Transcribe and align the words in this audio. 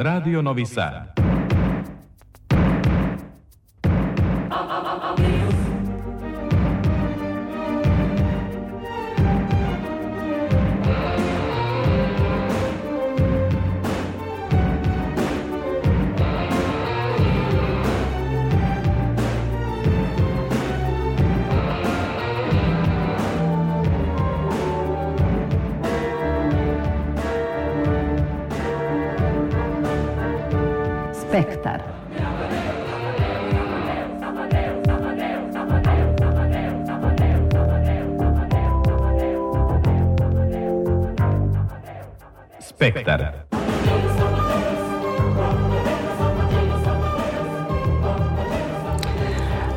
Radio 0.00 0.40
Novi 0.40 0.64
Sad. 0.64 1.17
Spektar. 42.78 43.32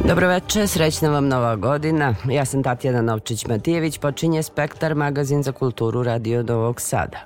Dobroveče, 0.07 0.67
srećna 0.67 1.09
vam 1.09 1.27
nova 1.27 1.55
godina. 1.55 2.15
Ja 2.29 2.45
sam 2.45 2.63
Tatjana 2.63 3.01
Novčić-Matijević, 3.01 3.99
počinje 3.99 4.43
Spektar, 4.43 4.95
magazin 4.95 5.43
za 5.43 5.51
kulturu 5.51 6.03
Radio 6.03 6.43
Novog 6.43 6.81
Sada. 6.81 7.17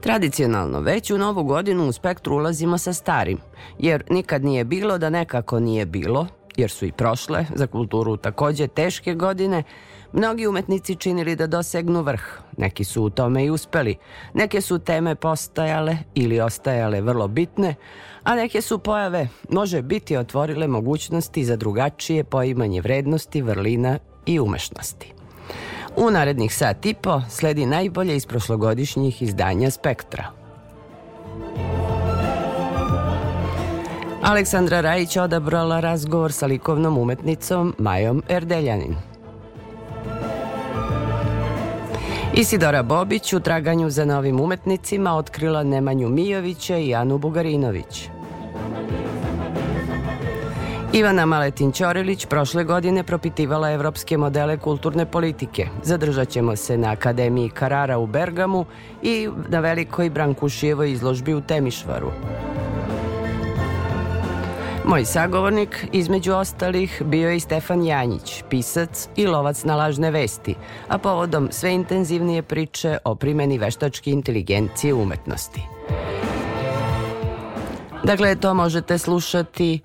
Tradicionalno, 0.00 0.80
već 0.80 1.10
u 1.10 1.18
novu 1.18 1.44
godinu 1.44 1.88
u 1.88 1.92
Spektru 1.92 2.36
ulazimo 2.36 2.78
sa 2.78 2.92
starim, 2.92 3.38
jer 3.78 4.04
nikad 4.10 4.44
nije 4.44 4.64
bilo 4.64 4.98
da 4.98 5.10
nekako 5.10 5.60
nije 5.60 5.86
bilo, 5.86 6.26
jer 6.56 6.70
su 6.70 6.86
i 6.86 6.92
prošle, 6.92 7.46
za 7.54 7.66
kulturu 7.66 8.16
takođe 8.16 8.68
teške 8.68 9.14
godine, 9.14 9.62
mnogi 10.12 10.46
umetnici 10.46 10.96
činili 10.96 11.36
da 11.36 11.46
dosegnu 11.46 12.02
vrh. 12.02 12.22
Neki 12.56 12.84
su 12.84 13.02
u 13.02 13.10
tome 13.10 13.44
i 13.44 13.50
uspeli. 13.50 13.96
Neke 14.34 14.60
su 14.60 14.78
teme 14.78 15.14
postajale 15.14 15.96
ili 16.14 16.40
ostajale 16.40 17.00
vrlo 17.00 17.28
bitne, 17.28 17.74
a 18.22 18.34
neke 18.34 18.60
su 18.60 18.78
pojave 18.78 19.28
može 19.50 19.82
biti 19.82 20.16
otvorile 20.16 20.66
mogućnosti 20.66 21.44
za 21.44 21.56
drugačije 21.56 22.24
poimanje 22.24 22.80
vrednosti, 22.80 23.42
vrlina 23.42 23.98
i 24.26 24.40
umešnosti. 24.40 25.12
U 25.96 26.10
narednih 26.10 26.54
sat 26.54 26.86
i 26.86 26.94
po 26.94 27.22
sledi 27.30 27.66
najbolje 27.66 28.16
iz 28.16 28.26
prošlogodišnjih 28.26 29.22
izdanja 29.22 29.70
Spektra. 29.70 30.46
Aleksandra 34.22 34.80
Rajić 34.80 35.16
odabrala 35.16 35.80
razgovor 35.80 36.32
sa 36.32 36.46
likovnom 36.46 36.98
umetnicom 36.98 37.74
Majom 37.78 38.22
Erdeljanin. 38.28 39.15
Isidora 42.34 42.82
Bobić 42.82 43.32
u 43.32 43.40
traganju 43.40 43.90
za 43.90 44.04
novim 44.04 44.40
umetnicima 44.40 45.16
otkrila 45.16 45.62
Nemanju 45.62 46.08
Mijovića 46.08 46.76
i 46.76 46.94
Anu 46.94 47.18
Bugarinović. 47.18 48.08
Ivana 50.92 51.26
Maletin 51.26 51.72
Ćorilić 51.72 52.26
prošle 52.26 52.64
godine 52.64 53.02
propitivala 53.02 53.70
evropske 53.70 54.16
modele 54.16 54.58
kulturne 54.58 55.06
politike. 55.06 55.68
Zadržat 55.82 56.28
ćemo 56.28 56.56
se 56.56 56.78
na 56.78 56.92
Akademiji 56.92 57.48
Karara 57.48 57.98
u 57.98 58.06
Bergamu 58.06 58.64
i 59.02 59.28
na 59.48 59.60
velikoj 59.60 60.10
Brankušijevoj 60.10 60.92
izložbi 60.92 61.34
u 61.34 61.40
Temišvaru. 61.40 62.10
Moj 64.86 65.04
sagovornik, 65.04 65.86
između 65.92 66.32
ostalih, 66.32 67.02
bio 67.04 67.30
je 67.30 67.36
i 67.36 67.40
Stefan 67.40 67.84
Janjić, 67.84 68.42
pisac 68.50 69.08
i 69.16 69.26
lovac 69.26 69.64
na 69.64 69.76
lažne 69.76 70.10
vesti, 70.10 70.54
a 70.88 70.98
povodom 70.98 71.48
sve 71.50 71.74
intenzivnije 71.74 72.42
priče 72.42 72.98
o 73.04 73.14
primeni 73.14 73.58
veštačke 73.58 74.10
inteligencije 74.10 74.94
umetnosti. 74.94 75.62
Dakle, 78.04 78.36
to 78.36 78.54
možete 78.54 78.98
slušati 78.98 79.80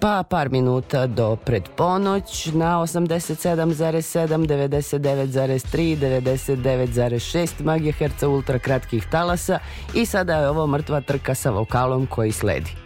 pa 0.00 0.22
par 0.30 0.50
minuta 0.50 1.06
do 1.06 1.36
pred 1.36 1.68
ponoć 1.76 2.46
na 2.46 2.80
87,7, 2.80 4.46
99,3, 4.46 5.96
99,6 5.98 7.60
MHz 7.60 8.22
ultra 8.22 8.58
kratkih 8.58 9.06
talasa 9.10 9.58
i 9.94 10.06
sada 10.06 10.36
je 10.36 10.48
ovo 10.48 10.66
mrtva 10.66 11.00
trka 11.00 11.34
sa 11.34 11.50
vokalom 11.50 12.06
koji 12.06 12.32
sledi. 12.32 12.81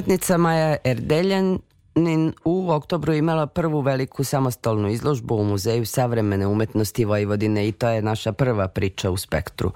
Umetnica 0.00 0.36
Maja 0.36 0.76
Erdeljan 0.84 1.58
u 2.44 2.70
oktobru 2.70 3.12
imala 3.14 3.46
prvu 3.46 3.80
veliku 3.80 4.24
samostalnu 4.24 4.88
izložbu 4.88 5.34
u 5.34 5.44
Muzeju 5.44 5.86
savremene 5.86 6.46
umetnosti 6.46 7.04
Vojvodine 7.04 7.68
i 7.68 7.72
to 7.72 7.88
je 7.88 8.02
naša 8.02 8.32
prva 8.32 8.68
priča 8.68 9.10
u 9.10 9.16
spektru. 9.16 9.72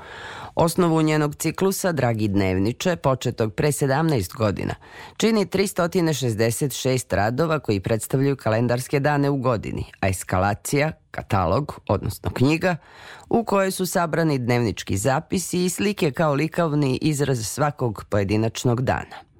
Osnovu 0.54 1.02
njenog 1.02 1.34
ciklusa, 1.34 1.92
Dragi 1.92 2.28
dnevniče, 2.28 2.96
početog 2.96 3.54
pre 3.54 3.68
17 3.68 4.36
godina, 4.36 4.74
čini 5.16 5.46
366 5.46 7.14
radova 7.14 7.58
koji 7.58 7.80
predstavljaju 7.80 8.36
kalendarske 8.36 9.00
dane 9.00 9.30
u 9.30 9.36
godini, 9.36 9.84
a 10.00 10.08
eskalacija, 10.08 10.92
katalog, 11.10 11.80
odnosno 11.88 12.30
knjiga, 12.30 12.76
u 13.28 13.44
kojoj 13.44 13.70
su 13.70 13.86
sabrani 13.86 14.38
dnevnički 14.38 14.96
zapisi 14.96 15.64
i 15.64 15.70
slike 15.70 16.10
kao 16.10 16.34
likovni 16.34 16.98
izraz 17.02 17.46
svakog 17.46 18.04
pojedinačnog 18.10 18.82
dana. 18.82 19.33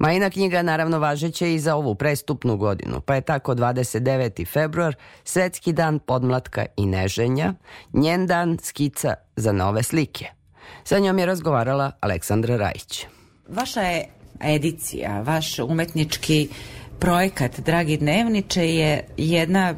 Majina 0.00 0.30
knjiga 0.30 0.62
naravno 0.62 0.98
važeća 0.98 1.46
i 1.46 1.58
za 1.58 1.76
ovu 1.76 1.94
prestupnu 1.94 2.56
godinu, 2.56 3.00
pa 3.00 3.14
je 3.14 3.20
tako 3.20 3.54
29. 3.54 4.46
februar 4.46 4.94
Svetski 5.24 5.72
dan 5.72 5.98
podmlatka 5.98 6.66
i 6.76 6.86
neženja, 6.86 7.54
njen 7.92 8.26
dan 8.26 8.58
skica 8.62 9.14
za 9.36 9.52
nove 9.52 9.82
slike. 9.82 10.26
Sa 10.84 10.98
njom 10.98 11.18
je 11.18 11.26
razgovarala 11.26 11.90
Aleksandra 12.00 12.56
Rajić. 12.56 13.06
Vaša 13.48 13.80
je 13.80 14.08
edicija, 14.40 15.22
vaš 15.22 15.58
umetnički 15.58 16.48
projekat 16.98 17.60
Dragi 17.60 17.96
dnevniče 17.96 18.66
je 18.66 19.04
jedna 19.16 19.74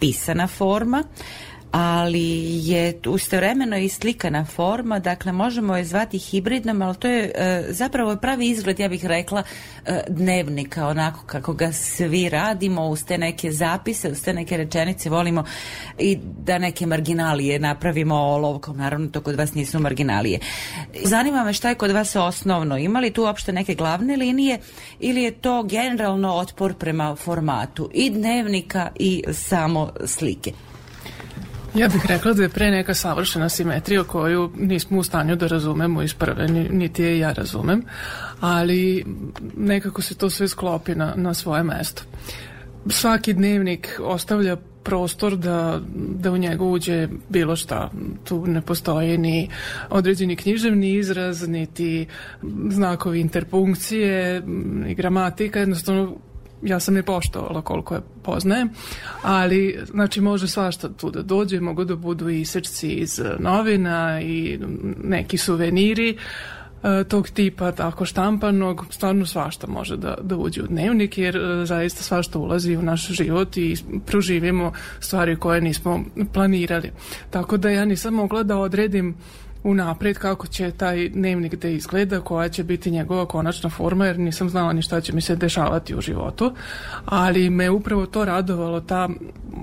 pisana 0.00 0.46
forma 0.46 1.04
ali 1.72 2.68
je 2.68 3.00
istovremeno 3.16 3.76
i 3.76 3.88
slikana 3.88 4.44
forma, 4.44 4.98
dakle 4.98 5.32
možemo 5.32 5.76
je 5.76 5.84
zvati 5.84 6.18
hibridnom, 6.18 6.82
ali 6.82 6.96
to 6.96 7.08
je 7.08 7.32
e, 7.34 7.64
zapravo 7.68 8.16
pravi 8.16 8.48
izgled, 8.48 8.80
ja 8.80 8.88
bih 8.88 9.06
rekla, 9.06 9.42
e, 9.86 10.00
dnevnika, 10.08 10.86
onako 10.86 11.20
kako 11.26 11.52
ga 11.52 11.72
svi 11.72 12.28
radimo, 12.28 12.88
uz 12.88 13.04
te 13.04 13.18
neke 13.18 13.52
zapise, 13.52 14.10
uz 14.10 14.22
te 14.22 14.32
neke 14.32 14.56
rečenice, 14.56 15.10
volimo 15.10 15.44
i 15.98 16.18
da 16.38 16.58
neke 16.58 16.86
marginalije 16.86 17.58
napravimo 17.58 18.14
olovkom, 18.14 18.76
naravno 18.76 19.08
to 19.08 19.20
kod 19.20 19.34
vas 19.34 19.54
nisu 19.54 19.78
marginalije. 19.78 20.38
Zanima 21.04 21.44
me 21.44 21.52
šta 21.52 21.68
je 21.68 21.74
kod 21.74 21.90
vas 21.90 22.16
osnovno, 22.16 22.78
ima 22.78 23.00
li 23.00 23.12
tu 23.12 23.22
uopšte 23.22 23.52
neke 23.52 23.74
glavne 23.74 24.16
linije 24.16 24.58
ili 25.00 25.22
je 25.22 25.30
to 25.30 25.62
generalno 25.62 26.34
otpor 26.34 26.74
prema 26.74 27.16
formatu 27.16 27.90
i 27.94 28.10
dnevnika 28.10 28.88
i 28.98 29.24
samo 29.32 29.92
slike? 30.06 30.52
Ja 31.74 31.88
bih 31.88 32.06
rekla 32.08 32.32
da 32.32 32.42
je 32.42 32.48
pre 32.48 32.70
neka 32.70 32.94
savršena 32.94 33.48
simetrija 33.48 34.04
koju 34.04 34.50
nismo 34.58 34.98
u 34.98 35.02
stanju 35.02 35.36
da 35.36 35.46
razumemo 35.46 36.02
iz 36.02 36.14
prve, 36.14 36.48
niti 36.48 37.02
je 37.02 37.18
ja 37.18 37.32
razumem, 37.32 37.82
ali 38.40 39.04
nekako 39.56 40.02
se 40.02 40.14
to 40.14 40.30
sve 40.30 40.48
sklopi 40.48 40.94
na, 40.94 41.14
na 41.16 41.34
svoje 41.34 41.62
mesto. 41.62 42.02
Svaki 42.88 43.32
dnevnik 43.32 44.00
ostavlja 44.02 44.56
prostor 44.82 45.36
da, 45.36 45.80
da 45.94 46.32
u 46.32 46.36
njega 46.36 46.64
uđe 46.64 47.08
bilo 47.28 47.56
šta. 47.56 47.90
Tu 48.24 48.46
ne 48.46 48.60
postoji 48.60 49.18
ni 49.18 49.48
određeni 49.90 50.36
književni 50.36 50.94
izraz, 50.94 51.48
niti 51.48 52.06
znakovi 52.70 53.20
interpunkcije, 53.20 54.42
ni 54.46 54.94
gramatika, 54.94 55.58
jednostavno 55.58 56.16
ja 56.62 56.80
sam 56.80 56.96
je 56.96 57.02
poštovala 57.02 57.62
koliko 57.62 57.94
je 57.94 58.00
poznajem, 58.22 58.70
ali 59.22 59.78
znači 59.90 60.20
može 60.20 60.48
svašta 60.48 60.88
tu 60.88 61.10
da 61.10 61.22
dođe, 61.22 61.60
mogu 61.60 61.84
da 61.84 61.96
budu 61.96 62.28
i 62.28 62.44
srčci 62.44 62.88
iz 62.88 63.20
novina 63.38 64.20
i 64.20 64.58
neki 65.04 65.38
suveniri 65.38 66.16
e, 66.82 67.04
tog 67.04 67.28
tipa 67.28 67.72
tako 67.72 68.04
štampanog, 68.04 68.86
stvarno 68.90 69.26
svašta 69.26 69.66
može 69.66 69.96
da, 69.96 70.16
da 70.22 70.36
uđe 70.36 70.62
u 70.62 70.66
dnevnik 70.66 71.18
jer 71.18 71.36
e, 71.36 71.66
zaista 71.66 72.02
svašta 72.02 72.38
ulazi 72.38 72.76
u 72.76 72.82
naš 72.82 73.08
život 73.08 73.56
i 73.56 73.76
proživimo 74.06 74.72
stvari 75.00 75.36
koje 75.36 75.60
nismo 75.60 76.04
planirali. 76.32 76.90
Tako 77.30 77.56
da 77.56 77.70
ja 77.70 77.84
nisam 77.84 78.14
mogla 78.14 78.42
da 78.42 78.58
odredim 78.58 79.16
unapred 79.62 80.18
kako 80.18 80.46
će 80.46 80.70
taj 80.70 81.08
dnevnik 81.08 81.54
da 81.54 81.68
izgleda, 81.68 82.20
koja 82.20 82.48
će 82.48 82.64
biti 82.64 82.90
njegova 82.90 83.26
konačna 83.26 83.70
forma, 83.70 84.06
jer 84.06 84.18
nisam 84.18 84.48
znala 84.48 84.72
ni 84.72 84.82
šta 84.82 85.00
će 85.00 85.12
mi 85.12 85.20
se 85.20 85.36
dešavati 85.36 85.94
u 85.94 86.00
životu, 86.00 86.52
ali 87.04 87.50
me 87.50 87.70
upravo 87.70 88.06
to 88.06 88.24
radovalo, 88.24 88.80
ta 88.80 89.08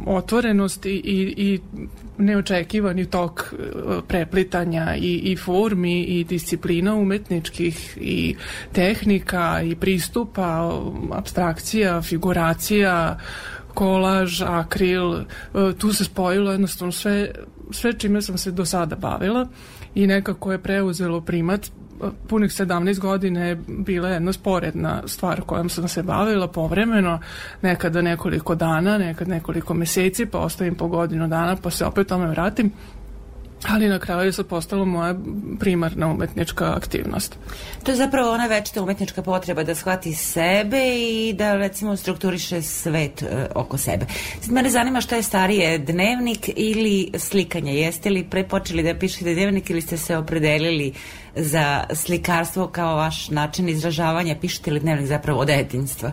otvorenost 0.05 0.85
i, 0.85 0.89
i, 0.89 1.33
i 1.37 1.59
neočekivani 2.17 3.05
tok 3.05 3.53
e, 3.53 3.57
preplitanja 4.07 4.95
i, 4.95 5.31
i 5.31 5.35
formi 5.35 6.03
i 6.03 6.23
disciplina 6.23 6.95
umetničkih 6.95 7.97
i 8.01 8.35
tehnika 8.71 9.61
i 9.61 9.75
pristupa, 9.75 10.79
abstrakcija, 11.11 12.01
figuracija, 12.01 13.19
kolaž, 13.73 14.41
akril, 14.41 15.13
e, 15.15 15.23
tu 15.77 15.93
se 15.93 16.03
spojilo 16.03 16.51
jednostavno 16.51 16.91
sve, 16.91 17.31
sve 17.71 17.93
čime 17.93 18.21
sam 18.21 18.37
se 18.37 18.51
do 18.51 18.65
sada 18.65 18.95
bavila 18.95 19.47
i 19.97 20.07
nekako 20.07 20.51
je 20.51 20.57
preuzelo 20.57 21.21
primat. 21.21 21.71
Punih 22.27 22.51
17 22.51 22.99
godina 22.99 23.45
je 23.45 23.55
bila 23.67 24.09
jedna 24.09 24.33
sporedna 24.33 25.01
stvar 25.05 25.41
kojom 25.41 25.69
sam 25.69 25.87
se 25.87 26.03
bavila 26.03 26.47
povremeno, 26.47 27.19
nekada 27.61 28.01
nekoliko 28.01 28.55
dana, 28.55 28.97
nekad 28.97 29.27
nekoliko 29.27 29.73
meseci, 29.73 30.25
pa 30.25 30.39
ostavim 30.39 30.75
po 30.75 30.87
godinu 30.87 31.27
dana, 31.27 31.55
pa 31.63 31.69
se 31.69 31.85
opet 31.85 32.07
tome 32.07 32.27
vratim 32.27 32.71
ali 33.63 33.89
na 33.89 33.99
kraju 33.99 34.25
je 34.25 34.33
se 34.33 34.43
postala 34.43 34.85
moja 34.85 35.15
primarna 35.59 36.07
umetnička 36.07 36.73
aktivnost. 36.75 37.37
To 37.83 37.91
je 37.91 37.97
zapravo 37.97 38.31
ona 38.31 38.47
večita 38.47 38.83
umetnička 38.83 39.21
potreba 39.21 39.63
da 39.63 39.75
shvati 39.75 40.13
sebe 40.13 40.81
i 40.97 41.33
da 41.37 41.55
recimo 41.55 41.95
strukturiše 41.95 42.61
svet 42.61 43.23
e, 43.23 43.47
oko 43.55 43.77
sebe. 43.77 44.05
Sad 44.41 44.51
mene 44.51 44.69
zanima 44.69 45.01
šta 45.01 45.15
je 45.15 45.23
starije, 45.23 45.77
dnevnik 45.77 46.49
ili 46.55 47.11
slikanje? 47.17 47.75
Jeste 47.75 48.09
li 48.09 48.27
prepočeli 48.29 48.83
da 48.83 48.99
pišete 48.99 49.33
dnevnik 49.33 49.69
ili 49.69 49.81
ste 49.81 49.97
se 49.97 50.17
opredelili 50.17 50.93
za 51.35 51.83
slikarstvo 51.93 52.67
kao 52.67 52.95
vaš 52.95 53.29
način 53.29 53.69
izražavanja? 53.69 54.35
Pišete 54.41 54.71
li 54.71 54.79
dnevnik 54.79 55.07
zapravo 55.07 55.39
od 55.39 55.47
detinjstva? 55.47 56.11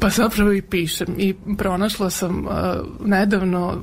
Pa 0.00 0.08
zapravo 0.08 0.52
i 0.52 0.62
pišem 0.62 1.14
i 1.18 1.34
pronašla 1.58 2.10
sam 2.10 2.46
uh, 2.46 2.52
nedavno 3.06 3.82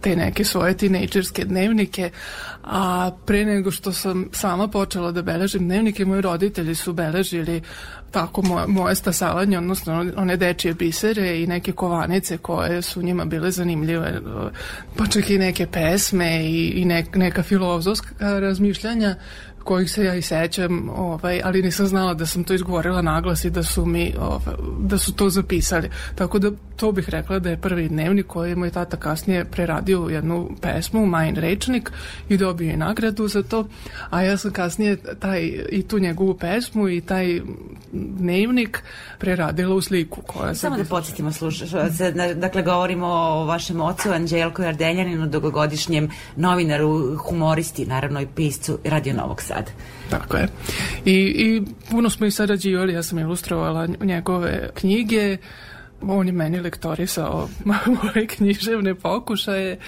te 0.00 0.16
neke 0.16 0.44
svoje 0.44 0.76
tinejdžerske 0.76 1.44
dnevnike, 1.44 2.10
a 2.64 3.10
pre 3.26 3.44
nego 3.44 3.70
što 3.70 3.92
sam 3.92 4.28
sama 4.32 4.68
počela 4.68 5.12
da 5.12 5.22
beležim 5.22 5.64
dnevnike, 5.64 6.04
moji 6.04 6.20
roditelji 6.20 6.74
su 6.74 6.92
beležili 6.92 7.62
tako 8.10 8.42
moje, 8.42 8.66
moje 8.66 8.94
stasavanje, 8.94 9.58
odnosno 9.58 10.06
one 10.16 10.36
dečije 10.36 10.74
bisere 10.74 11.42
i 11.42 11.46
neke 11.46 11.72
kovanice 11.72 12.38
koje 12.38 12.82
su 12.82 13.02
njima 13.02 13.24
bile 13.24 13.50
zanimljive, 13.50 14.20
pa 14.96 15.06
čak 15.06 15.30
i 15.30 15.38
neke 15.38 15.66
pesme 15.66 16.44
i, 16.44 16.68
i 16.68 16.84
ne, 16.84 17.04
neka 17.14 17.42
filozofska 17.42 18.14
razmišljanja 18.38 19.14
kojih 19.66 19.90
se 19.90 20.04
ja 20.04 20.14
i 20.14 20.22
sećam, 20.22 20.88
ovaj, 20.96 21.40
ali 21.44 21.62
nisam 21.62 21.86
znala 21.86 22.14
da 22.14 22.26
sam 22.26 22.44
to 22.44 22.54
izgovorila 22.54 23.02
naglas 23.02 23.44
i 23.44 23.50
da 23.50 23.62
su 23.62 23.86
mi 23.86 24.14
ovaj, 24.20 24.56
da 24.80 24.98
su 24.98 25.14
to 25.14 25.30
zapisali. 25.30 25.90
Tako 26.14 26.38
da 26.38 26.50
to 26.76 26.92
bih 26.92 27.08
rekla 27.08 27.38
da 27.38 27.50
je 27.50 27.56
prvi 27.56 27.88
dnevnik 27.88 28.26
koji 28.26 28.50
je 28.50 28.56
moj 28.56 28.70
tata 28.70 28.96
kasnije 28.96 29.44
preradio 29.44 30.00
u 30.04 30.10
jednu 30.10 30.50
pesmu, 30.60 31.06
Majin 31.06 31.36
rečnik 31.36 31.90
i 32.28 32.36
dobio 32.36 32.70
je 32.70 32.76
nagradu 32.76 33.28
za 33.28 33.42
to, 33.42 33.68
a 34.10 34.22
ja 34.22 34.36
sam 34.36 34.52
kasnije 34.52 34.96
taj, 34.96 35.40
i 35.70 35.82
tu 35.88 35.98
njegovu 35.98 36.34
pesmu 36.34 36.88
i 36.88 37.00
taj 37.00 37.40
dnevnik 37.92 38.82
preradila 39.18 39.74
u 39.74 39.80
sliku. 39.80 40.22
Koja 40.22 40.54
Samo 40.54 40.76
da 40.76 40.84
podsjetimo 40.84 41.32
slušaš, 41.32 41.70
dakle 42.36 42.62
govorimo 42.62 43.06
o 43.06 43.44
vašem 43.44 43.80
ocu 43.80 44.10
Anđelku 44.10 44.62
Jardeljaninu, 44.62 45.26
dugogodišnjem 45.26 46.10
novinaru, 46.36 47.16
humoristi, 47.16 47.86
naravno 47.86 48.20
i 48.20 48.26
piscu 48.26 48.78
Radio 48.84 49.14
Novog 49.14 49.42
Sada 49.42 49.55
sad. 49.56 49.70
Tako 50.10 50.36
je. 50.36 50.48
I, 51.04 51.12
i 51.14 51.62
puno 51.90 52.10
smo 52.10 52.26
i 52.26 52.30
sarađivali, 52.30 52.92
ja 52.92 53.02
sam 53.02 53.18
ilustrovala 53.18 53.88
njegove 54.00 54.70
knjige, 54.74 55.36
on 56.02 56.26
je 56.26 56.32
meni 56.32 56.60
lektorisao 56.60 57.48
moje 58.02 58.26
književne 58.26 58.94
pokušaje, 58.94 59.78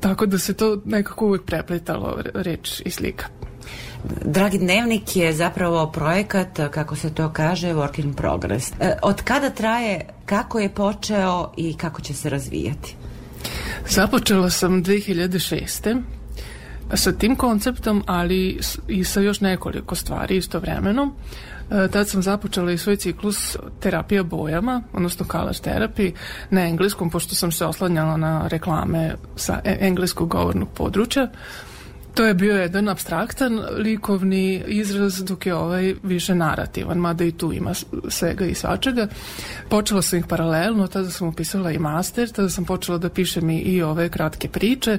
tako 0.00 0.26
da 0.26 0.38
se 0.38 0.54
to 0.54 0.82
nekako 0.84 1.26
uvek 1.26 1.42
preplitalo 1.42 2.18
reč 2.34 2.82
i 2.84 2.90
slika. 2.90 3.26
Dragi 4.24 4.58
dnevnik 4.58 5.16
je 5.16 5.32
zapravo 5.32 5.90
projekat, 5.92 6.60
kako 6.70 6.96
se 6.96 7.14
to 7.14 7.32
kaže, 7.32 7.68
work 7.68 8.04
in 8.04 8.14
progress. 8.14 8.72
E, 8.80 8.96
od 9.02 9.22
kada 9.22 9.50
traje, 9.50 10.06
kako 10.26 10.58
je 10.58 10.68
počeo 10.68 11.52
i 11.56 11.76
kako 11.76 12.00
će 12.00 12.14
se 12.14 12.30
razvijati? 12.30 12.96
Započela 13.88 14.50
sam 14.50 14.84
2006 14.84 16.02
sa 16.94 17.12
tim 17.12 17.36
konceptom, 17.36 18.02
ali 18.06 18.60
i 18.88 19.04
sa 19.04 19.20
još 19.20 19.40
nekoliko 19.40 19.94
stvari 19.94 20.36
istovremeno. 20.36 21.12
E, 21.70 21.88
tad 21.88 22.08
sam 22.08 22.22
započela 22.22 22.72
i 22.72 22.78
svoj 22.78 22.96
ciklus 22.96 23.56
terapija 23.80 24.22
bojama, 24.22 24.82
odnosno 24.92 25.26
color 25.32 25.54
therapy 25.54 26.12
na 26.50 26.60
engleskom, 26.60 27.10
pošto 27.10 27.34
sam 27.34 27.52
se 27.52 27.64
oslanjala 27.64 28.16
na 28.16 28.48
reklame 28.48 29.14
sa 29.36 29.60
e, 29.64 29.76
engleskog 29.80 30.28
govornog 30.28 30.68
područja 30.74 31.28
To 32.14 32.26
je 32.26 32.34
bio 32.34 32.56
jedan 32.56 32.88
abstraktan 32.88 33.60
likovni 33.76 34.62
izraz, 34.66 35.24
dok 35.24 35.46
je 35.46 35.54
ovaj 35.54 35.94
više 36.02 36.34
narativan, 36.34 36.98
mada 36.98 37.24
i 37.24 37.32
tu 37.32 37.52
ima 37.52 37.72
svega 38.08 38.44
i 38.44 38.54
svačega. 38.54 39.06
Počela 39.68 40.02
sam 40.02 40.18
ih 40.18 40.26
paralelno, 40.26 40.86
tada 40.86 41.10
sam 41.10 41.28
upisala 41.28 41.72
i 41.72 41.78
master, 41.78 42.30
tada 42.30 42.48
sam 42.48 42.64
počela 42.64 42.98
da 42.98 43.08
pišem 43.08 43.50
i, 43.50 43.58
i 43.58 43.82
ove 43.82 44.08
kratke 44.08 44.48
priče, 44.48 44.98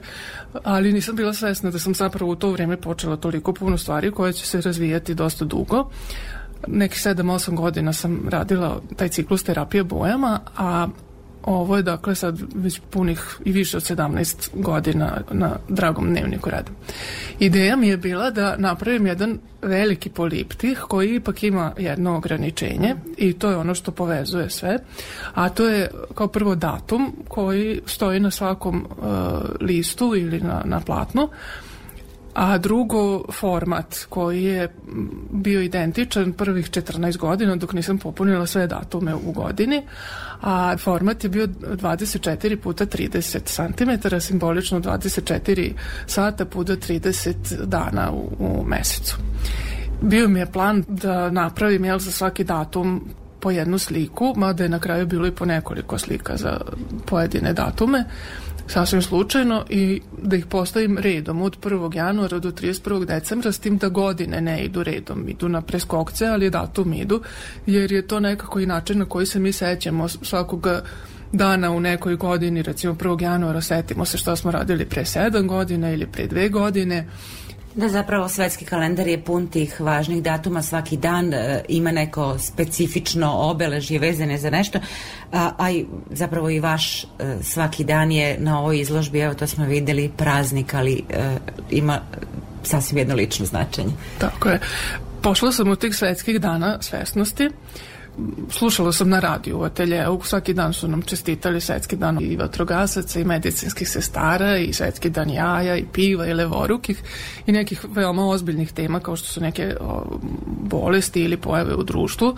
ali 0.63 0.93
nisam 0.93 1.15
bila 1.15 1.33
svesna 1.33 1.71
da 1.71 1.79
sam 1.79 1.93
zapravo 1.93 2.31
u 2.31 2.35
to 2.35 2.51
vreme 2.51 2.77
počela 2.77 3.17
toliko 3.17 3.53
puno 3.53 3.77
stvari 3.77 4.11
koje 4.11 4.33
će 4.33 4.45
se 4.45 4.61
razvijati 4.61 5.13
dosta 5.13 5.45
dugo 5.45 5.89
nekih 6.67 6.99
7-8 6.99 7.55
godina 7.55 7.93
sam 7.93 8.29
radila 8.29 8.81
taj 8.95 9.09
ciklus 9.09 9.43
terapije 9.43 9.83
bojama, 9.83 10.39
a 10.57 10.87
ovo 11.43 11.77
je 11.77 11.83
dakle 11.83 12.15
sad 12.15 12.39
već 12.55 12.81
punih 12.89 13.37
i 13.45 13.51
više 13.51 13.77
od 13.77 13.83
17 13.83 14.49
godina 14.53 15.21
na 15.31 15.55
dragom 15.69 16.09
dnevniku 16.09 16.49
radim. 16.49 16.73
Ideja 17.39 17.75
mi 17.75 17.87
je 17.87 17.97
bila 17.97 18.29
da 18.31 18.55
napravim 18.57 19.07
jedan 19.07 19.39
veliki 19.61 20.09
poliptih 20.09 20.79
koji 20.79 21.15
ipak 21.15 21.43
ima 21.43 21.71
jedno 21.77 22.15
ograničenje 22.17 22.95
i 23.17 23.33
to 23.33 23.49
je 23.49 23.57
ono 23.57 23.75
što 23.75 23.91
povezuje 23.91 24.49
sve, 24.49 24.77
a 25.33 25.49
to 25.49 25.69
je 25.69 25.89
kao 26.15 26.27
prvo 26.27 26.55
datum 26.55 27.15
koji 27.27 27.81
stoji 27.85 28.19
na 28.19 28.31
svakom 28.31 28.85
uh, 28.89 29.07
listu 29.59 30.15
ili 30.15 30.39
na, 30.39 30.61
na 30.65 30.79
platnu, 30.79 31.29
a 32.33 32.57
drugo 32.57 33.23
format 33.31 34.05
koji 34.09 34.43
je 34.43 34.69
bio 35.31 35.61
identičan 35.61 36.33
prvih 36.33 36.69
14 36.69 37.17
godina 37.17 37.55
dok 37.55 37.73
nisam 37.73 37.97
popunila 37.97 38.45
sve 38.45 38.67
datume 38.67 39.15
u 39.15 39.31
godini, 39.31 39.83
a 40.41 40.77
format 40.77 41.23
je 41.23 41.29
bio 41.29 41.47
24 41.47 42.55
puta 42.55 42.85
30 42.85 43.39
cm, 43.43 44.17
simbolično 44.19 44.79
24 44.79 45.71
sata 46.05 46.45
puta 46.45 46.73
30 46.73 47.65
dana 47.65 48.11
u, 48.11 48.31
u 48.39 48.65
mesecu. 48.65 49.17
Bio 50.01 50.27
mi 50.27 50.39
je 50.39 50.51
plan 50.51 50.83
da 50.87 51.29
napravim 51.29 51.85
jel, 51.85 51.99
za 51.99 52.11
svaki 52.11 52.43
datum 52.43 53.09
po 53.39 53.51
jednu 53.51 53.77
sliku, 53.77 54.33
mada 54.37 54.63
je 54.63 54.69
na 54.69 54.79
kraju 54.79 55.07
bilo 55.07 55.27
i 55.27 55.31
po 55.31 55.45
nekoliko 55.45 55.97
slika 55.97 56.37
za 56.37 56.61
pojedine 57.05 57.53
datume 57.53 58.03
sasvim 58.67 59.01
slučajno 59.01 59.65
i 59.69 60.01
da 60.21 60.35
ih 60.35 60.45
postavim 60.45 60.97
redom 60.97 61.41
od 61.41 61.57
1. 61.61 61.95
januara 61.95 62.39
do 62.39 62.51
31. 62.51 63.05
decembra 63.05 63.51
s 63.51 63.59
tim 63.59 63.77
da 63.77 63.89
godine 63.89 64.41
ne 64.41 64.63
idu 64.63 64.83
redom, 64.83 65.29
idu 65.29 65.49
na 65.49 65.61
preskokce, 65.61 66.25
ali 66.25 66.49
datum 66.49 66.93
idu, 66.93 67.21
jer 67.65 67.91
je 67.91 68.07
to 68.07 68.19
nekako 68.19 68.59
i 68.59 68.65
način 68.65 68.99
na 68.99 69.05
koji 69.05 69.25
se 69.25 69.39
mi 69.39 69.51
sećamo 69.51 70.07
svakoga 70.07 70.83
dana 71.31 71.71
u 71.71 71.79
nekoj 71.79 72.15
godini, 72.15 72.61
recimo 72.61 72.93
1. 72.93 73.21
januara 73.21 73.61
setimo 73.61 74.05
se 74.05 74.17
što 74.17 74.35
smo 74.35 74.51
radili 74.51 74.85
pre 74.85 75.03
7 75.03 75.47
godina 75.47 75.91
ili 75.91 76.07
pre 76.07 76.27
2 76.27 76.49
godine 76.51 77.07
Da, 77.75 77.89
zapravo 77.89 78.29
svetski 78.29 78.65
kalendar 78.65 79.07
je 79.07 79.21
pun 79.23 79.47
tih 79.47 79.81
važnih 79.81 80.23
datuma, 80.23 80.61
svaki 80.61 80.97
dan 80.97 81.33
e, 81.33 81.63
ima 81.67 81.91
neko 81.91 82.37
specifično 82.39 83.31
obeležje 83.31 83.99
vezane 83.99 84.37
za 84.37 84.49
nešto, 84.49 84.79
a, 85.31 85.51
a 85.57 85.71
i 85.71 85.85
zapravo 86.11 86.49
i 86.49 86.59
vaš 86.59 87.03
e, 87.03 87.07
svaki 87.41 87.83
dan 87.83 88.11
je 88.11 88.37
na 88.39 88.59
ovoj 88.59 88.79
izložbi, 88.79 89.19
evo 89.19 89.33
to 89.33 89.47
smo 89.47 89.65
videli, 89.65 90.11
praznik, 90.17 90.73
ali 90.73 91.03
e, 91.09 91.37
ima 91.69 91.99
sasvim 92.63 92.97
jedno 92.97 93.15
lično 93.15 93.45
značenje. 93.45 93.91
Tako 94.17 94.49
je. 94.49 94.59
Pošla 95.21 95.51
sam 95.51 95.71
u 95.71 95.75
tih 95.75 95.95
svetskih 95.95 96.41
dana 96.41 96.77
svesnosti, 96.81 97.49
slušala 98.49 98.91
sam 98.91 99.09
na 99.09 99.19
radiju 99.19 99.59
u 99.59 99.63
ateljeu, 99.63 100.19
svaki 100.23 100.53
dan 100.53 100.73
su 100.73 100.87
nam 100.87 101.01
čestitali 101.01 101.61
svetski 101.61 101.95
dan 101.95 102.17
i 102.21 102.35
vatrogasaca 102.35 103.19
i 103.19 103.23
medicinskih 103.23 103.89
sestara 103.89 104.57
i 104.57 104.73
svetski 104.73 105.09
dan 105.09 105.29
jaja 105.29 105.77
i 105.77 105.85
piva 105.93 106.27
i 106.27 106.33
levorukih 106.33 107.03
i 107.45 107.51
nekih 107.51 107.85
veoma 107.89 108.27
ozbiljnih 108.27 108.71
tema 108.71 108.99
kao 108.99 109.15
što 109.15 109.27
su 109.27 109.41
neke 109.41 109.75
o, 109.79 110.19
bolesti 110.47 111.21
ili 111.21 111.37
pojave 111.37 111.75
u 111.75 111.83
društvu 111.83 112.35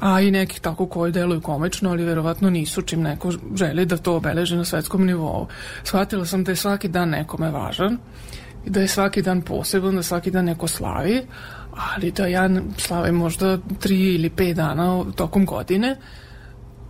a 0.00 0.20
i 0.20 0.30
nekih 0.30 0.60
tako 0.60 0.86
koji 0.86 1.12
deluju 1.12 1.40
komično, 1.40 1.90
ali 1.90 2.04
verovatno 2.04 2.50
nisu 2.50 2.82
čim 2.82 3.02
neko 3.02 3.32
želi 3.54 3.86
da 3.86 3.96
to 3.96 4.16
obeleže 4.16 4.56
na 4.56 4.64
svetskom 4.64 5.06
nivou. 5.06 5.46
Shvatila 5.84 6.26
sam 6.26 6.44
da 6.44 6.52
je 6.52 6.56
svaki 6.56 6.88
dan 6.88 7.08
nekome 7.08 7.50
važan 7.50 7.98
da 8.66 8.80
je 8.80 8.88
svaki 8.88 9.22
dan 9.22 9.42
poseban, 9.42 9.96
da 9.96 10.02
svaki 10.02 10.30
dan 10.30 10.44
neko 10.44 10.68
slavi, 10.68 11.22
ali 11.72 12.10
da 12.10 12.26
ja 12.26 12.50
slavim 12.78 13.14
možda 13.14 13.58
tri 13.80 14.14
ili 14.14 14.30
pet 14.30 14.56
dana 14.56 15.04
tokom 15.16 15.46
godine, 15.46 15.96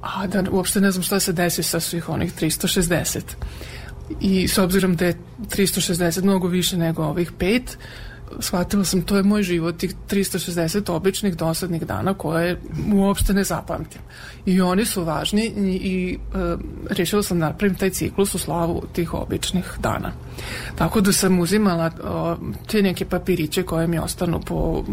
a 0.00 0.26
da 0.26 0.44
uopšte 0.50 0.80
ne 0.80 0.90
znam 0.90 1.02
šta 1.02 1.20
se 1.20 1.32
desi 1.32 1.62
sa 1.62 1.80
svih 1.80 2.08
onih 2.08 2.34
360. 2.40 3.20
I 4.20 4.48
s 4.48 4.58
obzirom 4.58 4.96
da 4.96 5.06
je 5.06 5.18
360 5.38 6.22
mnogo 6.22 6.48
više 6.48 6.76
nego 6.76 7.04
ovih 7.04 7.32
pet, 7.38 7.78
shvatila 8.40 8.84
sam 8.84 9.02
to 9.02 9.16
je 9.16 9.22
moj 9.22 9.42
život 9.42 9.76
tih 9.76 9.94
360 10.10 10.92
običnih 10.92 11.36
dosadnih 11.36 11.86
dana 11.86 12.14
koje 12.14 12.60
uopšte 12.94 13.34
ne 13.34 13.44
zapamtim. 13.44 14.00
I 14.46 14.60
oni 14.60 14.84
su 14.84 15.04
važni 15.04 15.46
i, 15.56 15.60
i 15.60 16.18
e, 16.34 16.56
rešila 16.90 17.22
sam 17.22 17.40
da 17.40 17.48
napravim 17.48 17.76
taj 17.76 17.90
ciklus 17.90 18.34
u 18.34 18.38
slavu 18.38 18.82
tih 18.92 19.14
običnih 19.14 19.76
dana. 19.80 20.12
Tako 20.74 21.00
da 21.00 21.12
sam 21.12 21.40
uzimala 21.40 21.90
o, 22.04 22.36
te 22.66 22.82
neke 22.82 23.04
papiriće 23.04 23.62
koje 23.62 23.86
mi 23.86 23.98
ostanu 23.98 24.40
po 24.40 24.84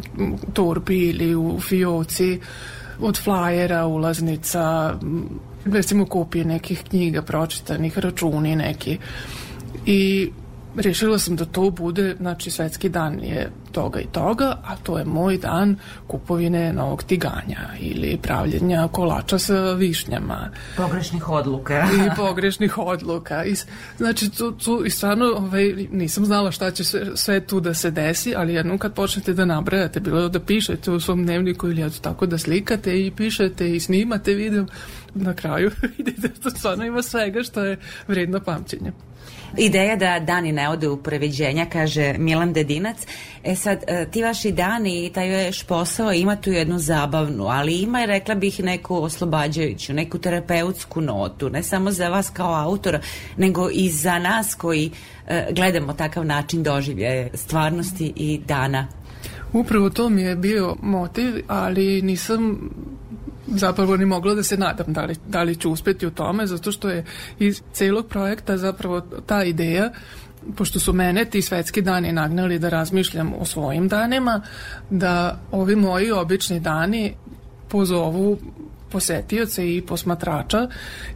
torbi 0.54 1.10
ili 1.10 1.36
u 1.36 1.60
fioci 1.60 2.40
od 3.02 3.24
flajera, 3.24 3.86
ulaznica 3.86 4.94
recimo 5.66 6.06
kopije 6.06 6.46
nekih 6.46 6.84
knjiga 6.90 7.22
pročitanih, 7.22 7.98
računi 7.98 8.56
neki. 8.56 8.98
I 9.86 10.32
rešila 10.80 11.20
sam 11.20 11.36
da 11.36 11.46
to 11.46 11.70
bude, 11.70 12.16
znači 12.20 12.52
svetski 12.52 12.90
dan 12.90 13.20
je 13.20 13.52
toga 13.72 14.00
i 14.00 14.06
toga, 14.12 14.58
a 14.66 14.76
to 14.76 14.98
je 14.98 15.06
moj 15.06 15.38
dan 15.38 15.76
kupovine 16.08 16.74
novog 16.74 17.04
tiganja 17.04 17.60
ili 17.80 18.20
pravljenja 18.22 18.88
kolača 18.92 19.40
sa 19.40 19.74
višnjama. 19.74 20.50
Pogrešnih 20.78 21.30
odluka. 21.30 21.88
I 22.06 22.16
pogrešnih 22.16 22.78
odluka. 22.78 23.46
I, 23.46 23.56
znači, 23.98 24.30
tu, 24.30 24.52
tu 24.52 24.84
i 24.86 24.90
stvarno 24.90 25.26
ovaj, 25.26 25.74
nisam 25.92 26.26
znala 26.26 26.52
šta 26.52 26.72
će 26.72 26.84
sve, 26.84 27.06
sve 27.16 27.40
tu 27.40 27.60
da 27.60 27.74
se 27.74 27.92
desi, 27.92 28.36
ali 28.36 28.54
jednom 28.54 28.78
kad 28.78 28.94
počnete 28.94 29.34
da 29.34 29.46
nabrajate, 29.46 30.00
bilo 30.00 30.30
da 30.30 30.40
pišete 30.40 30.92
u 30.92 31.00
svom 31.00 31.24
dnevniku 31.24 31.68
ili 31.68 31.82
eto 31.82 32.00
tako 32.02 32.26
da 32.26 32.38
slikate 32.38 33.06
i 33.06 33.12
pišete 33.12 33.76
i 33.76 33.80
snimate 33.80 34.34
video, 34.34 34.66
na 35.14 35.34
kraju 35.34 35.72
vidite 35.98 36.30
da 36.44 36.50
stvarno 36.50 36.86
ima 36.86 37.02
svega 37.02 37.44
što 37.44 37.64
je 37.64 37.78
vredno 38.08 38.40
pamćenja. 38.40 38.92
Ideja 39.58 39.96
da 39.96 40.20
dani 40.20 40.52
ne 40.52 40.70
ode 40.70 40.90
u 40.90 40.98
previđenja, 40.98 41.66
kaže 41.66 42.14
Milan 42.18 42.54
Dedinac. 42.54 42.98
E 43.44 43.56
sad, 43.56 43.84
e, 43.88 44.06
ti 44.12 44.24
vaši 44.24 44.52
dani 44.52 45.06
i 45.06 45.10
taj 45.10 45.30
veš 45.30 45.64
posao 45.64 46.14
ima 46.14 46.36
tu 46.36 46.52
jednu 46.52 46.80
zabavnu, 46.80 47.46
ali 47.48 47.76
ima, 47.76 48.06
rekla 48.06 48.36
bih, 48.36 48.64
neku 48.64 48.96
oslobađajuću, 48.96 49.94
neku 49.94 50.18
terapeutsku 50.18 51.02
notu, 51.02 51.50
ne 51.50 51.64
samo 51.64 51.92
za 51.92 52.10
vas 52.10 52.30
kao 52.30 52.54
autora, 52.54 53.00
nego 53.38 53.70
i 53.70 53.90
za 53.90 54.20
nas 54.20 54.56
koji 54.56 54.92
e, 55.28 55.48
gledamo 55.52 55.94
takav 55.94 56.26
način 56.26 56.64
doživlje 56.64 57.30
stvarnosti 57.34 58.14
i 58.16 58.40
dana. 58.48 58.88
Upravo 59.54 59.90
to 59.90 60.10
mi 60.10 60.22
je 60.22 60.36
bio 60.36 60.76
motiv, 60.82 61.44
ali 61.48 62.02
nisam 62.02 62.70
zapravo 63.56 63.98
ni 63.98 64.06
mogla 64.06 64.34
da 64.34 64.44
se 64.44 64.58
nadam 64.58 64.94
da 64.94 65.06
li, 65.06 65.16
da 65.28 65.44
li 65.44 65.56
ću 65.56 65.72
uspeti 65.72 66.08
u 66.08 66.12
tome, 66.12 66.48
zato 66.48 66.72
što 66.72 66.90
je 66.90 67.06
iz 67.40 67.62
celog 67.74 68.08
projekta 68.08 68.58
zapravo 68.58 69.02
ta 69.02 69.44
ideja 69.44 69.92
pošto 70.56 70.80
su 70.80 70.94
mene 70.94 71.26
ti 71.26 71.42
svetski 71.42 71.82
dani 71.82 72.12
nagnali 72.12 72.60
da 72.60 72.70
razmišljam 72.70 73.34
o 73.40 73.46
svojim 73.46 73.88
danima, 73.88 74.42
da 74.90 75.40
ovi 75.52 75.76
moji 75.76 76.12
obični 76.12 76.60
dani 76.60 77.14
pozovu 77.70 78.40
posetioce 78.92 79.76
i 79.76 79.82
posmatrača 79.82 80.68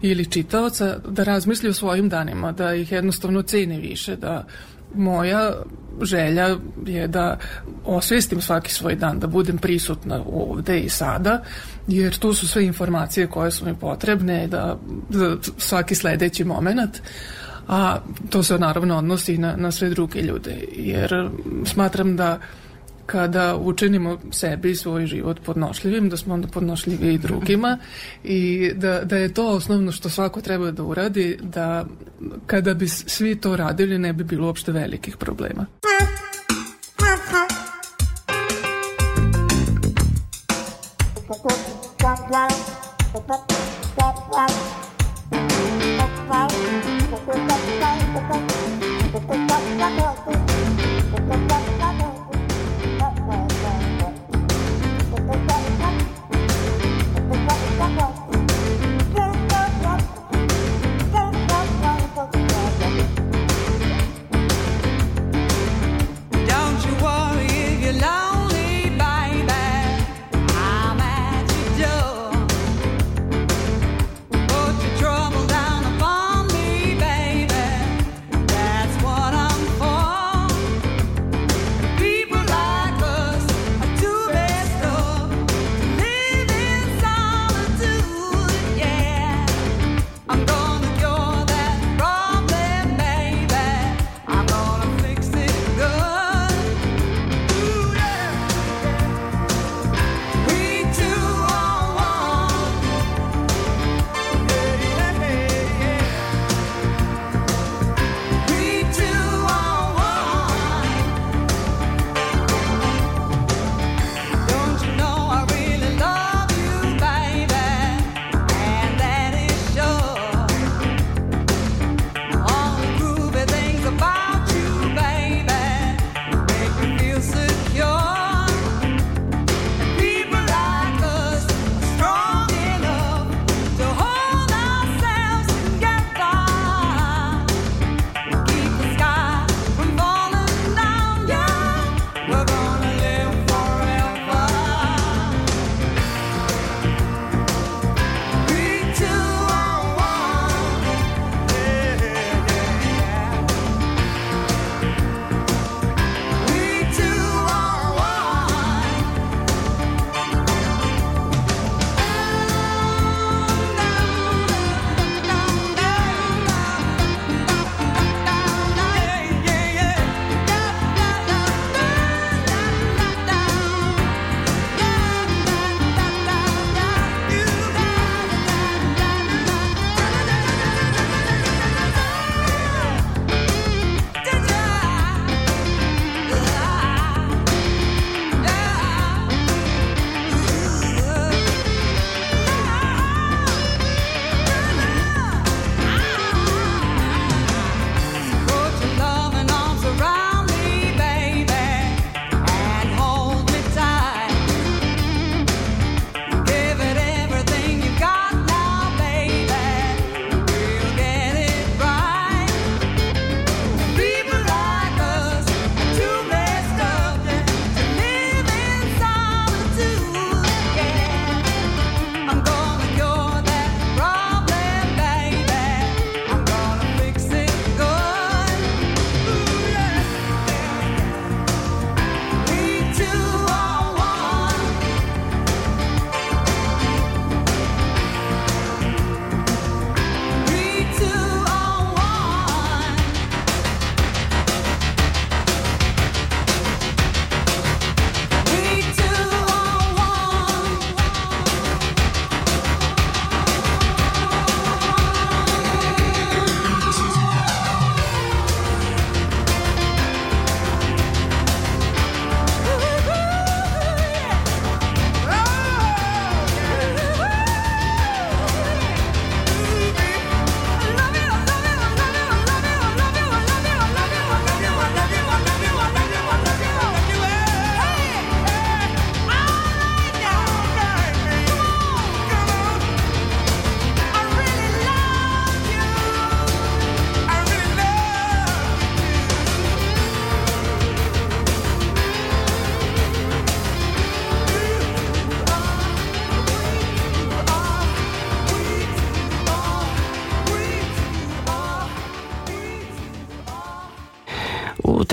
ili 0.01 0.25
čitaoca 0.25 0.97
da 1.09 1.23
razmisli 1.23 1.69
o 1.69 1.73
svojim 1.73 2.09
danima, 2.09 2.51
da 2.51 2.73
ih 2.73 2.91
jednostavno 2.91 3.41
cene 3.41 3.79
više, 3.79 4.15
da 4.15 4.45
moja 4.95 5.51
želja 6.01 6.57
je 6.85 7.07
da 7.07 7.37
osvestim 7.85 8.41
svaki 8.41 8.71
svoj 8.71 8.95
dan, 8.95 9.19
da 9.19 9.27
budem 9.27 9.57
prisutna 9.57 10.23
ovde 10.33 10.79
i 10.79 10.89
sada, 10.89 11.43
jer 11.87 12.17
tu 12.17 12.33
su 12.33 12.47
sve 12.47 12.65
informacije 12.65 13.27
koje 13.27 13.51
su 13.51 13.65
mi 13.65 13.75
potrebne 13.75 14.47
da, 14.47 14.77
za 15.09 15.37
svaki 15.57 15.95
sledeći 15.95 16.43
moment 16.43 17.01
a 17.67 17.97
to 18.29 18.43
se 18.43 18.59
naravno 18.59 18.97
odnosi 18.97 19.37
na, 19.37 19.55
na 19.55 19.71
sve 19.71 19.89
druge 19.89 20.21
ljude, 20.21 20.55
jer 20.75 21.29
smatram 21.65 22.15
da 22.15 22.39
kada 23.05 23.55
učinimo 23.55 24.17
sebi 24.31 24.71
i 24.71 24.75
svoj 24.75 25.05
život 25.05 25.39
podnošljivim, 25.45 26.09
da 26.09 26.17
smo 26.17 26.33
onda 26.33 26.47
podnošljivi 26.47 27.13
i 27.13 27.17
drugima 27.17 27.77
i 28.23 28.71
da, 28.75 29.03
da 29.03 29.17
je 29.17 29.33
to 29.33 29.47
osnovno 29.47 29.91
što 29.91 30.09
svako 30.09 30.41
treba 30.41 30.71
da 30.71 30.83
uradi, 30.83 31.39
da 31.41 31.85
kada 32.47 32.73
bi 32.73 32.87
svi 32.87 33.35
to 33.35 33.55
radili 33.55 33.99
ne 33.99 34.13
bi 34.13 34.23
bilo 34.23 34.47
uopšte 34.47 34.71
velikih 34.71 35.17
problema. 35.17 35.65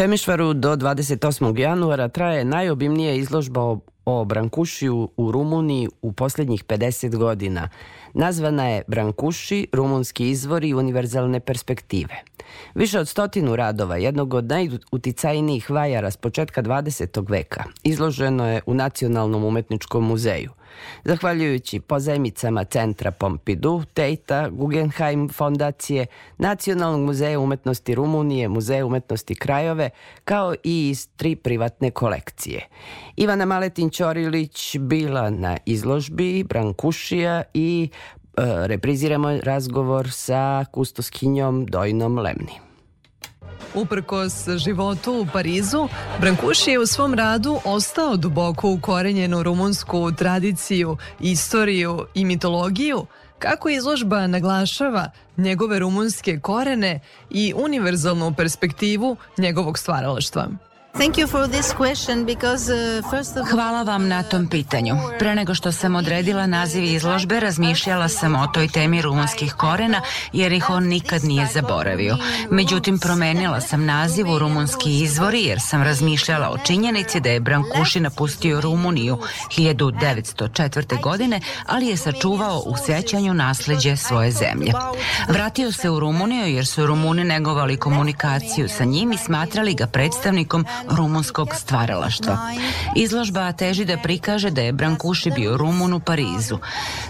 Temišvaru 0.01 0.55
do 0.55 0.77
28. 0.77 1.59
januara 1.59 2.09
traje 2.09 2.45
najobimnija 2.45 3.15
izložba 3.15 3.61
o, 3.61 3.81
o 4.05 4.25
Brankušiju 4.25 5.11
u 5.17 5.33
Rumuniji 5.33 5.89
u 6.03 6.13
posljednjih 6.13 6.65
50 6.65 7.17
godina. 7.17 7.69
Nazvana 8.15 8.69
je 8.69 8.83
Brankuši, 8.87 9.67
rumunski 9.73 10.31
izvori 10.31 10.75
univerzalne 10.75 11.41
perspektive. 11.41 12.15
Više 12.75 12.99
od 12.99 13.09
stotinu 13.09 13.57
radova, 13.57 13.97
jednog 13.97 14.35
od 14.35 14.45
najuticajnijih 14.45 15.71
vajara 15.71 16.11
s 16.11 16.17
početka 16.17 16.63
20. 16.63 17.31
veka, 17.31 17.65
izloženo 17.83 18.49
je 18.49 18.63
u 18.67 18.75
Nacionalnom 18.75 19.45
umetničkom 19.45 20.07
muzeju. 20.07 20.51
Zahvaljujući 21.05 21.81
pozajmicama 21.81 22.65
Centra 22.65 23.11
Pompidou, 23.11 23.83
Tejta, 23.95 24.49
Guggenheim 24.49 25.29
fondacije, 25.29 26.07
Nacionalnog 26.39 27.01
muzeja 27.01 27.41
umetnosti 27.41 27.95
Rumunije, 27.95 28.49
Muzeja 28.49 28.87
umetnosti 28.87 29.35
Krajove, 29.35 29.91
kao 30.25 30.55
i 30.65 30.89
iz 30.89 31.09
tri 31.17 31.37
privatne 31.37 31.91
kolekcije. 31.91 32.69
Ivana 33.17 33.47
Maletin-Ćorilić 33.47 34.79
bila 34.79 35.31
na 35.31 35.57
izložbi 35.67 36.45
Brankušija 36.45 37.43
i 37.55 37.89
e, 37.91 38.43
repriziramo 38.67 39.39
razgovor 39.43 40.11
sa 40.11 40.65
kustoskinjom 40.73 41.67
Dojnom 41.67 42.19
Lemni. 42.19 42.70
Uprkos 43.75 44.49
životu 44.57 45.13
u 45.13 45.27
Parizu, 45.33 45.89
Brankuši 46.21 46.71
je 46.71 46.79
u 46.79 46.87
svom 46.87 47.15
radu 47.15 47.61
ostao 47.65 48.17
duboko 48.17 48.71
ukorenjen 48.71 49.35
u 49.35 49.43
rumunsku 49.43 50.13
tradiciju, 50.13 50.97
istoriju 51.21 52.07
i 52.15 52.25
mitologiju, 52.25 53.07
kako 53.39 53.69
izložba 53.69 54.27
naglašava 54.27 55.11
njegove 55.37 55.79
rumunske 55.79 56.39
korene 56.39 57.01
i 57.31 57.55
univerzalnu 57.57 58.35
perspektivu 58.37 59.17
njegovog 59.39 59.79
stvaralaštva. 59.79 60.70
Uh, 60.95 61.01
Hvala 63.51 63.83
vam 63.83 64.09
na 64.09 64.23
tom 64.23 64.49
pitanju. 64.49 64.95
Pre 65.19 65.35
nego 65.35 65.55
što 65.55 65.73
sam 65.73 65.97
odredila 65.97 66.47
naziv 66.47 66.85
izložbe, 66.85 67.41
razmišljala 67.41 68.09
sam 68.09 68.35
o 68.35 68.47
toj 68.47 68.69
temi 68.69 69.03
rumunskih 69.03 69.53
korena, 69.53 70.01
jer 70.33 70.53
ih 70.53 70.71
on 70.71 70.85
nikad 70.85 71.25
nije 71.25 71.47
zaboravio. 71.47 72.17
Međutim, 72.51 72.99
promenila 72.99 73.61
sam 73.61 73.85
naziv 73.85 74.31
u 74.31 74.39
rumunski 74.39 75.01
izvori, 75.01 75.43
jer 75.45 75.61
sam 75.61 75.83
razmišljala 75.83 76.51
o 76.51 76.59
činjenici 76.59 77.21
da 77.21 77.31
je 77.31 77.41
Brankuši 77.41 78.01
napustio 78.01 78.61
Rumuniju 78.61 79.19
1904. 79.57 81.03
godine, 81.03 81.41
ali 81.67 81.87
je 81.87 81.97
sačuvao 81.97 82.63
u 82.67 82.77
sećanju 82.77 83.35
nasleđe 83.35 83.97
svoje 83.97 84.31
zemlje. 84.31 84.73
Vratio 85.29 85.73
se 85.73 85.91
u 85.91 86.01
Rumuniju 86.01 86.47
jer 86.47 86.67
su 86.67 86.87
Rumuni 86.87 87.25
negovali 87.25 87.77
komunikaciju 87.77 88.69
sa 88.69 88.85
njim 88.85 89.13
i 89.13 89.19
smatrali 89.19 89.75
ga 89.75 89.87
predstavnikom 89.87 90.67
rumunskog 90.89 91.49
stvaralaštva. 91.55 92.39
Izložba 92.97 93.53
teži 93.53 93.85
da 93.85 93.97
prikaže 93.97 94.51
da 94.51 94.61
je 94.61 94.73
Brankuši 94.73 95.31
bio 95.31 95.57
Rumun 95.57 95.93
u 95.93 96.01
Parizu. 96.01 96.59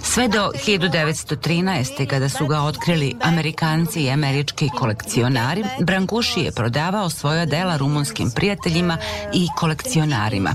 Sve 0.02 0.28
do 0.28 0.50
1913. 0.66 2.06
kada 2.06 2.28
su 2.28 2.46
ga 2.46 2.60
otkrili 2.60 3.14
Amerikanci 3.22 4.02
i 4.02 4.10
američki 4.10 4.68
kolekcionari, 4.78 5.64
Brankuši 5.80 6.40
je 6.40 6.52
prodavao 6.52 7.10
svoja 7.10 7.46
dela 7.46 7.76
rumunskim 7.76 8.30
prijateljima 8.30 8.98
i 9.32 9.48
kolekcionarima. 9.56 10.50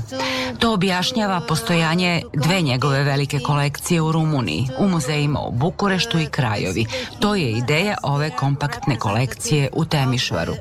To 0.60 0.74
objašnjava 0.74 1.42
postojanje 1.48 2.22
dve 2.34 2.62
njegove 2.62 3.04
velike 3.04 3.40
kolekcije 3.40 4.02
u 4.02 4.12
Rumuniji, 4.12 4.68
u 4.80 4.88
muzejima 4.88 5.40
u 5.40 5.52
Bukureštu 5.52 6.20
i 6.20 6.26
Krajovi. 6.26 6.86
To 7.20 7.36
je 7.36 7.52
ideja 7.52 7.98
ove 8.04 8.30
kompaktne 8.30 9.00
kolekcije 9.00 9.70
u 9.74 9.86
Temišvaru. 9.86 10.54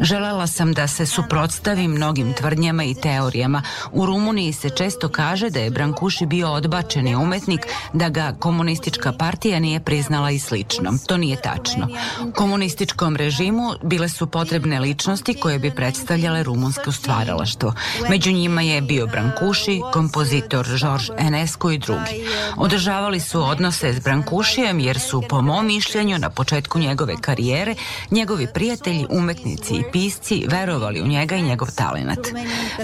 Želela 0.00 0.46
sam 0.46 0.72
da 0.72 0.86
se 0.88 1.06
suprotstavim 1.06 1.91
mnogim 1.92 2.32
tvrdnjama 2.32 2.84
i 2.84 2.94
teorijama. 2.94 3.62
U 3.92 4.06
Rumuniji 4.06 4.52
se 4.52 4.70
često 4.70 5.08
kaže 5.08 5.50
da 5.50 5.60
je 5.60 5.70
Brankuši 5.70 6.26
bio 6.26 6.52
odbačeni 6.52 7.16
umetnik, 7.16 7.66
da 7.92 8.08
ga 8.08 8.34
komunistička 8.38 9.12
partija 9.12 9.58
nije 9.58 9.80
priznala 9.80 10.30
i 10.30 10.38
slično. 10.38 10.92
To 11.06 11.16
nije 11.16 11.36
tačno. 11.40 11.88
Komunističkom 12.34 13.16
režimu 13.16 13.72
bile 13.82 14.08
su 14.08 14.26
potrebne 14.26 14.80
ličnosti 14.80 15.34
koje 15.34 15.58
bi 15.58 15.70
predstavljale 15.70 16.42
rumunsko 16.42 16.92
stvaralaštvo. 16.92 17.74
Među 18.10 18.32
njima 18.32 18.62
je 18.62 18.80
bio 18.80 19.06
Brankuši, 19.06 19.80
kompozitor 19.92 20.66
George 20.66 21.04
Enescu 21.18 21.70
i 21.70 21.78
drugi. 21.78 22.24
Održavali 22.56 23.20
su 23.20 23.42
odnose 23.42 23.92
s 23.92 24.00
Brankušijem 24.00 24.80
jer 24.80 25.00
su, 25.00 25.22
po 25.28 25.42
mom 25.42 25.66
mišljenju, 25.66 26.18
na 26.18 26.30
početku 26.30 26.78
njegove 26.78 27.14
karijere, 27.20 27.74
njegovi 28.10 28.46
prijatelji, 28.54 29.06
umetnici 29.10 29.74
i 29.74 29.84
pisci 29.92 30.46
verovali 30.48 31.02
u 31.02 31.06
njega 31.06 31.36
i 31.36 31.42
njegov 31.42 31.68
talenat. 31.82 32.18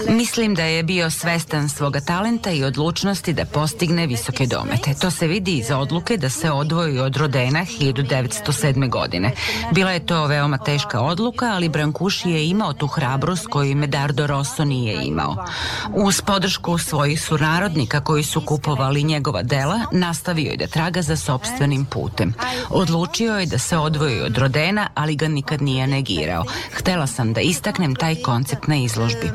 Mislim 0.09 0.55
da 0.55 0.63
je 0.63 0.83
bio 0.83 1.09
svestan 1.09 1.69
svoga 1.69 1.99
talenta 1.99 2.51
i 2.51 2.63
odlučnosti 2.63 3.33
da 3.33 3.45
postigne 3.45 4.07
visoke 4.07 4.45
domete. 4.45 4.93
To 5.01 5.11
se 5.11 5.27
vidi 5.27 5.57
iz 5.57 5.71
odluke 5.71 6.17
da 6.17 6.29
se 6.29 6.51
odvoji 6.51 6.99
od 6.99 7.17
Rodena 7.17 7.59
1907. 7.59 8.89
godine. 8.89 9.31
Bila 9.71 9.91
je 9.91 10.05
to 10.05 10.27
veoma 10.27 10.57
teška 10.57 11.01
odluka, 11.01 11.45
ali 11.45 11.69
Brankuši 11.69 12.29
je 12.29 12.47
imao 12.47 12.73
tu 12.73 12.87
hrabrost 12.87 13.47
koju 13.47 13.75
Medardo 13.75 14.27
Rosso 14.27 14.65
nije 14.65 15.05
imao. 15.05 15.45
Uz 15.93 16.21
podršku 16.21 16.77
svojih 16.77 17.21
sunarodnika 17.21 18.01
koji 18.01 18.23
su 18.23 18.41
kupovali 18.41 19.03
njegova 19.03 19.43
dela, 19.43 19.79
nastavio 19.91 20.51
je 20.51 20.57
da 20.57 20.67
traga 20.67 21.01
za 21.01 21.15
sobstvenim 21.15 21.85
putem. 21.85 22.33
Odlučio 22.69 23.37
je 23.37 23.45
da 23.45 23.57
se 23.57 23.77
odvoji 23.77 24.21
od 24.21 24.37
Rodena, 24.37 24.87
ali 24.95 25.15
ga 25.15 25.27
nikad 25.27 25.61
nije 25.61 25.87
negirao. 25.87 26.43
Htela 26.71 27.07
sam 27.07 27.33
da 27.33 27.41
istaknem 27.41 27.95
taj 27.95 28.15
koncept 28.15 28.67
na 28.67 28.75
izložbi. 28.75 28.88
zložby. 28.89 29.31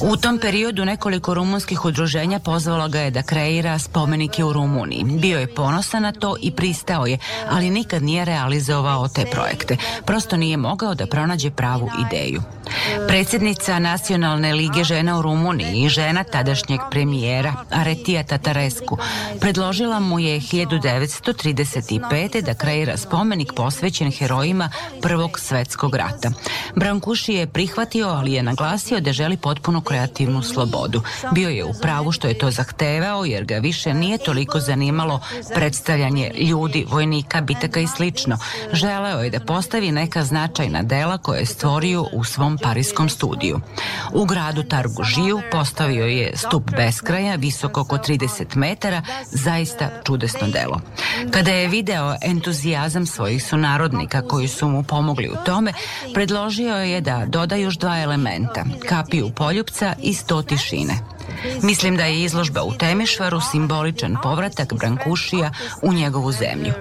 U 0.00 0.16
tom 0.16 0.38
periodu 0.38 0.84
nekoliko 0.84 1.34
rumunskih 1.34 1.84
udruženja 1.84 2.38
pozvalo 2.38 2.88
ga 2.88 3.00
je 3.00 3.10
da 3.10 3.22
kreira 3.22 3.78
spomenike 3.78 4.44
u 4.44 4.52
Rumuniji. 4.52 5.04
Bio 5.04 5.38
je 5.38 5.54
ponosan 5.54 6.02
na 6.02 6.12
to 6.12 6.36
i 6.40 6.50
pristao 6.50 7.06
je, 7.06 7.18
ali 7.50 7.70
nikad 7.70 8.02
nije 8.02 8.24
realizovao 8.24 9.08
te 9.08 9.24
projekte. 9.30 9.76
Prosto 10.06 10.36
nije 10.36 10.56
mogao 10.56 10.94
da 10.94 11.06
pronađe 11.06 11.50
pravu 11.50 11.90
ideju. 12.06 12.42
Predsjednica 13.08 13.78
Nacionalne 13.78 14.54
lige 14.54 14.84
žena 14.84 15.18
u 15.18 15.22
Rumuniji 15.22 15.84
i 15.84 15.88
žena 15.88 16.24
tadašnjeg 16.24 16.80
premijera 16.90 17.54
Aretija 17.70 18.22
Tataresku 18.22 18.98
predložila 19.40 20.00
mu 20.00 20.18
je 20.18 20.40
1935. 20.40 22.42
da 22.42 22.54
kreira 22.54 22.96
spomenik 22.96 23.52
posvećen 23.56 24.12
herojima 24.12 24.70
Prvog 25.02 25.40
svetskog 25.40 25.94
rata. 25.94 26.30
Brankuši 26.76 27.32
je 27.32 27.46
prihvatio, 27.46 28.08
ali 28.08 28.32
je 28.32 28.42
naglasio 28.42 29.00
da 29.00 29.12
želi 29.12 29.36
potpuno 29.42 29.80
kreativnu 29.80 30.42
slobodu. 30.42 31.02
Bio 31.32 31.48
je 31.48 31.64
u 31.64 31.72
pravu 31.82 32.12
što 32.12 32.28
je 32.28 32.38
to 32.38 32.50
zahtevao 32.50 33.24
jer 33.24 33.44
ga 33.44 33.56
više 33.58 33.94
nije 33.94 34.18
toliko 34.18 34.60
zanimalo 34.60 35.20
predstavljanje 35.54 36.30
ljudi, 36.36 36.86
vojnika, 36.90 37.40
bitaka 37.40 37.80
i 37.80 37.86
slično. 37.86 38.38
Želeo 38.72 39.22
je 39.22 39.30
da 39.30 39.40
postavi 39.40 39.92
neka 39.92 40.24
značajna 40.24 40.82
dela 40.82 41.18
koje 41.18 41.40
je 41.40 41.46
stvorio 41.46 42.02
u 42.12 42.24
svom 42.24 42.58
parijskom 42.62 43.08
studiju. 43.08 43.60
U 44.12 44.24
gradu 44.24 44.62
Targu 44.62 45.02
Žiju 45.04 45.40
postavio 45.52 46.06
je 46.06 46.32
stup 46.36 46.70
beskraja, 46.70 47.34
visoko 47.34 47.80
oko 47.80 47.96
30 47.96 48.56
metara, 48.56 49.02
zaista 49.30 49.90
čudesno 50.06 50.48
delo. 50.48 50.80
Kada 51.30 51.50
je 51.50 51.68
video 51.68 52.16
entuzijazam 52.22 53.06
svojih 53.06 53.44
sunarodnika 53.44 54.22
koji 54.22 54.48
su 54.48 54.68
mu 54.68 54.82
pomogli 54.82 55.28
u 55.28 55.44
tome, 55.46 55.72
predložio 56.14 56.74
je 56.74 57.00
da 57.00 57.24
doda 57.26 57.56
još 57.56 57.78
dva 57.78 58.00
elementa, 58.00 58.64
kapiju 58.88 59.21
poljupca 59.30 59.94
i 60.02 60.14
sto 60.14 60.42
tišine. 60.42 60.98
Mislim 61.62 61.96
da 61.96 62.04
je 62.04 62.24
izložba 62.24 62.62
u 62.62 62.72
Temišvaru 62.72 63.40
simboličan 63.40 64.16
povratak 64.22 64.74
Brankušija 64.74 65.50
u 65.82 65.92
njegovu 65.92 66.32
zemlju. 66.32 66.72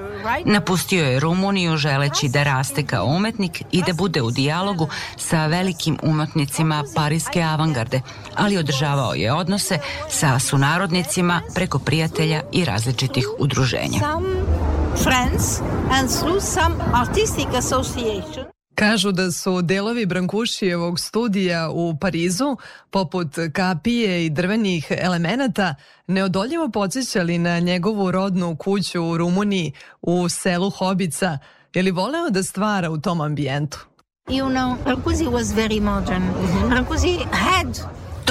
Napustio 0.45 1.05
je 1.05 1.19
Rumuniju 1.19 1.77
želeći 1.77 2.29
da 2.29 2.43
raste 2.43 2.85
kao 2.85 3.05
umetnik 3.05 3.61
i 3.71 3.83
da 3.83 3.93
bude 3.93 4.21
u 4.21 4.31
dijalogu 4.31 4.87
sa 5.17 5.45
velikim 5.45 5.97
umetnicima 6.03 6.83
parijske 6.95 7.41
avangarde, 7.41 8.01
ali 8.35 8.57
održavao 8.57 9.13
je 9.13 9.33
odnose 9.33 9.79
sa 10.09 10.39
sunarodnicima 10.39 11.41
preko 11.55 11.79
prijatelja 11.79 12.41
i 12.51 12.65
različitih 12.65 13.27
udruženja. 13.39 13.99
friends 14.97 15.61
and 15.89 16.09
through 16.09 16.39
some 16.39 16.75
artistic 16.93 17.47
association 17.53 18.60
Kažu 18.75 19.11
da 19.11 19.31
su 19.31 19.61
delovi 19.61 20.05
Brankušijevog 20.05 20.99
studija 20.99 21.69
u 21.69 21.97
Parizu, 22.01 22.57
poput 22.89 23.27
kapije 23.53 24.25
i 24.25 24.29
drvenih 24.29 24.87
elemenata, 24.89 25.75
neodoljivo 26.07 26.69
podsjećali 26.69 27.37
na 27.37 27.59
njegovu 27.59 28.11
rodnu 28.11 28.55
kuću 28.55 29.03
u 29.03 29.17
Rumuniji, 29.17 29.71
u 30.01 30.29
selu 30.29 30.69
Hobica, 30.69 31.37
je 31.73 31.83
li 31.83 31.91
voleo 31.91 32.29
da 32.29 32.43
stvara 32.43 32.89
u 32.89 32.97
tom 32.97 33.21
ambijentu? 33.21 33.87
You 34.27 34.45
know, 34.45 34.75
Brancusi 34.85 35.25
was 35.25 35.55
very 35.55 35.81
modern. 35.81 36.23
Brancusi 36.69 37.17
had 37.31 37.79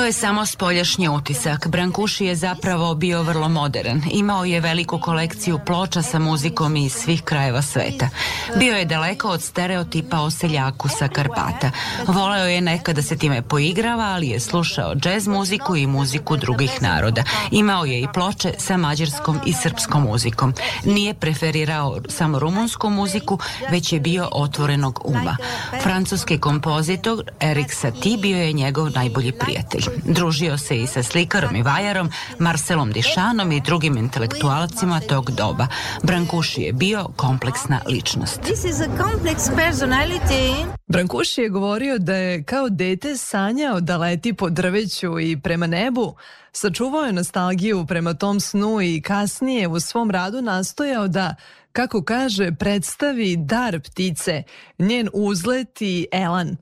To 0.01 0.05
je 0.05 0.13
samo 0.13 0.47
spoljašnji 0.47 1.09
utisak. 1.09 1.69
Brankuši 1.69 2.25
je 2.25 2.37
zapravo 2.37 2.95
bio 2.95 3.23
vrlo 3.23 3.49
modern. 3.49 4.03
Imao 4.11 4.45
je 4.45 4.61
veliku 4.61 5.01
kolekciju 5.01 5.61
ploča 5.67 6.03
sa 6.03 6.19
muzikom 6.19 6.77
iz 6.77 6.93
svih 6.93 7.23
krajeva 7.23 7.63
sveta. 7.63 8.09
Bio 8.57 8.77
je 8.77 8.85
daleko 8.85 9.29
od 9.29 9.43
stereotipa 9.43 10.21
o 10.21 10.31
seljaku 10.31 10.89
sa 10.89 11.09
Karpata. 11.09 11.71
Voleo 12.07 12.47
je 12.47 12.61
nekada 12.61 13.03
se 13.03 13.19
time 13.19 13.43
poigrava, 13.43 14.05
ali 14.05 14.29
je 14.29 14.41
slušao 14.41 14.95
džez 14.95 15.29
muziku 15.29 15.77
i 15.77 15.87
muziku 15.87 16.37
drugih 16.37 16.83
naroda. 16.83 17.23
Imao 17.51 17.85
je 17.85 18.01
i 18.01 18.09
ploče 18.15 18.55
sa 18.59 18.77
mađarskom 18.77 19.41
i 19.47 19.53
srpskom 19.53 20.03
muzikom. 20.03 20.55
Nije 20.85 21.15
preferirao 21.15 22.01
samo 22.09 22.39
rumunsku 22.39 22.91
muziku, 22.91 23.39
već 23.71 23.93
je 23.93 24.01
bio 24.01 24.29
otvorenog 24.33 25.01
uma. 25.05 25.37
Francuski 25.83 26.39
kompozitor 26.39 27.23
Erik 27.41 27.73
Satie 27.73 28.17
bio 28.17 28.39
je 28.39 28.53
njegov 28.53 28.91
najbolji 28.91 29.33
prijatelj. 29.33 29.90
Družio 30.05 30.59
se 30.59 30.77
i 30.77 30.87
sa 30.87 31.03
slikarom 31.03 31.57
i 31.57 31.63
vajarom, 31.63 32.11
Marcelom 32.39 32.93
Dišanom 32.93 33.53
i 33.53 33.61
drugim 33.61 33.97
intelektualcima 33.97 35.01
tog 35.01 35.31
doba. 35.31 35.67
Brankuši 36.03 36.63
je 36.63 36.73
bio 36.73 37.09
kompleksna 37.17 37.81
ličnost. 37.87 38.41
This 38.41 38.65
is 38.65 38.81
a 38.81 38.89
complex 39.03 39.51
personality. 39.57 40.67
Brankuši 40.87 41.41
je 41.41 41.49
govorio 41.49 41.99
da 41.99 42.15
je 42.15 42.43
kao 42.43 42.69
dete 42.69 43.17
sanjao 43.17 43.81
da 43.81 43.97
leti 43.97 44.33
po 44.33 44.51
drveću 44.51 45.21
i 45.21 45.41
prema 45.41 45.67
nebu, 45.67 46.15
sačuvao 46.53 47.05
je 47.05 47.13
nostalgiju 47.13 47.87
prema 47.87 48.15
tom 48.15 48.41
snu 48.41 48.81
i 48.81 49.03
kasnije 49.03 49.69
u 49.69 49.81
svom 49.81 50.11
radu 50.11 50.43
nastojao 50.43 51.09
da, 51.09 51.35
kako 51.73 52.03
kaže, 52.05 52.53
predstavi 52.59 53.37
dar 53.37 53.81
ptice, 53.81 54.43
njen 54.79 55.09
uzlet 55.13 55.83
i 55.83 56.07
elan. 56.13 56.57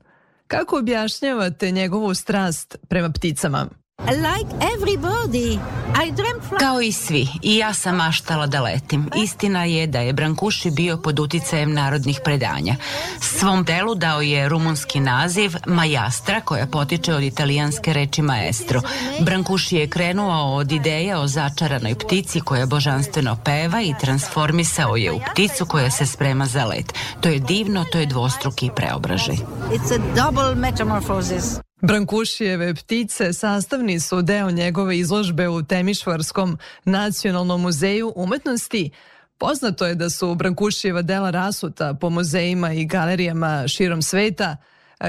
Kako 0.49 0.77
objašnjavate 0.77 1.71
njegovu 1.71 2.13
strast 2.13 2.75
prema 2.87 3.09
pticama? 3.09 3.67
Like 4.07 4.49
everybody, 4.75 5.59
I 6.05 6.13
Kao 6.59 6.81
i 6.81 6.91
svi, 6.91 7.27
i 7.41 7.57
ja 7.57 7.73
sam 7.73 7.95
maštala 7.95 8.47
da 8.47 8.61
letim. 8.61 9.09
Istina 9.15 9.63
je 9.63 9.87
da 9.87 9.99
je 9.99 10.13
Brankuši 10.13 10.71
bio 10.71 10.97
pod 10.97 11.19
uticajem 11.19 11.73
narodnih 11.73 12.19
predanja. 12.23 12.75
Svom 13.21 13.63
delu 13.63 13.95
dao 13.95 14.21
je 14.21 14.49
rumunski 14.49 14.99
naziv 14.99 15.51
Majastra, 15.67 16.41
koja 16.41 16.67
potiče 16.67 17.13
od 17.13 17.23
italijanske 17.23 17.93
reči 17.93 18.21
maestro. 18.21 18.81
Brankuši 19.19 19.75
je 19.75 19.89
krenuo 19.89 20.55
od 20.55 20.71
ideje 20.71 21.17
o 21.17 21.27
začaranoj 21.27 21.95
ptici 21.95 22.41
koja 22.41 22.65
božanstveno 22.65 23.37
peva 23.45 23.81
i 23.81 23.93
transformisao 24.01 24.95
je 24.95 25.11
u 25.11 25.19
pticu 25.31 25.65
koja 25.65 25.91
se 25.91 26.05
sprema 26.05 26.45
za 26.45 26.65
let. 26.65 26.93
To 27.21 27.29
je 27.29 27.39
divno, 27.39 27.85
to 27.91 27.99
je 27.99 28.05
dvostruki 28.05 28.69
preobražaj. 28.75 29.35
It's 29.71 29.93
a 29.93 29.99
double 30.15 30.55
metamorphosis. 30.55 31.68
Brankušijeve 31.81 32.75
ptice 32.75 33.33
sastavni 33.33 33.99
su 33.99 34.21
deo 34.21 34.51
njegove 34.51 34.97
izložbe 34.97 35.47
u 35.47 35.63
Temišvarskom 35.63 36.57
nacionalnom 36.85 37.61
muzeju 37.61 38.13
umetnosti. 38.15 38.89
Poznato 39.37 39.85
je 39.85 39.95
da 39.95 40.09
su 40.09 40.35
Brankušijeva 40.35 41.01
dela 41.01 41.29
rasuta 41.29 41.93
po 41.93 42.09
muzejima 42.09 42.73
i 42.73 42.85
galerijama 42.85 43.67
širom 43.67 44.01
sveta. 44.01 44.57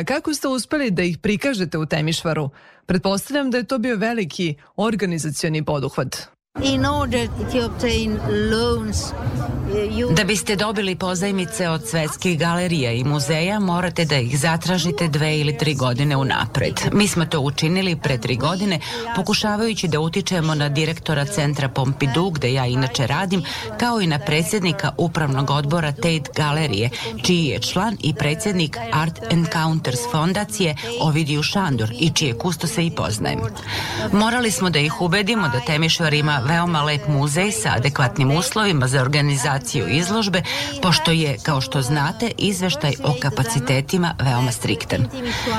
Kako 0.04 0.34
ste 0.34 0.48
uspeli 0.48 0.90
da 0.90 1.02
ih 1.02 1.18
prikažete 1.18 1.78
u 1.78 1.86
Temišvaru? 1.86 2.50
Pretpostavljam 2.86 3.50
da 3.50 3.58
je 3.58 3.64
to 3.64 3.78
bio 3.78 3.96
veliki 3.96 4.54
organizacioni 4.76 5.64
poduhvat. 5.64 6.39
Da 10.16 10.24
biste 10.24 10.56
dobili 10.56 10.96
pozajmice 10.96 11.68
od 11.68 11.88
svetskih 11.88 12.38
galerija 12.38 12.92
i 12.92 13.04
muzeja, 13.04 13.58
morate 13.58 14.04
da 14.04 14.16
ih 14.16 14.38
zatražite 14.38 15.08
dve 15.08 15.38
ili 15.38 15.58
tri 15.58 15.74
godine 15.74 16.16
unapred. 16.16 16.80
Mi 16.92 17.08
smo 17.08 17.24
to 17.24 17.40
učinili 17.40 17.96
pre 17.96 18.18
tri 18.18 18.36
godine, 18.36 18.80
pokušavajući 19.16 19.88
da 19.88 20.00
utičemo 20.00 20.54
na 20.54 20.68
direktora 20.68 21.24
centra 21.24 21.68
Pompidou, 21.68 22.30
gde 22.30 22.52
ja 22.52 22.66
inače 22.66 23.06
radim, 23.06 23.42
kao 23.78 24.00
i 24.00 24.06
na 24.06 24.18
predsjednika 24.18 24.92
upravnog 24.98 25.50
odbora 25.50 25.92
Tate 25.92 26.30
galerije, 26.36 26.90
čiji 27.22 27.44
je 27.44 27.58
član 27.58 27.96
i 28.02 28.14
predsjednik 28.14 28.76
Art 28.92 29.20
Encounters 29.30 30.00
fondacije 30.12 30.76
Ovidiju 31.00 31.42
Šandor 31.42 31.92
i 32.00 32.10
čije 32.10 32.38
kusto 32.38 32.66
se 32.66 32.86
i 32.86 32.90
poznajem. 32.90 33.40
Morali 34.12 34.50
smo 34.50 34.70
da 34.70 34.78
ih 34.78 35.00
ubedimo 35.00 35.48
da 35.48 35.60
Temišvar 35.60 36.14
ima 36.14 36.39
veoma 36.46 36.82
lep 36.82 37.08
muzej 37.08 37.52
sa 37.52 37.72
adekvatnim 37.76 38.30
uslovima 38.30 38.88
za 38.88 39.00
organizaciju 39.00 39.88
izložbe, 39.88 40.42
pošto 40.82 41.10
je, 41.10 41.36
kao 41.42 41.60
što 41.60 41.82
znate, 41.82 42.30
izveštaj 42.38 42.92
o 43.04 43.14
kapacitetima 43.22 44.14
veoma 44.18 44.52
striktan. 44.52 45.06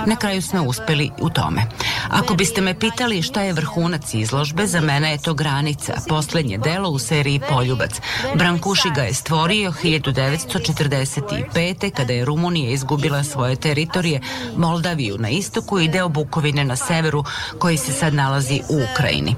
Na 0.05 0.15
kraju 0.15 0.41
smo 0.41 0.63
uspeli 0.63 1.11
u 1.19 1.29
tome. 1.29 1.61
Ako 2.09 2.33
biste 2.33 2.61
me 2.61 2.79
pitali 2.79 3.21
šta 3.21 3.41
je 3.41 3.53
vrhunac 3.53 4.13
izložbe, 4.13 4.67
za 4.67 4.81
mene 4.81 5.11
je 5.11 5.17
to 5.17 5.33
granica, 5.33 5.93
poslednje 6.09 6.57
delo 6.57 6.89
u 6.89 6.99
seriji 6.99 7.41
Poljubac. 7.49 7.91
Brankuši 8.35 8.89
ga 8.95 9.01
je 9.01 9.13
stvorio 9.13 9.71
1945. 9.71 11.91
kada 11.91 12.13
je 12.13 12.25
Rumunija 12.25 12.71
izgubila 12.71 13.23
svoje 13.23 13.55
teritorije, 13.55 14.21
Moldaviju 14.57 15.17
na 15.17 15.29
istoku 15.29 15.79
i 15.79 15.87
deo 15.87 16.09
Bukovine 16.09 16.63
na 16.63 16.75
severu, 16.75 17.23
koji 17.59 17.77
se 17.77 17.91
sad 17.91 18.13
nalazi 18.13 18.61
u 18.69 18.81
Ukrajini. 18.91 19.35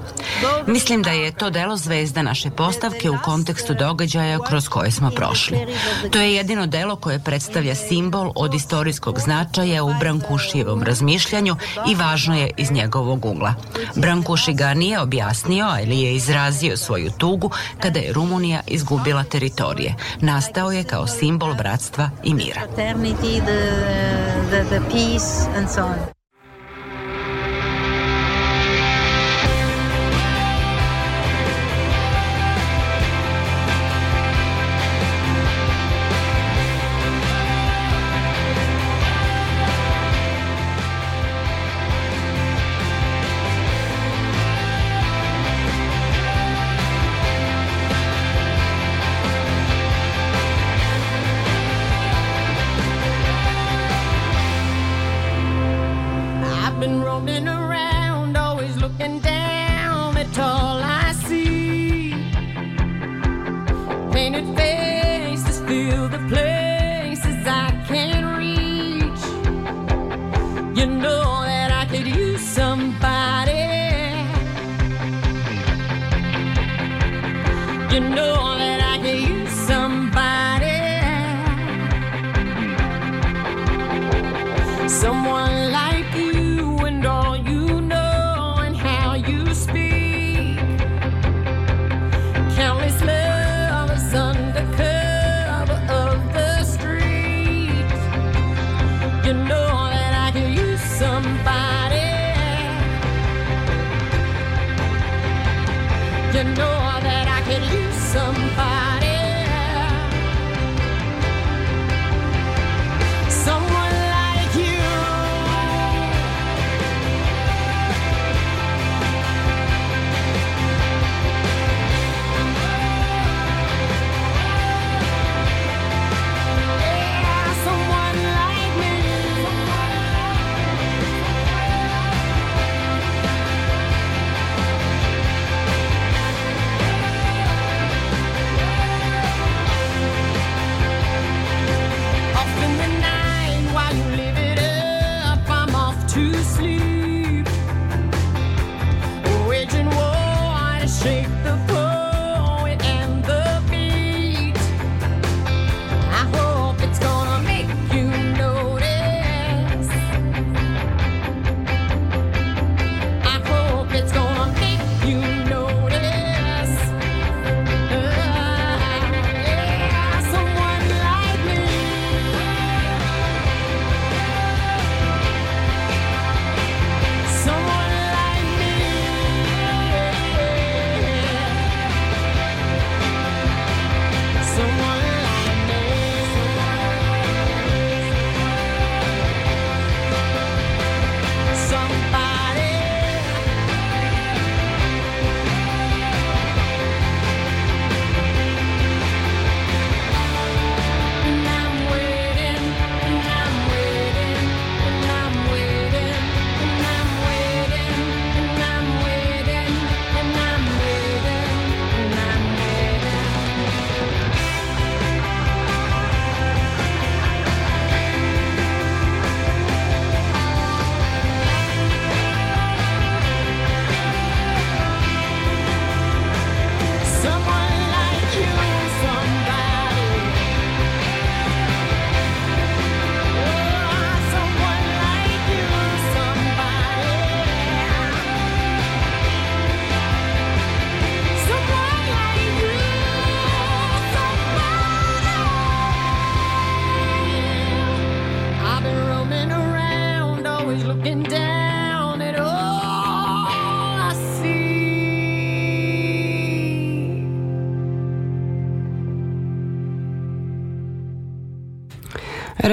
Mislim 0.66 1.02
da 1.02 1.10
je 1.10 1.32
to 1.38 1.50
delo 1.50 1.76
zvezda 1.76 2.22
naše 2.22 2.50
postavke 2.50 3.10
u 3.10 3.16
kontekstu 3.24 3.74
događaja 3.74 4.38
kroz 4.48 4.68
koje 4.68 4.90
smo 4.90 5.10
prošli. 5.10 5.58
To 6.12 6.18
je 6.18 6.34
jedino 6.34 6.66
delo 6.66 6.96
koje 6.96 7.18
predstavlja 7.18 7.74
simbol 7.74 8.32
od 8.34 8.54
istorijskog 8.54 9.20
značaja 9.20 9.84
u 9.84 9.94
Brankušijevom 10.00 10.82
razmišljanju 10.82 11.56
i 11.90 11.94
važno 11.94 12.36
je 12.36 12.50
iz 12.56 12.70
njegovog 12.70 13.24
ugla. 13.24 13.54
Brankuši 13.96 14.52
ga 14.52 14.74
nije 14.74 15.00
objasnio, 15.00 15.66
ali 15.66 16.00
je 16.00 16.14
izrazio 16.14 16.76
svoju 16.76 17.10
tugu 17.18 17.50
kada 17.80 18.00
je 18.00 18.12
Rumunija 18.12 18.60
izgubila 18.66 19.24
teritorije. 19.24 19.94
Nastao 20.20 20.72
je 20.72 20.84
kao 20.84 21.06
simbol 21.06 21.54
bratstva 21.54 22.10
i 22.24 22.34
mira. 22.34 22.60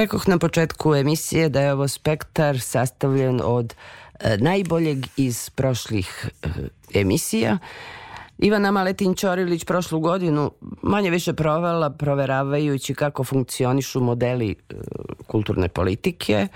Rekoh 0.02 0.28
na 0.28 0.38
početku 0.38 0.96
emisije 0.96 1.50
da 1.50 1.62
je 1.62 1.74
ovo 1.74 1.88
spektar 1.88 2.60
sastavljen 2.60 3.42
od 3.44 3.74
e, 4.20 4.38
najboljeg 4.38 5.06
iz 5.18 5.50
prošlih 5.50 6.30
e, 6.44 6.48
emisija. 6.94 7.58
Ivana 8.38 8.72
Maletin 8.72 9.16
Ćorilić 9.16 9.66
prošlu 9.66 10.00
godinu 10.00 10.52
manje 10.82 11.10
više 11.10 11.34
provela 11.34 11.90
proveravajući 11.90 12.94
kako 12.94 13.24
funkcionišu 13.24 14.00
modeli 14.00 14.52
e, 14.52 14.74
kulturne 15.28 15.70
politike, 15.70 16.48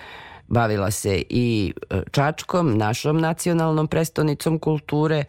bavila 0.47 0.91
se 0.91 1.23
i 1.29 1.73
e, 1.89 2.01
Čačkom, 2.11 2.77
našom 2.77 3.21
nacionalnom 3.21 3.87
prestonicom 3.87 4.59
kulture, 4.59 5.23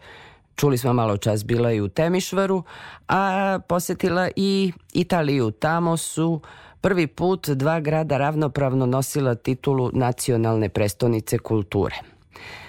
čuli 0.55 0.77
smo 0.77 0.93
malo 0.93 1.17
čas 1.17 1.45
bila 1.45 1.71
i 1.71 1.81
u 1.81 1.87
Temišvaru, 1.87 2.63
a 3.07 3.59
posetila 3.67 4.29
i 4.35 4.71
Italiju. 4.93 5.51
Tamo 5.51 5.97
su 5.97 6.41
prvi 6.81 7.07
put 7.07 7.49
dva 7.49 7.79
grada 7.79 8.17
ravnopravno 8.17 8.85
nosila 8.85 9.35
titulu 9.35 9.91
nacionalne 9.93 10.69
prestonice 10.69 11.39
kulture. 11.39 11.95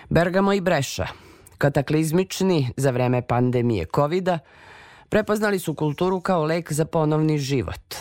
Bergamo 0.08 0.52
i 0.52 0.60
Breša, 0.60 1.06
kataklizmični 1.58 2.68
za 2.76 2.90
vreme 2.90 3.22
pandemije 3.22 3.86
covid 3.94 4.28
prepoznali 5.08 5.58
su 5.58 5.74
kulturu 5.74 6.20
kao 6.20 6.44
lek 6.44 6.72
za 6.72 6.84
ponovni 6.84 7.38
život. 7.38 7.94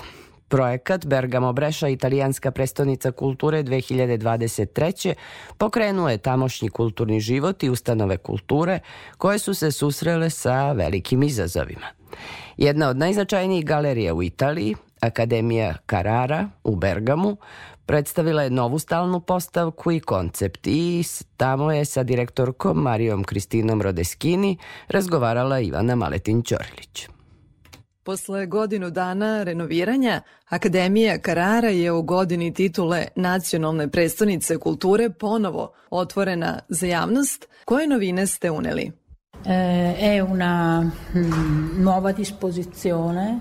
Projekat 0.47 1.05
Bergamo 1.05 1.53
Breša, 1.53 1.87
italijanska 1.87 2.51
prestonica 2.51 3.11
kulture 3.11 3.63
2023. 3.63 5.13
pokrenuo 5.57 6.09
je 6.09 6.17
tamošnji 6.17 6.69
kulturni 6.69 7.19
život 7.19 7.63
i 7.63 7.69
ustanove 7.69 8.17
kulture 8.17 8.79
koje 9.17 9.39
su 9.39 9.53
se 9.53 9.71
susrele 9.71 10.29
sa 10.29 10.71
velikim 10.71 11.23
izazovima. 11.23 11.87
Jedna 12.57 12.89
od 12.89 12.97
najznačajnijih 12.97 13.65
galerija 13.65 14.13
u 14.13 14.23
Italiji, 14.23 14.75
Akademija 14.99 15.75
Carrara 15.89 16.49
u 16.63 16.75
Bergamu, 16.75 17.37
predstavila 17.85 18.43
je 18.43 18.49
novu 18.49 18.79
stalnu 18.79 19.19
postavku 19.19 19.91
i 19.91 19.99
koncept 19.99 20.67
i 20.67 21.03
tamo 21.37 21.71
je 21.71 21.85
sa 21.85 22.03
direktorkom 22.03 22.77
Marijom 22.77 23.23
Kristinom 23.23 23.81
Rodeskini 23.81 24.57
razgovarala 24.87 25.59
Ivana 25.59 25.95
Maletin-Ćorilić. 25.95 27.07
Posle 28.03 28.45
godinu 28.45 28.89
dana 28.89 29.43
renoviranja, 29.43 30.21
Akademija 30.45 31.17
Karara 31.17 31.69
je 31.69 31.91
u 31.91 32.01
godini 32.01 32.53
titule 32.53 33.07
Nacionalne 33.15 33.87
predstavnice 33.87 34.57
kulture 34.57 35.09
ponovo 35.09 35.73
otvorena 35.89 36.59
za 36.69 36.87
javnost. 36.87 37.47
Koje 37.65 37.87
novine 37.87 38.27
ste 38.27 38.51
uneli? 38.51 38.91
Eh, 39.45 39.95
è 39.99 40.19
una 40.19 40.81
mm, 40.81 41.83
nuova 41.83 42.11
disposizione 42.11 43.39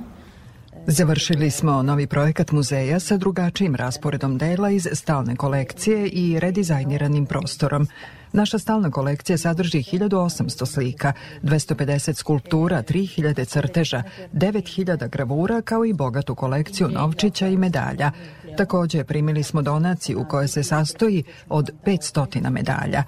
Završili 0.89 1.51
smo 1.51 1.83
novi 1.83 2.07
projekat 2.07 2.53
muzeja 2.53 3.01
sa 3.01 3.17
drugačijim 3.17 3.75
rasporedom 3.75 4.39
dela 4.39 4.71
iz 4.71 4.89
stalne 4.93 5.37
kolekcije 5.37 6.09
i 6.09 6.41
redizajniranim 6.41 7.27
prostorom. 7.27 7.89
Naša 8.33 8.59
stalna 8.59 8.91
kolekcija 8.91 9.39
sadrži 9.39 9.79
1800 9.79 10.67
slika, 10.67 11.13
250 11.43 12.15
skulptura, 12.15 12.83
3000 12.83 13.45
crteža, 13.45 14.03
9000 14.33 15.09
gravura 15.09 15.63
kao 15.63 15.85
i 15.85 15.93
bogatu 15.93 16.35
kolekciju 16.35 16.89
novčića 16.89 17.49
i 17.49 17.57
medalja. 17.57 18.11
Takođe 18.57 19.05
primili 19.05 19.43
smo 19.43 19.63
donaciju 19.63 20.25
koja 20.29 20.49
se 20.49 20.63
sastoji 20.63 21.25
od 21.49 21.71
500 21.85 22.51
medalja. 22.51 23.03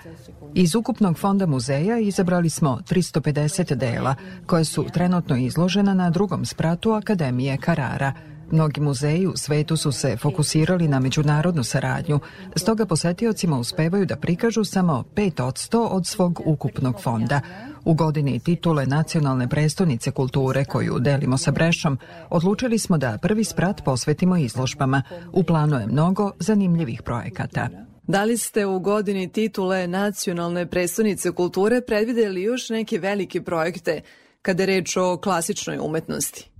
Iz 0.54 0.74
ukupnog 0.74 1.18
fonda 1.18 1.46
muzeja 1.46 1.98
izabrali 1.98 2.50
smo 2.50 2.78
350 2.90 3.74
dela, 3.74 4.14
koje 4.46 4.64
su 4.64 4.86
trenutno 4.92 5.36
izložena 5.36 5.94
na 5.94 6.10
drugom 6.10 6.44
spratu 6.44 6.92
Akademije 6.92 7.56
Karara. 7.56 8.12
Mnogi 8.50 8.80
muzeji 8.80 9.26
u 9.26 9.36
svetu 9.36 9.76
su 9.76 9.92
se 9.92 10.16
fokusirali 10.16 10.88
na 10.88 11.00
međunarodnu 11.00 11.64
saradnju, 11.64 12.20
stoga 12.56 12.86
posetiocima 12.86 13.58
uspevaju 13.58 14.06
da 14.06 14.16
prikažu 14.16 14.64
samo 14.64 15.04
5 15.14 15.88
od 15.90 16.06
svog 16.06 16.40
ukupnog 16.44 17.02
fonda. 17.02 17.40
U 17.84 17.94
godini 17.94 18.38
titule 18.38 18.86
Nacionalne 18.86 19.48
prestonice 19.48 20.10
kulture 20.10 20.64
koju 20.64 20.98
delimo 20.98 21.38
sa 21.38 21.50
Brešom, 21.50 21.98
odlučili 22.30 22.78
smo 22.78 22.98
da 22.98 23.18
prvi 23.22 23.44
sprat 23.44 23.84
posvetimo 23.84 24.36
izložbama. 24.36 25.02
U 25.32 25.42
planu 25.42 25.76
je 25.76 25.86
mnogo 25.86 26.32
zanimljivih 26.38 27.02
projekata. 27.02 27.87
Da 28.08 28.24
li 28.24 28.36
ste 28.36 28.66
u 28.66 28.80
godini 28.80 29.32
titule 29.32 29.86
Nacionalne 29.86 30.66
predstavnice 30.70 31.32
kulture 31.32 31.80
predvideli 31.80 32.42
još 32.42 32.68
neke 32.68 32.98
velike 32.98 33.42
projekte 33.42 34.00
kada 34.42 34.62
je 34.62 34.66
reč 34.66 34.96
o 34.96 35.16
klasičnoj 35.16 35.78
umetnosti? 35.78 36.50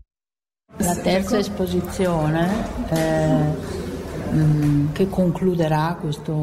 La 0.81 0.95
terza 1.05 1.39
esposizione 1.39 2.49
eh, 2.93 3.53
che 4.95 5.07
concluderà 5.11 5.97
questo 6.03 6.35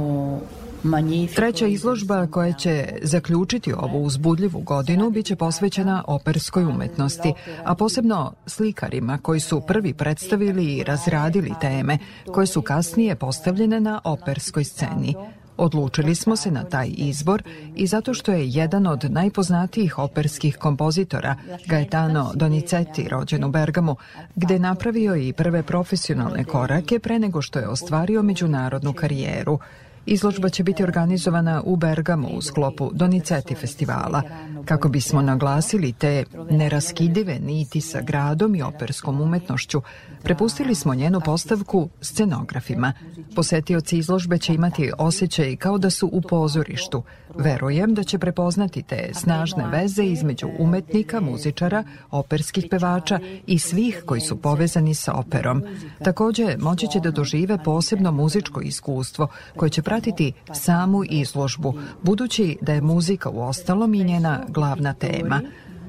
Treća 1.36 1.68
izložba 1.68 2.28
koja 2.28 2.54
će 2.54 2.88
zaključiti 3.02 3.74
ovu 3.74 4.04
uzbudljivu 4.04 4.60
godinu 4.60 5.10
biće 5.10 5.36
posvećena 5.36 6.04
operskoj 6.08 6.64
umetnosti, 6.64 7.34
a 7.64 7.76
posebno 7.76 8.34
slikarima 8.46 9.18
koji 9.18 9.40
su 9.40 9.62
prvi 9.68 9.94
predstavili 9.94 10.66
i 10.66 10.84
razradili 10.84 11.54
teme 11.62 11.98
koje 12.34 12.48
su 12.48 12.62
kasnije 12.62 13.16
postavljene 13.16 13.80
na 13.80 14.02
operskoj 14.04 14.64
sceni. 14.64 15.16
Odlučili 15.58 16.16
smo 16.16 16.36
se 16.36 16.52
na 16.52 16.64
taj 16.64 16.90
izbor 16.98 17.44
i 17.76 17.88
zato 17.88 18.14
što 18.14 18.32
je 18.32 18.50
jedan 18.50 18.88
od 18.88 19.12
najpoznatijih 19.12 20.00
operskih 20.00 20.58
kompozitora, 20.58 21.36
Gaetano 21.68 22.32
Donizetti, 22.36 23.08
rođen 23.10 23.44
u 23.44 23.50
Bergamu, 23.50 23.96
gde 24.36 24.54
je 24.54 24.60
napravio 24.60 25.16
i 25.16 25.34
prve 25.34 25.64
profesionalne 25.64 26.44
korake 26.44 27.00
pre 27.00 27.20
nego 27.20 27.42
što 27.42 27.60
je 27.60 27.68
ostvario 27.68 28.24
međunarodnu 28.24 28.94
karijeru– 28.94 29.60
Izložba 30.06 30.49
će 30.49 30.64
biti 30.64 30.84
organizovana 30.84 31.62
u 31.66 31.76
Bergamu 31.76 32.28
u 32.28 32.41
sklopu 32.41 32.91
Doniceti 32.93 33.56
festivala, 33.56 34.22
kako 34.66 34.89
bismo 34.89 35.22
naglasili 35.22 35.93
te 35.93 36.24
neraskidive 36.49 37.39
niti 37.39 37.82
sa 37.82 38.01
gradom 38.01 38.56
i 38.56 38.62
operskom 38.62 39.22
umetnošću. 39.22 39.82
Prepustili 40.24 40.76
smo 40.76 40.95
njenu 40.95 41.22
postavku 41.26 41.89
scenografima. 42.01 42.93
Posetioci 43.36 43.97
izložbe 43.97 44.38
će 44.38 44.53
imati 44.53 44.91
osjećaj 44.97 45.56
kao 45.56 45.78
da 45.78 45.89
su 45.89 46.10
u 46.14 46.22
pozorištu. 46.22 47.03
Verujem 47.36 47.93
da 47.93 48.03
će 48.03 48.18
prepoznati 48.20 48.84
te 48.84 49.10
snažne 49.14 49.68
veze 49.68 50.03
između 50.03 50.47
umetnika, 50.60 51.20
muzičara, 51.20 51.84
operskih 52.12 52.66
pevača 52.72 53.20
i 53.47 53.60
svih 53.60 54.03
koji 54.06 54.22
su 54.22 54.41
povezani 54.41 54.93
sa 54.93 55.14
operom. 55.14 55.64
Takođe, 56.03 56.58
moći 56.60 56.88
će 56.88 56.99
da 56.99 57.12
dožive 57.12 57.64
posebno 57.64 58.12
muzičko 58.12 58.62
iskustvo 58.62 59.28
koje 59.58 59.70
će 59.70 59.82
pratiti 59.96 60.34
samu 60.54 61.04
izložbu, 61.10 61.74
budući 62.02 62.58
da 62.62 62.74
je 62.74 62.82
muzika 62.82 63.30
u 63.30 63.41
ostalom 63.41 63.93
i 63.93 64.04
njena 64.04 64.46
glavna 64.48 64.93
tema. 64.93 65.41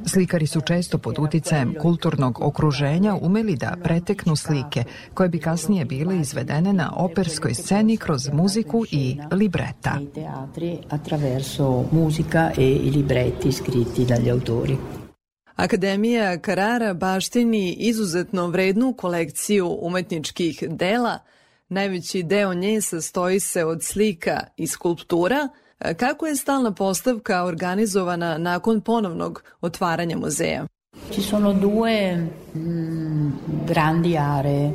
Slikari 0.07 0.47
su 0.47 0.61
često 0.61 0.99
pod 0.99 1.15
uticajem 1.19 1.75
kulturnog 1.83 2.39
okruženja 2.43 3.15
umeli 3.23 3.57
da 3.57 3.77
preteknu 3.83 4.37
slike 4.37 4.85
koje 5.15 5.29
bi 5.29 5.39
kasnije 5.39 5.85
bile 5.85 6.21
izvedene 6.21 6.73
na 6.73 6.93
operskoj 6.97 7.55
sceni 7.55 7.97
kroz 7.97 8.29
muziku 8.33 8.85
i 8.91 9.19
libreta. 9.33 9.99
attraverso 10.89 11.85
musica 11.93 12.51
e 12.59 12.91
libretti 12.95 13.53
scritti 13.53 14.05
dagli 14.05 14.31
autori. 14.31 14.77
Akademija 15.57 16.39
Karara 16.39 16.95
baštini 16.95 17.73
izuzetno 17.73 18.47
vrednu 18.47 18.93
kolekciju 18.93 19.79
umetničkih 19.81 20.65
dela. 20.69 21.19
Najveći 21.69 22.23
deo 22.23 22.55
nje 22.55 22.81
sastoji 22.81 23.41
se 23.41 23.64
od 23.64 23.83
slika 23.83 24.41
i 24.57 24.67
skulptura– 24.67 25.49
Kako 25.97 26.27
je 26.27 26.37
stalna 26.37 26.73
postavka 26.73 27.45
organizovana 27.45 28.39
nakon 28.39 28.81
ponovnog 28.81 29.43
otvaranja 29.61 30.17
muzeja? 30.17 30.67
Ci 31.11 31.23
sono 31.23 31.53
due 31.53 32.17
mm, 32.57 33.31
grandi 33.67 34.17
aree 34.17 34.73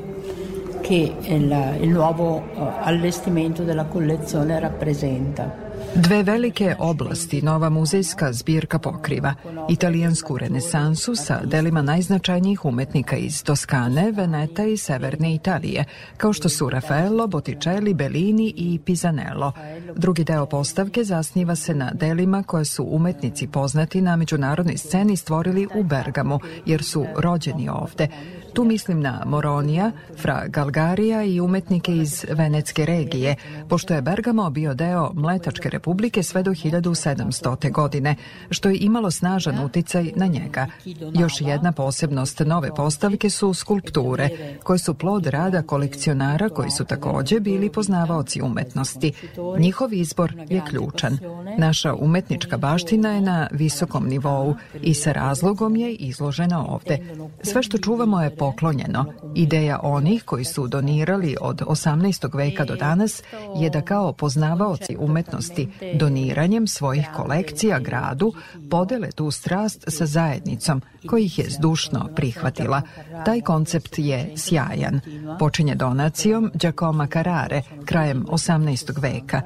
che 0.82 1.12
il, 1.28 1.78
il 1.82 1.90
nuovo 1.90 2.38
eh, 2.38 2.44
allestimento 2.84 3.64
della 3.64 3.86
collezione 3.86 4.60
rappresenta. 4.60 5.71
Dve 5.96 6.24
velike 6.24 6.76
oblasti 6.80 7.42
nova 7.42 7.70
muzejska 7.70 8.34
zbirka 8.34 8.80
pokriva. 8.80 9.34
Italijansku 9.70 10.38
renesansu 10.38 11.16
sa 11.16 11.40
delima 11.44 11.82
najznačajnijih 11.82 12.66
umetnika 12.66 13.16
iz 13.16 13.44
Toskane, 13.44 14.12
Veneta 14.12 14.66
i 14.66 14.78
Severne 14.78 15.36
Italije, 15.36 15.86
kao 16.18 16.34
što 16.34 16.50
su 16.50 16.70
Raffaello, 16.70 17.28
Botticelli, 17.28 17.94
Bellini 17.94 18.54
i 18.58 18.80
Pisanello. 18.86 19.52
Drugi 19.96 20.24
deo 20.24 20.46
postavke 20.46 21.04
zasniva 21.04 21.56
se 21.56 21.76
na 21.76 21.92
delima 21.94 22.44
koje 22.44 22.66
su 22.66 22.88
umetnici 22.90 23.48
poznati 23.48 24.02
na 24.02 24.16
međunarodnoj 24.16 24.78
sceni 24.78 25.18
stvorili 25.18 25.68
u 25.76 25.84
Bergamu, 25.84 26.40
jer 26.66 26.84
su 26.84 27.06
rođeni 27.18 27.70
ovde. 27.70 28.08
Tu 28.54 28.64
mislim 28.64 29.02
na 29.02 29.24
Moronija, 29.26 29.92
Fra 30.18 30.48
Galgarija 30.48 31.24
i 31.24 31.42
umetnike 31.42 31.96
iz 31.96 32.26
Venetske 32.30 32.86
regije, 32.86 33.36
pošto 33.70 33.94
je 33.94 34.02
Bergamo 34.02 34.50
bio 34.50 34.74
deo 34.74 35.12
Mletačke 35.14 35.70
republike 35.70 36.24
sve 36.24 36.44
do 36.44 36.52
1700. 36.52 37.72
godine, 37.72 38.16
što 38.50 38.70
je 38.70 38.78
imalo 38.78 39.12
snažan 39.12 39.66
uticaj 39.66 40.12
na 40.16 40.28
njega. 40.28 40.68
Još 41.14 41.42
jedna 41.42 41.72
posebnost 41.72 42.40
nove 42.40 42.76
postavke 42.76 43.30
su 43.30 43.54
skulpture, 43.54 44.30
koje 44.64 44.80
su 44.80 44.94
plod 44.94 45.28
rada 45.28 45.62
kolekcionara 45.62 46.50
koji 46.50 46.72
su 46.72 46.86
takođe 46.86 47.40
bili 47.40 47.70
poznavaoci 47.70 48.42
umetnosti. 48.42 49.14
Njihov 49.60 49.94
izbor 49.94 50.34
je 50.50 50.62
ključan. 50.70 51.18
Naša 51.58 51.94
umetnička 51.94 52.58
baština 52.58 53.12
je 53.12 53.22
na 53.22 53.48
visokom 53.52 54.08
nivou 54.08 54.56
i 54.82 54.94
sa 54.94 55.12
razlogom 55.12 55.76
je 55.76 55.94
izložena 55.94 56.66
ovde. 56.68 56.98
Sve 57.44 57.64
što 57.64 57.78
čuvamo 57.78 58.22
je 58.22 58.36
poklonjeno. 58.42 59.06
Ideja 59.36 59.80
onih 59.84 60.24
koji 60.24 60.44
su 60.46 60.68
donirali 60.68 61.36
od 61.42 61.62
18. 61.62 62.38
veka 62.38 62.66
do 62.66 62.76
danas 62.76 63.24
je 63.56 63.70
da 63.70 63.82
kao 63.82 64.14
poznavaoci 64.14 64.98
umetnosti 65.00 65.70
doniranjem 65.94 66.68
svojih 66.68 67.08
kolekcija 67.16 67.80
gradu 67.80 68.34
podele 68.70 69.12
tu 69.12 69.32
strast 69.32 69.84
sa 69.88 70.06
zajednicom 70.06 70.82
koji 71.08 71.26
ih 71.26 71.40
je 71.40 71.50
zdušno 71.50 72.10
prihvatila. 72.16 72.82
Taj 73.26 73.42
koncept 73.42 73.94
je 73.98 74.34
sjajan. 74.38 75.00
Počinje 75.40 75.76
donacijom 75.76 76.52
Giacomo 76.54 77.08
Carrare 77.14 77.62
krajem 77.86 78.26
18. 78.26 79.02
veka. 79.02 79.42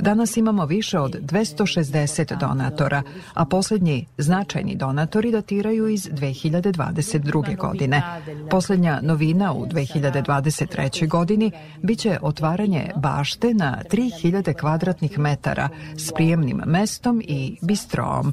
Danas 0.00 0.36
imamo 0.36 0.66
više 0.66 0.98
od 0.98 1.16
260 1.20 2.38
donatora, 2.38 3.02
a 3.34 3.44
poslednji 3.44 4.06
značajni 4.18 4.76
donatori 4.76 5.30
datiraju 5.30 5.88
iz 5.88 6.08
2022. 6.08 7.56
godine. 7.56 8.02
Poslednja 8.50 9.00
novina 9.02 9.52
u 9.52 9.66
2023. 9.66 11.08
godini 11.08 11.52
biće 11.82 12.18
otvaranje 12.22 12.90
bašte 12.96 13.54
na 13.54 13.82
3000 13.90 14.60
kvadratnih 14.60 15.18
metara 15.18 15.68
s 15.96 16.12
prijemnim 16.12 16.62
mestom 16.66 17.22
i 17.24 17.58
bistrom. 17.62 18.32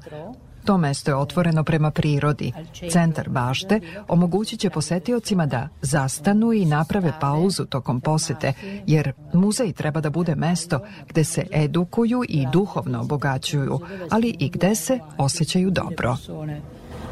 To 0.67 0.77
mesto 0.77 1.11
je 1.11 1.15
otvoreno 1.15 1.63
prema 1.63 1.91
prirodi. 1.91 2.53
Centar 2.91 3.29
bašte 3.29 3.79
omogućit 4.07 4.59
će 4.59 4.69
posetiocima 4.69 5.45
da 5.45 5.69
zastanu 5.81 6.53
i 6.53 6.65
naprave 6.65 7.13
pauzu 7.19 7.65
tokom 7.65 8.01
posete, 8.01 8.53
jer 8.87 9.11
muzej 9.33 9.73
treba 9.73 10.01
da 10.01 10.09
bude 10.09 10.35
mesto 10.35 10.79
gde 11.07 11.23
se 11.23 11.47
edukuju 11.51 12.23
i 12.29 12.47
duhovno 12.51 13.01
obogaćuju, 13.01 13.79
ali 14.09 14.35
i 14.39 14.49
gde 14.49 14.75
se 14.75 14.99
osjećaju 15.17 15.71
dobro. 15.71 16.17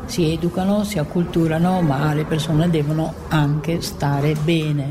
Si 0.08 0.34
educano, 0.34 0.86
si 0.86 1.00
acculturano, 1.00 1.82
ma 1.82 2.14
le 2.14 2.26
persone 2.30 2.68
devono 2.68 3.10
anche 3.32 3.82
stare 3.82 4.36
bene. 4.46 4.88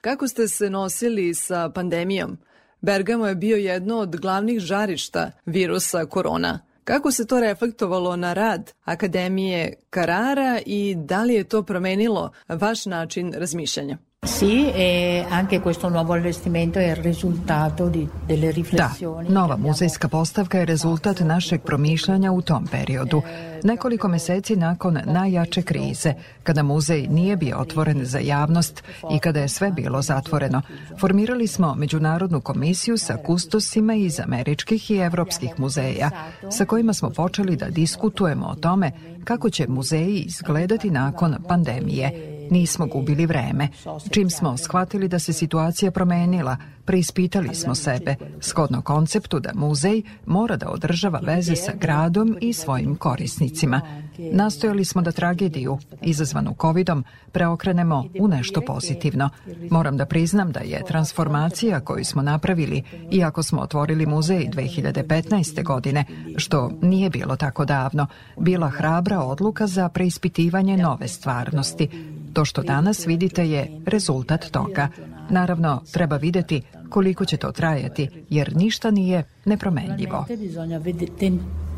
Kako 0.00 0.28
ste 0.28 0.48
se 0.48 0.70
nosili 0.70 1.34
sa 1.34 1.70
pandemijom? 1.74 2.38
Bergamo 2.80 3.26
je 3.26 3.34
bio 3.34 3.56
jedno 3.56 3.98
od 3.98 4.16
glavnih 4.16 4.60
žarišta 4.60 5.30
virusa 5.46 6.06
korona– 6.06 6.60
Kako 6.84 7.10
se 7.10 7.26
to 7.26 7.40
reflektovalo 7.40 8.16
na 8.16 8.32
rad 8.32 8.72
Akademije 8.84 9.74
Karara 9.90 10.60
i 10.66 10.94
da 10.98 11.22
li 11.22 11.34
je 11.34 11.44
to 11.44 11.62
promenilo 11.62 12.30
vaš 12.48 12.86
način 12.86 13.32
razmišljanja? 13.32 13.98
Sì, 14.24 14.70
e 14.70 15.26
anche 15.28 15.60
questo 15.60 15.88
nuovo 15.88 16.12
allestimento 16.14 16.78
è 16.78 16.90
il 16.90 16.96
risultato 16.96 17.88
di, 17.88 18.08
delle 18.26 18.50
riflessioni. 18.50 19.26
Da, 19.26 19.32
nova 19.32 19.56
muzejska 19.56 20.08
postavka 20.08 20.58
je 20.58 20.64
rezultat 20.64 21.20
našeg 21.20 21.60
promišljanja 21.60 22.32
u 22.32 22.42
tom 22.42 22.66
periodu. 22.66 23.22
Nekoliko 23.62 24.08
meseci 24.08 24.56
nakon 24.56 24.98
najjače 25.04 25.62
krize, 25.62 26.14
kada 26.42 26.62
muzej 26.62 27.06
nije 27.06 27.36
bio 27.36 27.58
otvoren 27.58 28.04
za 28.04 28.18
javnost 28.18 28.82
i 29.10 29.18
kada 29.18 29.40
je 29.40 29.48
sve 29.48 29.70
bilo 29.70 30.02
zatvoreno, 30.02 30.62
formirali 31.00 31.46
smo 31.46 31.74
međunarodnu 31.74 32.40
komisiju 32.40 32.98
sa 32.98 33.16
kustosima 33.16 33.94
iz 33.94 34.20
američkih 34.20 34.90
i 34.90 34.96
evropskih 34.96 35.50
muzeja, 35.58 36.10
sa 36.50 36.64
kojima 36.64 36.92
smo 36.92 37.10
počeli 37.10 37.56
da 37.56 37.70
diskutujemo 37.70 38.46
o 38.46 38.54
tome 38.54 38.92
kako 39.24 39.50
će 39.50 39.68
muzeji 39.68 40.24
izgledati 40.26 40.90
nakon 40.90 41.36
pandemije 41.48 42.33
Nismo 42.50 42.86
gubili 42.86 43.26
vreme. 43.26 43.68
Čim 44.10 44.30
smo 44.30 44.56
shvatili 44.56 45.08
da 45.08 45.18
se 45.18 45.32
situacija 45.32 45.90
promenila, 45.90 46.56
preispitali 46.84 47.54
smo 47.54 47.74
sebe, 47.74 48.14
shodno 48.40 48.82
konceptu 48.82 49.40
da 49.40 49.50
muzej 49.54 50.02
mora 50.26 50.56
da 50.56 50.68
održava 50.68 51.18
veze 51.18 51.56
sa 51.56 51.72
gradom 51.80 52.36
i 52.40 52.52
svojim 52.52 52.96
korisnicima. 52.96 53.80
Nastojali 54.18 54.84
smo 54.84 55.02
da 55.02 55.12
tragediju, 55.12 55.78
izazvanu 56.02 56.54
covidom, 56.60 57.04
preokrenemo 57.32 58.04
u 58.20 58.28
nešto 58.28 58.60
pozitivno. 58.60 59.30
Moram 59.70 59.96
da 59.96 60.06
priznam 60.06 60.52
da 60.52 60.60
je 60.60 60.84
transformacija 60.88 61.80
koju 61.80 62.04
smo 62.04 62.22
napravili, 62.22 62.82
iako 63.10 63.42
smo 63.42 63.62
otvorili 63.62 64.06
muzej 64.06 64.48
2015. 64.52 65.64
godine, 65.64 66.04
što 66.36 66.70
nije 66.82 67.10
bilo 67.10 67.36
tako 67.36 67.64
davno, 67.64 68.06
bila 68.36 68.68
hrabra 68.68 69.20
odluka 69.20 69.66
za 69.66 69.88
preispitivanje 69.88 70.76
nove 70.76 71.08
stvarnosti. 71.08 71.88
To 72.34 72.44
što 72.44 72.62
danas 72.62 73.06
vidite 73.06 73.50
je 73.50 73.80
rezultat 73.86 74.50
toga. 74.50 74.88
Naravno, 75.30 75.82
treba 75.92 76.16
videti 76.16 76.62
koliko 76.88 77.24
će 77.24 77.36
to 77.36 77.52
trajati, 77.52 78.08
jer 78.30 78.56
ništa 78.56 78.90
nije 78.90 79.24
nepromenljivo. 79.44 80.26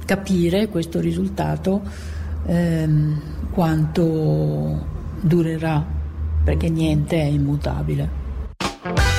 capire 0.07 0.69
questo 0.69 1.01
risultato 1.01 1.83
ehm, 2.47 3.21
quanto 3.51 4.05
durerà, 5.21 5.85
perché 6.45 6.69
niente 6.69 7.17
è 7.17 7.25
immutabile. 7.25 9.16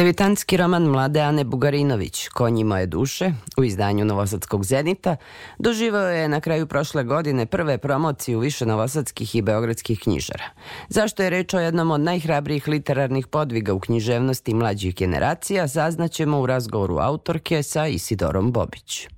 Devitanski 0.00 0.56
roman 0.56 0.82
mlade 0.82 1.20
Ane 1.20 1.44
Bugarinović, 1.44 2.28
Konji 2.28 2.64
moje 2.64 2.86
duše, 2.86 3.32
u 3.56 3.64
izdanju 3.64 4.04
Novosadskog 4.04 4.64
Zenita, 4.64 5.16
doživao 5.58 6.08
je 6.08 6.28
na 6.28 6.40
kraju 6.40 6.66
prošle 6.66 7.04
godine 7.04 7.46
prve 7.46 7.78
promocije 7.78 8.36
u 8.36 8.40
više 8.40 8.66
novosadskih 8.66 9.34
i 9.34 9.42
beogradskih 9.42 10.00
knjižara. 10.00 10.44
Zašto 10.88 11.22
je 11.22 11.30
reč 11.30 11.54
o 11.54 11.60
jednom 11.60 11.90
od 11.90 12.00
najhrabrijih 12.00 12.68
literarnih 12.68 13.26
podviga 13.26 13.72
u 13.72 13.80
književnosti 13.80 14.54
mlađih 14.54 14.94
generacija, 14.94 15.68
saznaćemo 15.68 16.40
u 16.40 16.46
razgovoru 16.46 16.98
autorke 16.98 17.62
sa 17.62 17.86
Isidorom 17.86 18.52
Bobić. 18.52 19.08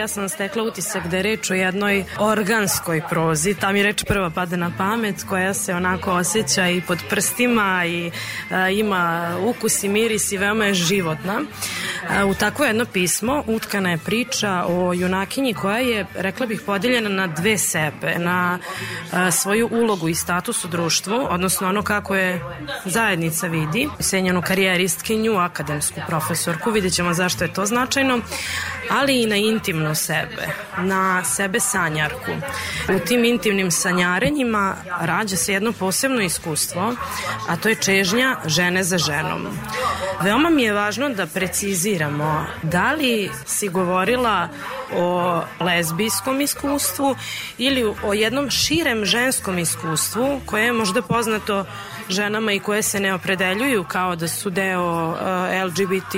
Ja 0.00 0.08
sam 0.08 0.28
stekla 0.28 0.62
utisak 0.62 1.06
da 1.06 1.16
je 1.16 1.22
reč 1.22 1.50
o 1.50 1.54
jednoj 1.54 2.04
organskoj 2.18 3.02
prozi, 3.10 3.54
ta 3.54 3.72
mi 3.72 3.82
reč 3.82 4.04
prva 4.04 4.30
pada 4.30 4.56
na 4.56 4.70
pamet, 4.78 5.24
koja 5.28 5.54
se 5.54 5.74
onako 5.74 6.12
osjeća 6.12 6.68
i 6.68 6.80
pod 6.80 6.98
prstima 7.10 7.84
i 7.86 8.10
a, 8.50 8.68
ima 8.68 9.36
ukus 9.40 9.82
i 9.82 9.88
miris 9.88 10.32
i 10.32 10.36
veoma 10.36 10.64
je 10.64 10.74
životna. 10.74 11.40
A, 12.10 12.24
u 12.26 12.34
takvo 12.34 12.64
jedno 12.64 12.84
pismo 12.84 13.44
utkana 13.46 13.90
je 13.90 13.98
priča 13.98 14.64
o 14.68 14.92
junakinji 14.92 15.54
koja 15.54 15.78
je, 15.78 16.06
rekla 16.14 16.46
bih, 16.46 16.60
podeljena 16.66 17.08
na 17.08 17.26
dve 17.26 17.58
sebe, 17.58 18.14
na 18.18 18.58
a, 19.12 19.30
svoju 19.30 19.68
ulogu 19.72 20.08
i 20.08 20.14
status 20.14 20.64
u 20.64 20.68
društvu, 20.68 21.26
odnosno 21.30 21.68
ono 21.68 21.82
kako 21.82 22.14
je 22.14 22.40
zajednica 22.84 23.46
vidi, 23.46 23.88
senjenu 24.00 24.42
karijeristkinju, 24.42 25.36
akademsku 25.36 26.00
profesorku, 26.06 26.70
vidjet 26.70 26.92
ćemo 26.92 27.14
zašto 27.14 27.44
je 27.44 27.52
to 27.52 27.66
značajno, 27.66 28.20
ali 28.90 29.22
i 29.22 29.26
na 29.26 29.36
intimno 29.84 29.94
sebe, 29.94 30.46
na 30.78 31.24
sebe 31.24 31.60
sanjarku. 31.60 32.32
U 32.96 33.06
tim 33.06 33.24
intimnim 33.24 33.70
sanjarenjima 33.70 34.76
rađa 35.00 35.36
se 35.36 35.52
jedno 35.52 35.72
posebno 35.72 36.22
iskustvo, 36.22 36.94
a 37.48 37.56
to 37.56 37.68
je 37.68 37.74
čežnja 37.74 38.36
žene 38.46 38.84
za 38.84 38.98
ženom. 38.98 39.46
Veoma 40.22 40.50
mi 40.50 40.62
je 40.62 40.72
važno 40.72 41.08
da 41.08 41.26
preciziramo 41.26 42.46
da 42.62 42.92
li 42.92 43.30
si 43.46 43.68
govorila 43.68 44.48
o 44.94 45.40
lezbijskom 45.60 46.40
iskustvu 46.40 47.16
ili 47.58 47.94
o 48.04 48.12
jednom 48.12 48.50
širem 48.50 49.04
ženskom 49.04 49.58
iskustvu 49.58 50.40
koje 50.46 50.64
je 50.64 50.72
možda 50.72 51.02
poznato 51.02 51.64
ženama 52.08 52.52
i 52.52 52.58
koje 52.58 52.82
se 52.82 53.00
ne 53.00 53.14
opredeljuju 53.14 53.84
kao 53.84 54.16
da 54.16 54.28
su 54.28 54.50
deo 54.50 55.08
uh, 55.08 55.18
LGBT 55.66 56.14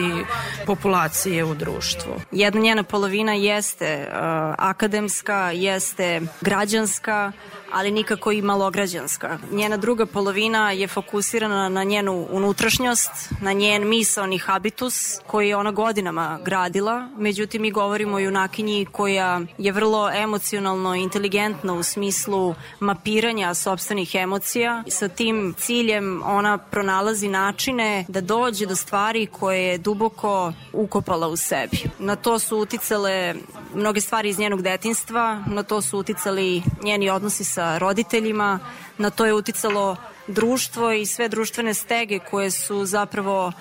populacije 0.66 1.45
u 1.45 1.55
društvu. 1.55 2.20
Jedna 2.32 2.61
njena 2.61 2.82
polovina 2.82 3.32
jeste 3.32 4.09
uh, 4.09 4.16
akademska, 4.59 5.51
jeste 5.51 6.20
građanska, 6.41 7.32
ali 7.77 7.91
nikako 7.91 8.33
i 8.33 8.43
malograđanska. 8.43 9.39
Njena 9.53 9.77
druga 9.77 10.07
polovina 10.07 10.70
je 10.70 10.89
fokusirana 10.89 11.68
na 11.68 11.85
njenu 11.85 12.27
unutrašnjost, 12.31 13.11
na 13.41 13.53
njen 13.53 13.89
misalni 13.89 14.39
habitus 14.39 14.95
koji 15.27 15.49
je 15.49 15.57
ona 15.57 15.70
godinama 15.70 16.39
gradila. 16.45 17.09
Međutim, 17.18 17.62
mi 17.62 17.70
govorimo 17.70 18.16
o 18.16 18.18
junakinji 18.18 18.87
koja 18.93 19.41
je 19.59 19.72
vrlo 19.72 20.11
emocionalno 20.11 20.95
inteligentna 20.95 21.74
u 21.74 21.83
smislu 21.83 22.55
mapiranja 22.81 23.55
sobstvenih 23.55 24.14
emocija. 24.14 24.83
Sa 24.89 25.09
tim 25.09 25.55
ciljem 25.59 26.22
ona 26.24 26.59
pronalazi 26.59 27.29
načine 27.29 28.05
da 28.09 28.20
dođe 28.20 28.66
do 28.66 28.77
stvari 28.77 29.27
koje 29.27 29.62
je 29.62 29.79
duboko 29.79 30.53
ukopala 30.72 31.29
u 31.29 31.37
sebi. 31.37 31.79
Na 31.99 32.16
to 32.16 32.39
su 32.39 32.59
uticale 32.59 33.35
mnoge 33.74 34.01
stvari 34.01 34.29
iz 34.29 34.39
njenog 34.39 34.62
detinstva, 34.62 35.43
na 35.47 35.62
to 35.62 35.83
su 35.83 35.99
uticali 35.99 36.62
njeni 36.83 37.11
odnosi 37.11 37.45
sa 37.45 37.66
roditeljima, 37.79 38.59
na 38.99 39.11
to 39.11 39.27
je 39.27 39.35
uticalo 39.35 39.97
društvo 40.27 40.93
i 40.93 41.07
sve 41.07 41.29
društvene 41.29 41.75
stege 41.75 42.19
koje 42.19 42.51
su 42.51 42.85
zapravo 42.85 43.53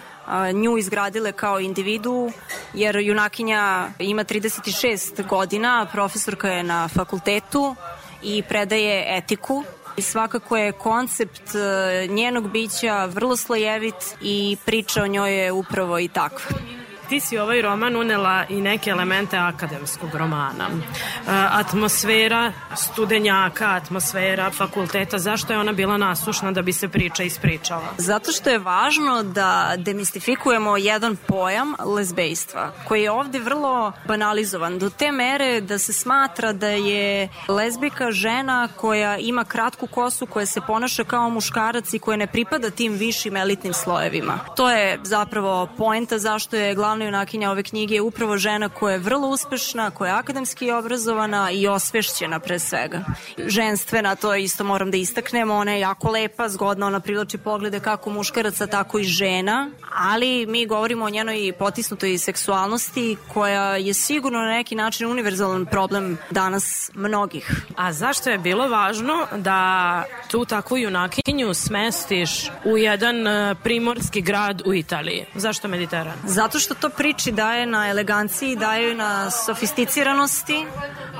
nju 0.53 0.78
izgradile 0.78 1.32
kao 1.32 1.60
individu, 1.60 2.32
jer 2.74 2.95
junakinja 2.95 3.88
ima 3.99 4.24
36 4.24 5.28
godina, 5.28 5.88
profesorka 5.91 6.47
je 6.47 6.64
na 6.64 6.88
fakultetu 6.88 7.76
i 8.24 8.43
predaje 8.49 9.18
etiku. 9.18 9.64
I 9.97 10.01
svakako 10.01 10.58
je 10.58 10.72
koncept 10.72 11.51
njenog 12.10 12.49
bića 12.49 13.06
vrlo 13.06 13.36
slojevit 13.36 13.95
i 14.22 14.58
priča 14.66 15.03
o 15.03 15.08
njoj 15.08 15.43
je 15.43 15.51
upravo 15.51 15.99
i 15.99 16.08
takva 16.08 16.58
ti 17.10 17.20
si 17.20 17.38
ovaj 17.38 17.62
roman 17.62 17.95
unela 17.95 18.45
i 18.49 18.62
neke 18.62 18.89
elemente 18.89 19.38
akademskog 19.38 20.16
romana. 20.16 20.68
E, 20.70 20.78
atmosfera 21.51 22.51
studenjaka, 22.76 23.70
atmosfera 23.70 24.51
fakulteta, 24.51 25.20
zašto 25.20 25.53
je 25.53 25.60
ona 25.60 25.72
bila 25.72 25.97
nasušna 25.97 26.51
da 26.51 26.62
bi 26.62 26.74
se 26.74 26.88
priča 26.88 27.24
ispričala? 27.24 27.88
Zato 27.97 28.32
što 28.32 28.49
je 28.49 28.60
važno 28.60 29.24
da 29.24 29.74
demistifikujemo 29.78 30.78
jedan 30.78 31.16
pojam 31.16 31.76
lezbejstva, 31.95 32.72
koji 32.88 33.03
je 33.03 33.12
ovde 33.12 33.39
vrlo 33.39 33.91
banalizovan, 34.08 34.80
do 34.80 34.89
te 34.89 35.12
mere 35.12 35.62
da 35.62 35.78
se 35.80 35.93
smatra 35.93 36.53
da 36.53 36.68
je 36.68 37.30
lezbika 37.47 38.12
žena 38.12 38.68
koja 38.76 39.18
ima 39.18 39.43
kratku 39.43 39.88
kosu, 39.88 40.26
koja 40.26 40.45
se 40.45 40.62
ponaša 40.62 41.03
kao 41.03 41.30
muškarac 41.30 41.93
i 41.93 41.99
koja 41.99 42.18
ne 42.18 42.28
pripada 42.28 42.70
tim 42.70 42.93
višim 42.93 43.38
elitnim 43.38 43.74
slojevima. 43.74 44.39
To 44.56 44.70
je 44.70 44.99
zapravo 45.03 45.68
poenta 45.78 46.20
zašto 46.20 46.56
je 46.56 46.76
glavna 46.76 46.95
glavna 46.96 47.06
junakinja 47.06 47.52
ove 47.52 47.64
knjige 47.64 47.96
je 47.96 48.02
upravo 48.02 48.38
žena 48.38 48.70
koja 48.70 48.93
je 48.93 49.00
vrlo 49.00 49.28
uspešna, 49.28 49.91
koja 49.91 50.10
je 50.10 50.20
akademski 50.20 50.72
obrazovana 50.72 51.52
i 51.52 51.68
osvešćena 51.68 52.39
pre 52.39 52.60
svega. 52.60 53.04
Ženstvena, 53.48 54.16
to 54.16 54.36
isto 54.36 54.64
moram 54.64 54.91
da 54.91 54.98
istaknemo, 54.98 55.54
ona 55.54 55.72
je 55.72 55.80
jako 55.80 56.12
lepa, 56.12 56.50
zgodna, 56.50 56.88
ona 56.88 57.00
privlači 57.00 57.38
poglede 57.38 57.80
kako 57.80 58.10
muškaraca, 58.10 58.68
tako 58.68 59.00
i 59.00 59.04
žena, 59.04 59.70
ali 59.98 60.46
mi 60.46 60.66
govorimo 60.66 61.06
o 61.06 61.10
njenoj 61.10 61.54
potisnutoj 61.60 62.18
seksualnosti 62.18 63.18
koja 63.34 63.76
je 63.76 63.93
sigurno 63.93 64.39
na 64.39 64.52
neki 64.52 64.76
način 64.76 65.08
univerzalan 65.08 65.66
problem 65.66 66.18
danas 66.32 66.91
mnogih. 66.93 67.66
A 67.76 67.93
zašto 67.93 68.30
je 68.30 68.38
bilo 68.38 68.68
važno 68.68 69.28
da 69.38 70.04
tu 70.32 70.46
takvu 70.46 70.78
junakinju 70.78 71.54
smestiš 71.54 72.50
u 72.66 72.78
jedan 72.78 73.28
e, 73.28 73.56
primorski 73.64 74.22
grad 74.22 74.62
u 74.66 74.74
Italiji? 74.74 75.26
Zašto 75.36 75.68
Mediteran? 75.68 76.16
Zato 76.26 76.60
što 76.60 76.76
to 76.76 76.85
priči 76.90 77.32
daje 77.32 77.66
na 77.66 77.90
eleganciji, 77.90 78.56
daje 78.56 78.96
na 78.96 79.32
sofisticiranosti, 79.32 80.66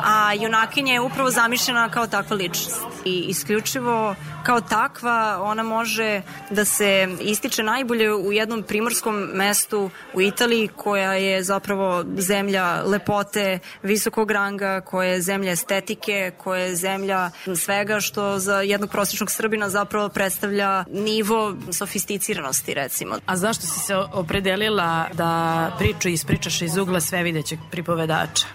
a 0.03 0.34
junakinja 0.34 0.93
je 0.93 1.01
upravo 1.01 1.32
zamišljena 1.32 1.89
kao 1.89 2.07
takva 2.07 2.36
ličnost. 2.36 2.86
I 3.05 3.26
isključivo 3.28 4.16
kao 4.45 4.61
takva 4.61 5.39
ona 5.41 5.63
može 5.63 6.22
da 6.49 6.66
se 6.66 7.07
ističe 7.20 7.63
najbolje 7.63 8.13
u 8.13 8.32
jednom 8.32 8.63
primorskom 8.63 9.16
mestu 9.34 9.89
u 10.13 10.22
Italiji 10.22 10.68
koja 10.68 11.13
je 11.13 11.43
zapravo 11.43 12.03
zemlja 12.18 12.82
lepote, 12.86 13.59
visokog 13.84 14.32
ranga, 14.32 14.82
koja 14.82 15.09
je 15.09 15.22
zemlja 15.22 15.51
estetike, 15.51 16.32
koja 16.38 16.61
je 16.61 16.76
zemlja 16.76 17.30
svega 17.55 17.99
što 17.99 18.39
za 18.39 18.61
jednog 18.61 18.89
prosječnog 18.89 19.32
Srbina 19.32 19.70
zapravo 19.70 20.09
predstavlja 20.09 20.86
nivo 20.91 21.55
sofisticiranosti 21.72 22.74
recimo. 22.74 23.16
A 23.26 23.38
zašto 23.38 23.68
si 23.68 23.80
se 23.80 23.95
opredelila 23.95 25.07
da 25.13 25.54
priču 25.77 26.09
ispričaš 26.09 26.61
iz 26.61 26.77
ugla 26.77 27.01
sve 27.01 27.23
videćeg 27.23 27.59
pripovedača? 27.71 28.45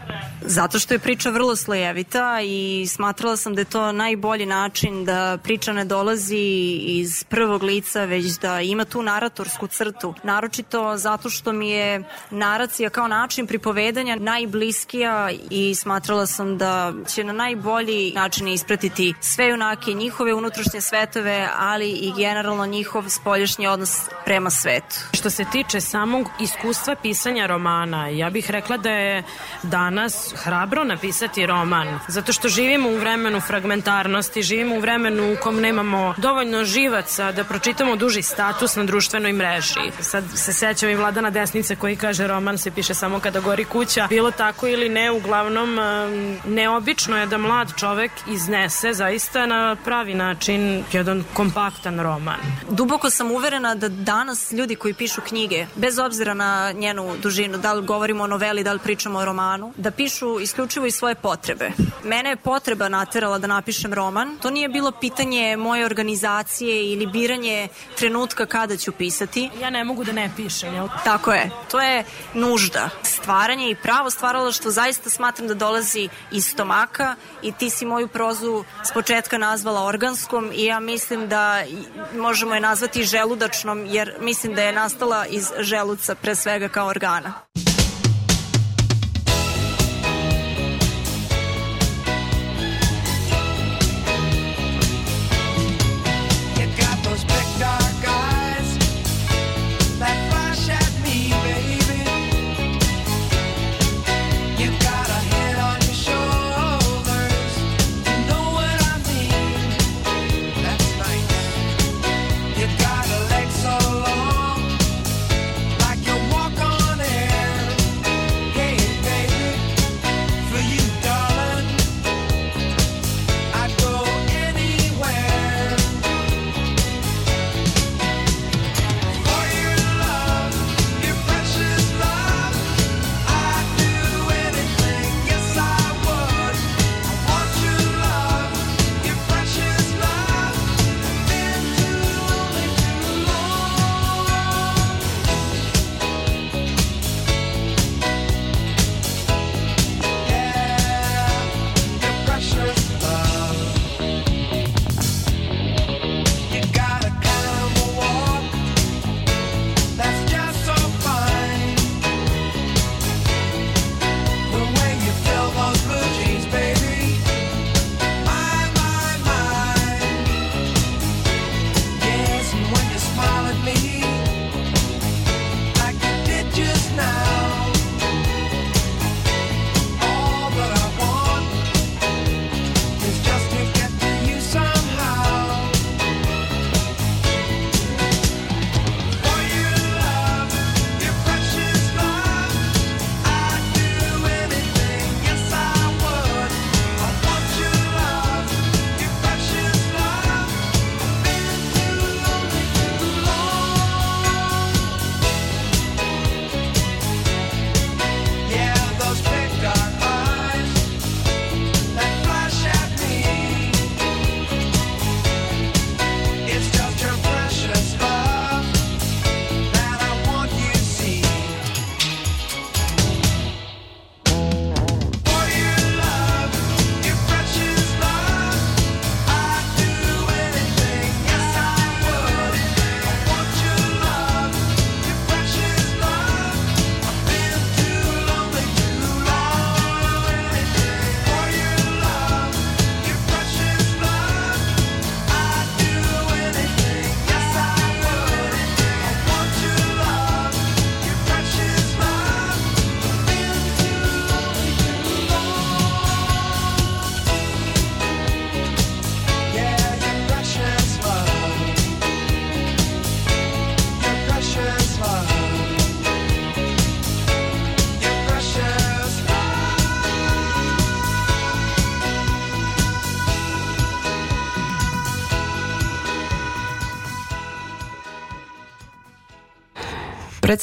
Zato 0.43 0.79
što 0.79 0.95
je 0.95 0.99
priča 0.99 1.31
vrlo 1.31 1.57
slojevita 1.57 2.41
i 2.45 2.87
smatrala 2.89 3.37
sam 3.37 3.55
da 3.55 3.61
je 3.61 3.65
to 3.65 3.93
najbolji 3.93 4.47
način 4.47 5.05
da 5.05 5.39
priča 5.43 5.73
ne 5.73 5.85
dolazi 5.85 6.37
iz 6.87 7.25
prvog 7.25 7.63
lica, 7.63 8.05
već 8.05 8.39
da 8.39 8.61
ima 8.61 8.85
tu 8.85 9.03
naratorsku 9.03 9.67
crtu. 9.67 10.15
Naročito 10.23 10.97
zato 10.97 11.31
što 11.31 11.53
mi 11.53 11.71
je 11.71 12.03
naracija 12.31 12.91
kao 12.91 13.09
način 13.09 13.47
pripovedanja 13.47 14.17
najbliskija 14.17 15.31
i 15.51 15.75
smatrala 15.75 16.27
sam 16.27 16.59
da 16.59 16.93
će 17.09 17.25
na 17.25 17.33
najbolji 17.33 18.13
način 18.15 18.49
ispratiti 18.49 19.15
sve 19.21 19.49
junake, 19.49 19.93
njihove 19.93 20.35
unutrašnje 20.35 20.81
svetove, 20.81 21.49
ali 21.59 21.91
i 21.91 22.13
generalno 22.17 22.67
njihov 22.67 23.09
spoljašnji 23.09 23.67
odnos 23.67 24.01
prema 24.25 24.51
svetu. 24.51 24.97
Što 25.13 25.31
se 25.31 25.45
tiče 25.53 25.81
samog 25.81 26.29
iskustva 26.41 26.90
pisanja 26.95 27.47
romana, 27.47 28.09
ja 28.09 28.31
bih 28.31 28.51
rekla 28.51 28.77
da 28.77 28.91
je 28.91 29.23
danas 29.63 30.35
hrabro 30.37 30.85
napisati 30.85 31.47
roman, 31.47 31.99
zato 32.09 32.33
što 32.33 32.49
živimo 32.49 32.89
u 32.89 32.97
vremenu 32.97 33.41
fragmentarnosti, 33.41 34.43
živimo 34.43 34.77
u 34.77 34.81
vremenu 34.81 35.33
u 35.33 35.37
kom 35.43 35.61
nemamo 35.61 36.15
dovoljno 36.17 36.65
živaca 36.65 37.33
da 37.33 37.45
pročitamo 37.45 37.97
duži 37.97 38.23
status 38.23 38.77
na 38.77 38.85
društvenoj 38.85 39.33
mreži. 39.33 39.81
Sad 40.01 40.25
se 40.35 40.53
sećam 40.53 40.91
i 40.91 40.95
Vladana 40.95 41.31
Desnice 41.31 41.77
koji 41.77 41.97
kaže 41.97 42.27
roman 42.27 42.59
se 42.59 42.71
piše 42.71 42.95
samo 42.95 43.21
kada 43.21 43.41
gori 43.41 43.65
kuća. 43.65 44.07
Bilo 44.09 44.31
tako 44.31 44.69
ili 44.69 44.89
ne, 44.89 45.11
uglavnom 45.11 45.79
neobično 46.47 47.17
je 47.19 47.27
da 47.27 47.39
mlad 47.39 47.73
čovek 47.77 48.11
iznese 48.29 48.93
zaista 48.93 49.47
na 49.47 49.77
pravi 49.85 50.15
način 50.15 50.85
jedan 50.93 51.25
kompaktan 51.35 52.01
roman. 52.01 52.41
Duboko 52.69 53.11
sam 53.11 53.31
uverena 53.31 53.75
da 53.75 53.89
danas 53.89 54.53
ljudi 54.53 54.77
koji 54.77 54.95
pišu 54.95 55.21
knjige, 55.21 55.67
bez 55.75 55.99
obzira 55.99 56.35
na 56.35 56.73
njenu 56.81 57.17
dužinu, 57.23 57.59
da 57.59 57.73
li 57.73 57.87
govorimo 57.87 58.25
o 58.25 58.27
noveli, 58.27 58.65
da 58.65 58.73
li 58.73 58.79
pričamo 58.79 59.19
o 59.19 59.25
romanu, 59.25 59.73
da 59.77 59.91
pišu 59.91 60.41
isključivo 60.41 60.87
i 60.87 60.91
svoje 60.91 61.15
potrebe. 61.15 61.71
Mene 62.05 62.31
je 62.31 62.37
potreba 62.37 62.89
naterala 62.89 63.39
da 63.39 63.47
napišem 63.47 63.95
roman. 63.95 64.39
To 64.43 64.51
nije 64.51 64.69
bilo 64.69 64.93
pitanje 64.93 65.57
moje 65.57 65.87
organizacije 65.87 66.93
ili 66.93 67.07
biranje 67.07 67.69
trenutka 67.99 68.47
kada 68.47 68.77
ću 68.77 68.93
pisati. 68.93 69.51
Ja 69.61 69.71
ne 69.71 69.85
mogu 69.85 70.05
da 70.05 70.13
ne 70.13 70.31
pišem, 70.37 70.75
jel? 70.75 70.89
Tako 71.05 71.33
je. 71.33 71.51
To 71.71 71.81
je 71.81 72.05
nužda. 72.35 72.91
Stvaranje 73.03 73.71
i 73.71 73.75
pravo 73.75 74.11
stvaralo 74.11 74.53
što 74.53 74.71
zaista 74.71 75.11
smatram 75.11 75.49
da 75.49 75.55
dolazi 75.55 76.09
iz 76.33 76.47
stomaka 76.47 77.17
i 77.43 77.53
ti 77.53 77.71
si 77.71 77.87
moju 77.87 78.09
prozu 78.09 78.65
s 78.85 78.93
početka 78.93 79.39
nazvala 79.39 79.85
organskom 79.85 80.51
i 80.55 80.65
ja 80.65 80.81
mislim 80.81 81.29
da 81.29 81.63
možemo 82.15 82.55
je 82.55 82.61
nazvati 82.61 83.05
želudačnom 83.05 83.87
jer 83.87 84.15
mislim 84.21 84.55
da 84.55 84.63
je 84.63 84.73
nastala 84.73 85.27
iz 85.27 85.51
želuca 85.59 86.15
pre 86.15 86.35
svega 86.35 86.69
kao 86.71 86.87
organa. 86.87 87.33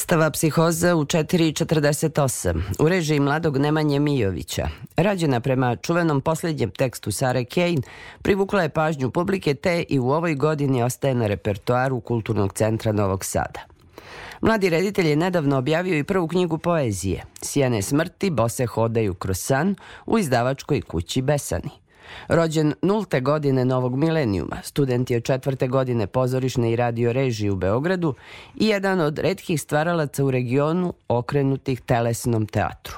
Predstava 0.08 0.30
Psihoza 0.30 0.96
u 0.96 1.04
4.48 1.04 2.62
u 2.78 2.88
režiji 2.88 3.20
mladog 3.20 3.56
Nemanje 3.56 3.98
Mijovića. 4.00 4.68
Rađena 4.96 5.40
prema 5.40 5.76
čuvenom 5.76 6.20
posljednjem 6.20 6.70
tekstu 6.70 7.12
Sare 7.12 7.44
Kane, 7.44 7.82
privukla 8.22 8.62
je 8.62 8.68
pažnju 8.68 9.10
publike 9.10 9.54
te 9.54 9.84
i 9.88 9.98
u 9.98 10.10
ovoj 10.10 10.34
godini 10.34 10.82
ostaje 10.82 11.14
na 11.14 11.26
repertoaru 11.26 12.00
Kulturnog 12.00 12.52
centra 12.52 12.92
Novog 12.92 13.24
Sada. 13.24 13.60
Mladi 14.40 14.70
reditelj 14.70 15.08
je 15.08 15.16
nedavno 15.16 15.58
objavio 15.58 15.98
i 15.98 16.04
prvu 16.04 16.28
knjigu 16.28 16.58
poezije 16.58 17.24
Sjene 17.42 17.82
smrti, 17.82 18.30
bose 18.30 18.66
hodaju 18.66 19.14
kroz 19.14 19.38
san 19.38 19.74
u 20.06 20.18
izdavačkoj 20.18 20.80
kući 20.82 21.22
Besani. 21.22 21.70
Rođen 22.28 22.74
nulte 22.82 23.20
godine 23.20 23.64
novog 23.64 23.96
milenijuma, 23.96 24.56
student 24.62 25.10
je 25.10 25.20
četvrte 25.20 25.68
godine 25.68 26.06
pozorišne 26.06 26.72
i 26.72 26.76
radio 26.76 27.12
režije 27.12 27.52
u 27.52 27.56
Beogradu 27.56 28.14
i 28.54 28.66
jedan 28.66 29.00
od 29.00 29.18
redkih 29.18 29.60
stvaralaca 29.60 30.24
u 30.24 30.30
regionu 30.30 30.94
okrenutih 31.08 31.80
telesnom 31.80 32.46
teatru. 32.46 32.96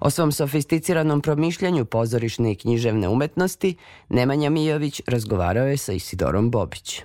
O 0.00 0.10
svom 0.10 0.32
sofisticiranom 0.32 1.20
promišljanju 1.20 1.84
pozorišne 1.84 2.52
i 2.52 2.56
književne 2.56 3.08
umetnosti 3.08 3.76
Nemanja 4.08 4.50
Mijović 4.50 5.02
razgovarao 5.06 5.66
je 5.66 5.76
sa 5.76 5.92
Isidorom 5.92 6.50
Bobić. 6.50 7.02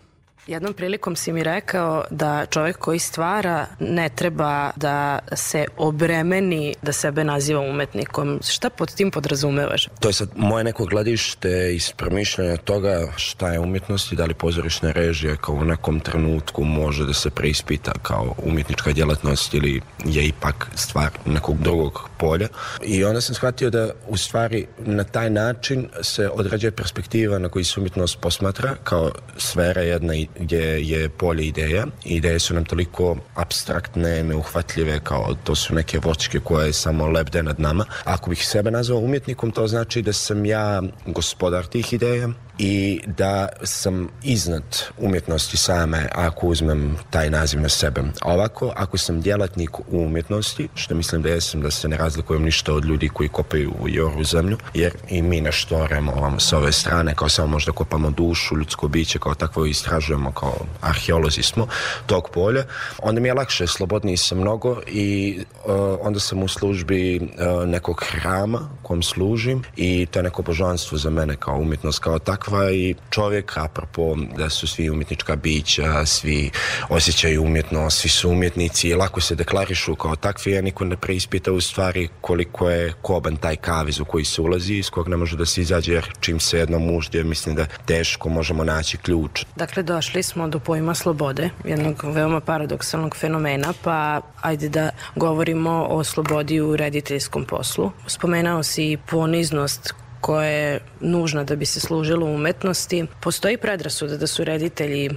Jednom 0.48 0.74
prilikom 0.74 1.16
si 1.16 1.32
mi 1.32 1.44
rekao 1.44 2.04
da 2.10 2.46
čovjek 2.46 2.78
koji 2.78 3.00
stvara 3.00 3.66
ne 3.80 4.10
treba 4.10 4.72
da 4.76 5.20
se 5.36 5.66
obremeni 5.78 6.76
da 6.82 6.92
sebe 6.92 7.24
naziva 7.24 7.62
umetnikom. 7.62 8.40
Šta 8.50 8.70
pod 8.70 8.96
tim 8.96 9.12
podrazumevaš? 9.12 9.88
To 10.00 10.10
je 10.10 10.14
sad 10.14 10.30
moje 10.36 10.64
neko 10.64 10.86
gledište 10.86 11.76
iz 11.76 11.92
promišljanja 11.92 12.58
toga 12.58 13.08
šta 13.16 13.48
je 13.54 13.60
umjetnost 13.60 14.12
i 14.12 14.16
da 14.16 14.26
li 14.26 14.34
pozorišna 14.34 14.92
režija 14.92 15.36
kao 15.36 15.56
u 15.56 15.66
nekom 15.66 16.00
trenutku 16.00 16.64
može 16.64 17.06
da 17.06 17.14
se 17.14 17.30
preispita 17.30 17.92
kao 18.02 18.36
umjetnička 18.44 18.92
djelatnost 18.92 19.54
ili 19.54 19.82
je 20.06 20.28
ipak 20.28 20.68
stvar 20.76 21.10
nekog 21.26 21.58
drugog 21.58 22.10
polja. 22.18 22.48
I 22.84 23.04
onda 23.04 23.22
sam 23.22 23.36
shvatio 23.36 23.70
da 23.70 23.92
u 24.08 24.18
stvari 24.18 24.68
na 24.80 25.04
taj 25.04 25.30
način 25.30 25.88
se 26.02 26.30
određuje 26.30 26.72
perspektiva 26.72 27.40
na 27.40 27.50
koji 27.50 27.66
se 27.66 27.80
umjetnost 27.80 28.20
posmatra 28.22 28.76
kao 28.84 29.12
sfera 29.38 29.82
jedna 29.82 30.14
gdje 30.40 30.90
je 30.90 31.10
polje 31.10 31.48
ideja. 31.48 31.86
Ideje 32.04 32.40
su 32.40 32.54
nam 32.54 32.66
toliko 32.66 33.18
abstraktne, 33.36 34.24
neuhvatljive, 34.24 35.00
kao 35.00 35.36
to 35.44 35.56
su 35.56 35.76
neke 35.76 36.00
vočke 36.00 36.40
koje 36.40 36.74
samo 36.74 37.08
lebde 37.08 37.44
nad 37.44 37.60
nama. 37.60 37.86
Ako 38.04 38.30
bih 38.30 38.48
sebe 38.48 38.72
nazvao 38.72 39.00
umjetnikom, 39.00 39.52
to 39.52 39.68
znači 39.68 40.02
da 40.02 40.14
sam 40.14 40.46
ja 40.46 40.82
gospodar 41.06 41.66
tih 41.66 41.94
ideja, 41.94 42.30
i 42.58 43.02
da 43.06 43.50
sam 43.64 44.10
iznad 44.24 44.64
umjetnosti 44.98 45.58
same 45.58 46.10
ako 46.16 46.48
uzmem 46.48 46.98
taj 47.10 47.30
naziv 47.30 47.62
na 47.62 47.70
sebe. 47.70 48.02
A 48.22 48.34
ovako, 48.34 48.74
ako 48.76 48.98
sam 48.98 49.22
djelatnik 49.22 49.80
u 49.80 49.84
umjetnosti, 49.92 50.68
što 50.76 50.96
mislim 50.96 51.22
da 51.22 51.30
jesam, 51.30 51.62
da 51.62 51.72
se 51.72 51.88
ne 51.88 51.98
razlikujem 51.98 52.44
ništa 52.44 52.74
od 52.74 52.86
ljudi 52.86 53.10
koji 53.10 53.30
kopaju 53.30 53.74
u 53.82 53.90
joru 53.90 54.24
zemlju, 54.24 54.58
jer 54.74 54.94
i 55.10 55.22
mi 55.22 55.42
nešto 55.42 55.78
oremo 55.78 56.12
ovamo 56.12 56.40
s 56.40 56.54
ove 56.54 56.72
strane, 56.72 57.16
kao 57.16 57.30
samo 57.30 57.48
možda 57.48 57.72
kopamo 57.72 58.12
dušu, 58.12 58.58
ljudsko 58.58 58.88
biće, 58.88 59.20
kao 59.20 59.36
takvo 59.36 59.66
istražujemo, 59.66 60.32
kao 60.32 60.58
arheolozi 60.82 61.44
smo 61.44 61.68
tog 62.06 62.30
polja, 62.34 62.64
onda 63.00 63.22
mi 63.22 63.28
je 63.28 63.34
lakše, 63.34 63.68
slobodniji 63.68 64.18
sam 64.18 64.38
mnogo 64.38 64.82
i 64.88 65.40
uh, 65.66 65.74
onda 66.02 66.20
sam 66.20 66.44
u 66.44 66.48
službi 66.48 67.20
uh, 67.20 67.68
nekog 67.68 68.04
hrama 68.12 68.60
kom 68.86 69.04
služim 69.04 69.64
i 69.76 70.06
to 70.06 70.20
je 70.20 70.24
neko 70.24 70.42
božanstvo 70.42 70.98
za 70.98 71.10
mene 71.10 71.36
kao 71.36 71.58
umjetnost 71.58 72.00
kao 72.00 72.20
takva 72.20 72.72
i 72.72 72.96
čovjek, 73.10 73.58
apropo 73.58 74.16
da 74.38 74.50
su 74.50 74.68
svi 74.68 74.90
umjetnička 74.90 75.36
bića, 75.36 76.06
svi 76.06 76.52
osjećaju 76.90 77.44
umjetnost, 77.44 77.98
svi 77.98 78.10
su 78.10 78.30
umjetnici 78.30 78.90
i 78.90 78.94
lako 78.94 79.22
se 79.22 79.36
deklarišu 79.36 79.96
kao 79.96 80.16
takvi, 80.16 80.58
a 80.58 80.62
niko 80.62 80.86
ne 80.86 80.98
preispita 80.98 81.52
u 81.52 81.62
stvari 81.62 82.10
koliko 82.22 82.70
je 82.70 82.94
koban 83.02 83.38
taj 83.38 83.56
kaviz 83.56 84.00
u 84.00 84.06
koji 84.06 84.26
se 84.26 84.42
ulazi 84.42 84.74
iz 84.74 84.90
kog 84.90 85.08
ne 85.08 85.18
može 85.18 85.38
da 85.38 85.46
se 85.46 85.62
izađe 85.62 85.94
jer 85.94 86.12
čim 86.20 86.40
se 86.40 86.58
jednom 86.60 86.96
uždje 86.96 87.24
mislim 87.24 87.56
da 87.56 87.66
teško 87.86 88.30
možemo 88.30 88.64
naći 88.64 88.98
ključ. 88.98 89.46
Dakle, 89.56 89.84
došli 89.84 90.24
smo 90.24 90.48
do 90.48 90.60
pojma 90.60 90.96
slobode, 90.96 91.50
jednog 91.64 92.04
veoma 92.04 92.40
paradoksalnog 92.40 93.16
fenomena, 93.16 93.74
pa 93.84 94.22
ajde 94.42 94.70
da 94.70 94.90
govorimo 95.16 95.86
o 95.90 96.04
slobodi 96.04 96.62
u 96.62 96.76
rediteljskom 96.76 97.46
poslu. 97.46 97.92
Spomenao 98.08 98.64
si 98.64 98.75
poniznost 99.12 99.94
koja 100.22 100.50
je 100.50 100.80
nužna 101.00 101.44
da 101.44 101.56
bi 101.56 101.66
se 101.66 101.80
služilo 101.80 102.26
umetnosti. 102.26 103.06
Postoji 103.22 103.58
predrasuda 103.58 104.18
da 104.18 104.28
su 104.28 104.44
reditelji 104.44 105.10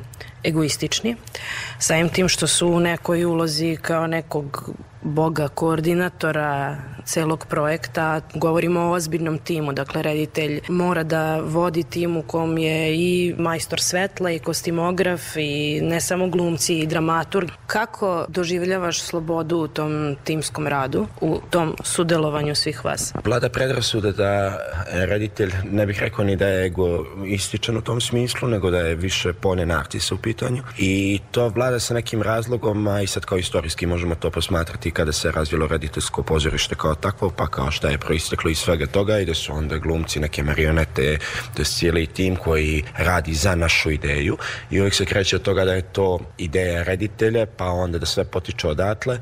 egoistični, 0.44 1.16
samim 1.78 2.08
tim 2.08 2.28
što 2.28 2.46
su 2.46 2.68
u 2.68 2.80
nekoj 2.80 3.24
ulozi 3.24 3.76
kao 3.82 4.06
nekog 4.06 4.70
boga 5.02 5.48
koordinatora 5.48 6.76
celog 7.04 7.46
projekta. 7.46 8.20
Govorimo 8.34 8.80
o 8.80 8.90
ozbiljnom 8.90 9.38
timu, 9.38 9.72
dakle 9.72 10.02
reditelj 10.02 10.60
mora 10.68 11.02
da 11.02 11.40
vodi 11.40 11.82
tim 11.82 12.16
u 12.16 12.22
kom 12.22 12.58
je 12.58 12.94
i 12.96 13.34
majstor 13.38 13.80
svetla 13.80 14.30
i 14.30 14.38
kostimograf 14.38 15.36
i 15.36 15.80
ne 15.82 16.00
samo 16.00 16.28
glumci 16.28 16.78
i 16.78 16.86
dramaturg. 16.86 17.50
Kako 17.66 18.26
doživljavaš 18.28 19.00
slobodu 19.00 19.56
u 19.56 19.68
tom 19.68 20.16
timskom 20.24 20.66
radu, 20.66 21.06
u 21.20 21.40
tom 21.50 21.76
sudelovanju 21.84 22.54
svih 22.54 22.84
vas? 22.84 23.14
Vlada 23.24 23.48
predrasuda 23.48 24.12
da 24.12 24.58
reditelj, 24.92 25.52
ne 25.70 25.86
bih 25.86 26.00
rekao 26.00 26.24
ni 26.24 26.36
da 26.36 26.46
je 26.46 26.66
egoističan 26.66 27.76
u 27.76 27.82
tom 27.82 28.00
smislu, 28.00 28.48
nego 28.48 28.70
da 28.70 28.78
je 28.78 28.94
više 28.94 29.32
pone 29.32 29.66
narcisa 29.66 30.14
u 30.14 30.18
pitanju 30.18 30.62
i 30.78 31.20
to 31.30 31.48
vlada 31.48 31.78
sa 31.78 31.94
nekim 31.94 32.22
razlogom, 32.22 32.86
a 32.86 33.02
i 33.02 33.06
sad 33.06 33.24
kao 33.24 33.38
istorijski 33.38 33.86
možemo 33.86 34.14
to 34.14 34.30
posmatrati 34.30 34.87
kada 34.90 35.12
se 35.12 35.32
razvilo 35.32 35.66
rediteljsko 35.66 36.22
pozorište 36.22 36.74
kao 36.74 36.94
takvo, 36.94 37.30
pa 37.30 37.46
kao 37.46 37.70
šta 37.70 37.88
je 37.88 37.98
proisteklo 37.98 38.50
iz 38.50 38.58
svega 38.58 38.86
toga 38.86 39.18
i 39.18 39.24
da 39.24 39.34
su 39.34 39.52
onda 39.52 39.78
glumci 39.78 40.20
neke 40.20 40.42
marionete, 40.42 41.18
da 41.56 41.62
je 41.62 41.64
cijeli 41.64 42.06
tim 42.06 42.36
koji 42.36 42.84
radi 42.98 43.34
za 43.34 43.54
našu 43.54 43.90
ideju. 43.90 44.36
I 44.70 44.80
uvijek 44.80 44.94
se 44.94 45.04
kreće 45.04 45.36
od 45.36 45.42
toga 45.42 45.64
da 45.64 45.74
je 45.74 45.82
to 45.82 46.18
ideja 46.38 46.82
reditelja, 46.82 47.46
pa 47.46 47.64
onda 47.64 47.98
da 47.98 48.06
sve 48.06 48.24
potiče 48.24 48.68
odatle, 48.68 49.18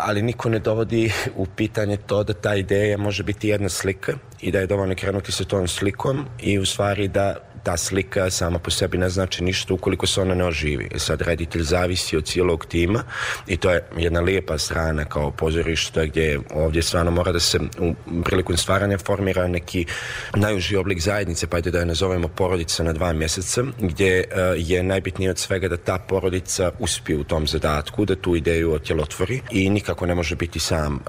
ali 0.00 0.22
niko 0.22 0.48
ne 0.48 0.58
dovodi 0.58 1.12
u 1.36 1.46
pitanje 1.46 1.96
to 1.96 2.24
da 2.24 2.32
ta 2.32 2.54
ideja 2.54 2.98
može 2.98 3.22
biti 3.22 3.48
jedna 3.48 3.68
slika 3.68 4.12
i 4.40 4.50
da 4.50 4.58
je 4.58 4.66
dovoljno 4.66 4.94
krenuti 4.94 5.32
sa 5.32 5.44
tom 5.44 5.68
slikom 5.68 6.26
i 6.40 6.58
u 6.58 6.66
stvari 6.66 7.08
da 7.08 7.49
ta 7.62 7.76
slika 7.76 8.30
sama 8.30 8.58
po 8.58 8.70
sebi 8.70 8.98
ne 8.98 9.08
znači 9.08 9.44
ništa 9.44 9.74
ukoliko 9.74 10.06
se 10.06 10.20
ona 10.20 10.34
ne 10.34 10.44
oživi. 10.44 10.88
Sad 10.96 11.20
reditelj 11.22 11.62
zavisi 11.62 12.16
od 12.16 12.24
cijelog 12.24 12.66
tima 12.66 13.02
i 13.46 13.56
to 13.56 13.70
je 13.70 13.82
jedna 13.96 14.20
lijepa 14.20 14.58
strana 14.58 15.04
kao 15.04 15.30
pozorište 15.30 16.06
gdje 16.06 16.40
ovdje 16.54 16.82
stvarno 16.82 17.10
mora 17.10 17.32
da 17.32 17.40
se 17.40 17.58
u 17.78 17.94
priliku 18.24 18.56
stvaranja 18.56 18.98
formira 18.98 19.48
neki 19.48 19.86
najuži 20.34 20.76
oblik 20.76 21.00
zajednice, 21.00 21.46
pa 21.46 21.56
ajde 21.56 21.70
da 21.70 21.78
je 21.78 21.86
nazovemo 21.86 22.28
porodica 22.28 22.82
na 22.82 22.92
dva 22.92 23.12
mjeseca, 23.12 23.62
gdje 23.78 24.20
uh, 24.20 24.36
je 24.56 24.82
najbitnije 24.82 25.30
od 25.30 25.38
svega 25.38 25.68
da 25.68 25.76
ta 25.76 25.98
porodica 25.98 26.70
uspije 26.78 27.18
u 27.18 27.24
tom 27.24 27.46
zadatku, 27.46 28.04
da 28.04 28.16
tu 28.16 28.36
ideju 28.36 28.72
otjelotvori 28.72 29.40
i 29.50 29.70
nikako 29.70 30.06
ne 30.06 30.14
može 30.14 30.36
biti 30.36 30.60
sam 30.60 30.94
uh, 30.94 31.00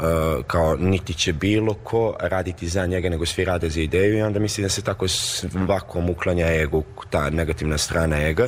kao 0.48 0.76
niti 0.76 1.14
će 1.14 1.34
bilo 1.34 1.74
ko 1.74 2.16
raditi 2.20 2.68
za 2.68 2.86
njega, 2.86 3.10
nego 3.10 3.26
svi 3.26 3.46
rade 3.46 3.70
za 3.70 3.82
ideju 3.82 4.18
i 4.18 4.22
onda 4.22 4.40
mislim 4.40 4.66
da 4.66 4.70
se 4.70 4.82
tako 4.82 5.08
svakom 5.08 6.10
uklanja 6.10 6.51
ego, 6.54 6.84
ta 7.10 7.30
negativna 7.30 7.78
strana 7.78 8.22
ega. 8.28 8.48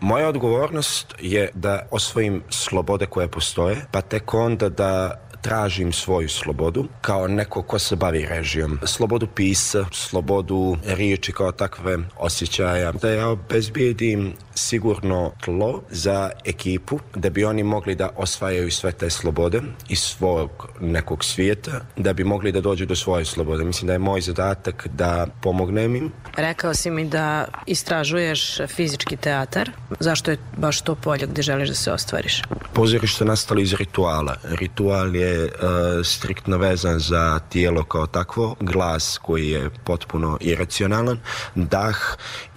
Moja 0.00 0.28
odgovornost 0.28 1.14
je 1.20 1.50
da 1.54 1.86
osvojim 1.90 2.42
slobode 2.50 3.06
koje 3.06 3.28
postoje, 3.28 3.76
pa 3.90 4.00
tek 4.00 4.34
onda 4.34 4.68
da 4.68 5.20
tražim 5.42 5.92
svoju 5.92 6.28
slobodu 6.28 6.84
kao 7.00 7.28
neko 7.28 7.62
ko 7.62 7.78
se 7.78 7.96
bavi 7.96 8.26
režijom. 8.26 8.78
Slobodu 8.84 9.26
pisa, 9.26 9.84
slobodu 9.92 10.76
riječi 10.86 11.32
kao 11.32 11.52
takve 11.52 11.98
osjećaja. 12.18 12.92
Da 12.92 13.10
ja 13.10 13.28
obezbijedim 13.28 14.32
sigurno 14.54 15.32
tlo 15.44 15.82
za 15.90 16.30
ekipu 16.44 16.98
da 17.14 17.30
bi 17.30 17.44
oni 17.44 17.62
mogli 17.62 17.94
da 17.94 18.10
osvajaju 18.16 18.70
sve 18.70 18.92
te 18.92 19.10
slobode 19.10 19.62
iz 19.88 19.98
svog 19.98 20.68
nekog 20.80 21.24
svijeta, 21.24 21.80
da 21.96 22.12
bi 22.12 22.24
mogli 22.24 22.52
da 22.52 22.60
dođu 22.60 22.86
do 22.86 22.96
svoje 22.96 23.24
slobode. 23.24 23.64
Mislim 23.64 23.86
da 23.86 23.92
je 23.92 23.98
moj 23.98 24.20
zadatak 24.20 24.88
da 24.88 25.26
pomognem 25.42 25.96
im. 25.96 26.12
Rekao 26.36 26.74
si 26.74 26.90
mi 26.90 27.04
da 27.04 27.44
istražuješ 27.66 28.58
fizički 28.68 29.16
teatar. 29.16 29.70
Zašto 30.00 30.30
je 30.30 30.38
baš 30.56 30.80
to 30.80 30.94
polje 30.94 31.26
gde 31.26 31.42
želiš 31.42 31.68
da 31.68 31.74
se 31.74 31.92
ostvariš? 31.92 32.42
Pozorište 32.72 33.24
nastalo 33.24 33.60
iz 33.60 33.74
rituala. 33.74 34.36
Ritual 34.44 35.16
je 35.16 35.31
uh, 35.44 36.06
striktno 36.06 36.56
vezan 36.58 36.98
za 36.98 37.38
tijelo 37.48 37.84
kao 37.84 38.06
takvo, 38.06 38.56
glas 38.60 39.18
koji 39.22 39.48
je 39.48 39.70
potpuno 39.84 40.38
iracionalan, 40.40 41.18
dah 41.54 41.96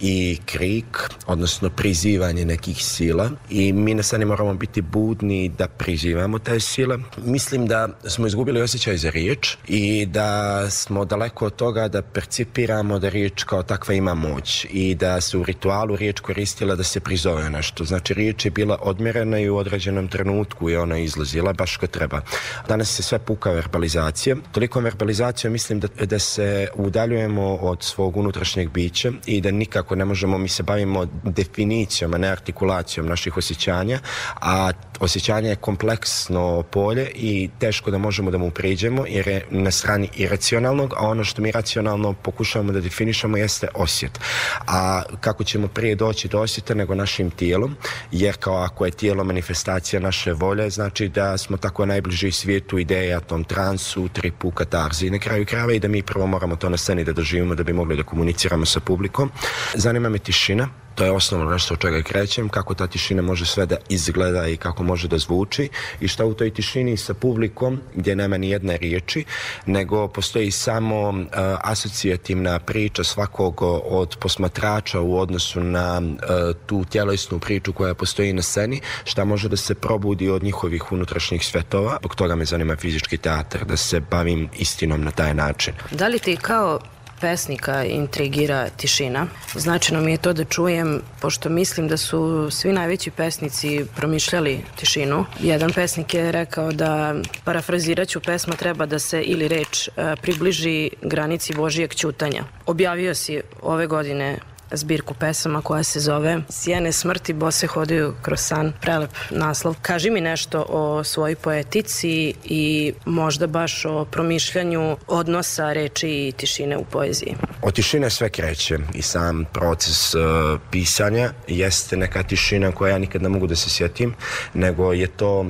i 0.00 0.38
krik, 0.46 0.98
odnosno 1.26 1.70
prizivanje 1.70 2.44
nekih 2.44 2.84
sila 2.84 3.30
i 3.50 3.72
mi 3.72 3.94
na 3.94 4.02
sceni 4.02 4.24
moramo 4.24 4.54
biti 4.54 4.82
budni 4.82 5.48
da 5.48 5.68
prizivamo 5.68 6.38
te 6.38 6.60
sile. 6.60 6.98
Mislim 7.16 7.66
da 7.66 7.88
smo 8.04 8.26
izgubili 8.26 8.62
osjećaj 8.62 8.96
za 8.96 9.10
riječ 9.10 9.56
i 9.68 10.06
da 10.06 10.70
smo 10.70 11.04
daleko 11.04 11.46
od 11.46 11.56
toga 11.56 11.88
da 11.88 12.02
percipiramo 12.02 12.98
da 12.98 13.08
riječ 13.08 13.44
kao 13.44 13.62
takva 13.62 13.94
ima 13.94 14.14
moć 14.14 14.66
i 14.70 14.94
da 14.94 15.20
se 15.20 15.38
u 15.38 15.44
ritualu 15.44 15.96
riječ 15.96 16.20
koristila 16.20 16.74
da 16.74 16.82
se 16.82 17.00
prizove 17.00 17.50
nešto. 17.50 17.84
Znači 17.84 18.14
riječ 18.14 18.44
je 18.44 18.50
bila 18.50 18.78
odmjerena 18.80 19.38
i 19.38 19.48
u 19.48 19.56
određenom 19.56 20.08
trenutku 20.08 20.70
i 20.70 20.76
ona 20.76 20.98
izlazila 20.98 21.52
baš 21.52 21.76
kao 21.76 21.88
treba. 21.88 22.20
Danas 22.68 22.88
se 22.96 23.02
sve 23.02 23.18
puka 23.18 23.50
verbalizacija. 23.50 24.36
Toliko 24.52 24.80
verbalizacija 24.80 25.50
mislim 25.50 25.80
da, 25.80 25.88
da 26.06 26.18
se 26.18 26.68
udaljujemo 26.74 27.54
od 27.54 27.82
svog 27.82 28.16
unutrašnjeg 28.16 28.70
bića 28.70 29.12
i 29.26 29.40
da 29.40 29.50
nikako 29.50 29.94
ne 29.94 30.04
možemo, 30.04 30.38
mi 30.38 30.48
se 30.48 30.62
bavimo 30.62 31.06
definicijom, 31.24 32.14
a 32.14 32.18
ne 32.18 32.28
artikulacijom 32.28 33.06
naših 33.06 33.36
osjećanja, 33.36 33.98
a 34.40 34.72
osjećanje 35.00 35.48
je 35.48 35.56
kompleksno 35.56 36.62
polje 36.62 37.10
i 37.14 37.50
teško 37.58 37.90
da 37.90 37.98
možemo 37.98 38.30
da 38.30 38.38
mu 38.38 38.50
priđemo 38.50 39.04
jer 39.08 39.28
je 39.28 39.46
na 39.50 39.70
strani 39.70 40.08
iracionalnog, 40.16 40.94
a 40.96 41.06
ono 41.06 41.24
što 41.24 41.42
mi 41.42 41.52
racionalno 41.52 42.12
pokušavamo 42.12 42.72
da 42.72 42.80
definišemo 42.80 43.36
jeste 43.36 43.68
osjet. 43.74 44.20
A 44.66 45.02
kako 45.20 45.44
ćemo 45.44 45.68
prije 45.68 45.94
doći 45.94 46.28
do 46.28 46.40
osjeta 46.40 46.74
nego 46.74 46.94
našim 46.94 47.30
tijelom, 47.30 47.76
jer 48.12 48.36
kao 48.36 48.56
ako 48.56 48.84
je 48.84 48.90
tijelo 48.90 49.24
manifestacija 49.24 50.00
naše 50.00 50.32
volje, 50.32 50.70
znači 50.70 51.08
da 51.08 51.38
smo 51.38 51.56
tako 51.56 51.86
najbliži 51.86 52.32
svijetu 52.32 52.55
ideja 52.78 53.20
tom 53.20 53.44
transu, 53.44 54.08
tripu, 54.08 54.50
katarzi 54.50 55.10
na 55.10 55.18
kraju 55.18 55.46
krava 55.46 55.72
i 55.72 55.78
da 55.78 55.88
mi 55.88 56.02
prvo 56.02 56.26
moramo 56.26 56.56
to 56.56 56.68
na 56.68 56.76
sceni 56.76 57.04
da 57.04 57.12
doživimo 57.12 57.54
da 57.54 57.62
bi 57.62 57.72
mogli 57.72 57.96
da 57.96 58.02
komuniciramo 58.02 58.66
sa 58.66 58.80
publikom. 58.80 59.30
Zanima 59.74 60.08
me 60.08 60.18
tišina, 60.18 60.68
to 60.96 61.04
je 61.04 61.10
osnovno 61.10 61.50
nešto 61.50 61.74
od 61.74 61.80
čega 61.80 62.02
krećem, 62.02 62.48
kako 62.48 62.74
ta 62.74 62.86
tišina 62.86 63.22
može 63.22 63.46
sve 63.46 63.66
da 63.66 63.76
izgleda 63.88 64.46
i 64.48 64.56
kako 64.56 64.82
može 64.82 65.08
da 65.08 65.18
zvuči 65.18 65.68
i 66.00 66.08
šta 66.08 66.24
u 66.24 66.34
toj 66.34 66.50
tišini 66.50 66.96
sa 66.96 67.14
publikom 67.14 67.80
gdje 67.94 68.16
nema 68.16 68.38
ni 68.38 68.50
jedne 68.50 68.76
riječi, 68.76 69.24
nego 69.66 70.08
postoji 70.08 70.50
samo 70.50 71.08
uh, 71.08 71.16
asocijativna 71.60 72.58
priča 72.58 73.04
svakog 73.04 73.62
od 73.84 74.16
posmatrača 74.20 75.00
u 75.00 75.18
odnosu 75.18 75.60
na 75.60 75.98
uh, 75.98 76.56
tu 76.66 76.84
tjelesnu 76.84 77.38
priču 77.38 77.72
koja 77.72 77.94
postoji 77.94 78.32
na 78.32 78.42
sceni, 78.42 78.80
šta 79.04 79.24
može 79.24 79.48
da 79.48 79.56
se 79.56 79.74
probudi 79.74 80.28
od 80.28 80.42
njihovih 80.42 80.92
unutrašnjih 80.92 81.46
svetova. 81.46 81.96
Zbog 82.00 82.14
toga 82.14 82.34
me 82.34 82.44
zanima 82.44 82.76
fizički 82.76 83.16
teatar, 83.16 83.64
da 83.64 83.76
se 83.76 84.00
bavim 84.00 84.48
istinom 84.58 85.04
na 85.04 85.10
taj 85.10 85.34
način. 85.34 85.74
Da 85.90 86.08
li 86.08 86.18
ti 86.18 86.36
kao 86.36 86.80
pesnika 87.20 87.84
intrigira 87.84 88.68
tišina. 88.76 89.26
Značajno 89.54 90.04
mi 90.04 90.10
je 90.10 90.18
to 90.18 90.32
da 90.32 90.44
čujem, 90.44 91.02
pošto 91.20 91.48
mislim 91.48 91.88
da 91.88 91.96
su 91.96 92.48
svi 92.50 92.72
najveći 92.72 93.10
pesnici 93.10 93.84
promišljali 93.96 94.60
tišinu. 94.76 95.24
Jedan 95.40 95.72
pesnik 95.72 96.14
je 96.14 96.32
rekao 96.32 96.72
da 96.72 97.14
parafraziraću 97.44 98.20
pesma 98.20 98.54
treba 98.54 98.86
da 98.86 98.98
se 98.98 99.22
ili 99.22 99.48
reč 99.48 99.88
približi 100.22 100.90
granici 101.02 101.54
Božijeg 101.54 101.94
ćutanja. 101.94 102.44
Objavio 102.66 103.14
si 103.14 103.40
ove 103.62 103.86
godine 103.86 104.38
zbirku 104.72 105.14
pesama 105.14 105.62
koja 105.62 105.82
se 105.82 106.00
zove 106.00 106.40
Sjene 106.48 106.92
smrti, 106.92 107.32
bose 107.32 107.66
hodaju 107.66 108.14
kroz 108.22 108.40
san, 108.40 108.72
prelep 108.80 109.10
naslov. 109.30 109.76
Kaži 109.82 110.10
mi 110.10 110.20
nešto 110.20 110.66
o 110.68 111.04
svojoj 111.04 111.36
poetici 111.36 112.34
i 112.44 112.92
možda 113.04 113.46
baš 113.46 113.84
o 113.84 114.04
promišljanju 114.04 114.96
odnosa 115.06 115.72
reči 115.72 116.08
i 116.08 116.32
tišine 116.36 116.76
u 116.76 116.84
poeziji. 116.84 117.34
Od 117.62 117.74
tišine 117.74 118.10
sve 118.10 118.28
kreće 118.28 118.78
i 118.94 119.02
sam 119.02 119.44
proces 119.52 120.14
uh, 120.14 120.22
pisanja 120.70 121.30
jeste 121.48 121.96
neka 121.96 122.22
tišina 122.22 122.72
koja 122.72 122.92
ja 122.92 122.98
nikad 122.98 123.22
ne 123.22 123.28
mogu 123.28 123.46
da 123.46 123.56
se 123.56 123.70
sjetim, 123.70 124.14
nego 124.54 124.92
je 124.92 125.06
to 125.06 125.40
uh, 125.40 125.48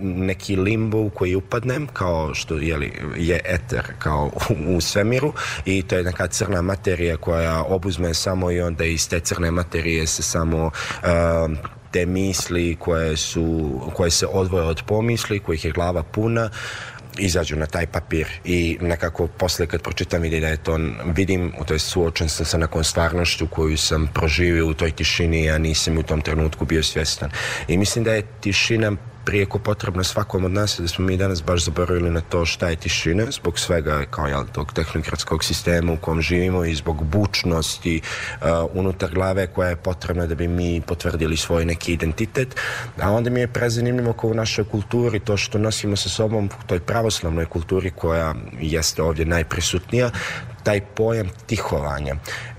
neki 0.00 0.56
limbo 0.56 0.98
u 0.98 1.10
koji 1.10 1.34
upadnem, 1.34 1.86
kao 1.92 2.34
što 2.34 2.54
jeli, 2.54 2.92
je 3.16 3.40
eter, 3.44 3.82
kao 3.98 4.30
u, 4.50 4.76
u 4.76 4.80
svemiru 4.80 5.32
i 5.64 5.82
to 5.82 5.96
je 5.96 6.02
neka 6.02 6.26
crna 6.26 6.62
materija 6.62 7.16
koja 7.16 7.62
obuzme 7.96 8.14
samo 8.14 8.50
i 8.50 8.60
onda 8.60 8.84
iz 8.84 9.08
te 9.08 9.20
crne 9.20 9.50
materije 9.50 10.06
se 10.06 10.22
samo 10.22 10.66
uh, 10.66 11.56
te 11.90 12.06
misli 12.06 12.76
koje 12.80 13.16
su 13.16 13.80
koje 13.94 14.10
se 14.10 14.26
odvoje 14.26 14.64
od 14.64 14.82
pomisli, 14.86 15.40
kojih 15.40 15.64
je 15.64 15.70
glava 15.70 16.02
puna 16.02 16.50
izađu 17.18 17.56
na 17.56 17.66
taj 17.66 17.86
papir. 17.86 18.26
I 18.44 18.78
nekako 18.80 19.26
posle 19.26 19.66
kad 19.66 19.82
pročitam 19.82 20.22
vidi 20.22 20.40
da 20.40 20.48
je 20.48 20.56
to 20.56 20.78
vidim, 21.16 21.52
to 21.66 21.74
je 21.74 21.78
suočen 21.78 22.28
sam 22.28 22.46
sa 22.46 22.58
nekom 22.58 22.84
stvarnošću 22.84 23.46
koju 23.46 23.76
sam 23.76 24.08
proživio 24.14 24.66
u 24.66 24.74
toj 24.74 24.90
tišini 24.90 25.50
a 25.50 25.58
nisam 25.58 25.98
u 25.98 26.02
tom 26.02 26.20
trenutku 26.20 26.64
bio 26.64 26.82
svjestan. 26.82 27.30
I 27.68 27.78
mislim 27.78 28.04
da 28.04 28.12
je 28.12 28.26
tišina 28.40 28.92
prijeko 29.26 29.58
potrebno 29.58 30.04
svakom 30.04 30.44
od 30.44 30.50
nas 30.50 30.80
da 30.80 30.88
smo 30.88 31.04
mi 31.04 31.16
danas 31.16 31.42
baš 31.42 31.64
zaboravili 31.64 32.10
na 32.10 32.20
to 32.20 32.44
šta 32.44 32.68
je 32.68 32.76
tišina. 32.76 33.26
Zbog 33.30 33.58
svega 33.58 34.04
kao 34.10 34.26
jel, 34.26 34.44
tog 34.52 34.72
tehnokratskog 34.72 35.44
sistema 35.44 35.92
u 35.92 35.96
kom 35.96 36.20
živimo 36.20 36.64
i 36.64 36.74
zbog 36.74 37.04
bučnosti 37.04 38.00
uh, 38.00 38.46
unutar 38.74 39.10
glave 39.14 39.46
koja 39.46 39.68
je 39.68 39.76
potrebna 39.76 40.26
da 40.26 40.34
bi 40.34 40.48
mi 40.48 40.80
potvrdili 40.86 41.36
svoj 41.36 41.64
neki 41.64 41.92
identitet. 41.92 42.56
A 43.02 43.10
onda 43.10 43.30
mi 43.30 43.40
je 43.40 43.52
prezanimljivo 43.52 44.12
kao 44.12 44.30
u 44.30 44.34
našoj 44.34 44.64
kulturi 44.64 45.20
to 45.20 45.36
što 45.36 45.58
nosimo 45.58 45.96
sa 45.96 46.08
sobom 46.08 46.46
u 46.46 46.66
toj 46.66 46.80
pravoslavnoj 46.80 47.46
kulturi 47.46 47.90
koja 47.90 48.34
jeste 48.60 49.02
ovdje 49.02 49.24
najprisutnija 49.24 50.10
taj 50.62 50.80
pojam 50.80 51.28
tihovanja 51.46 52.16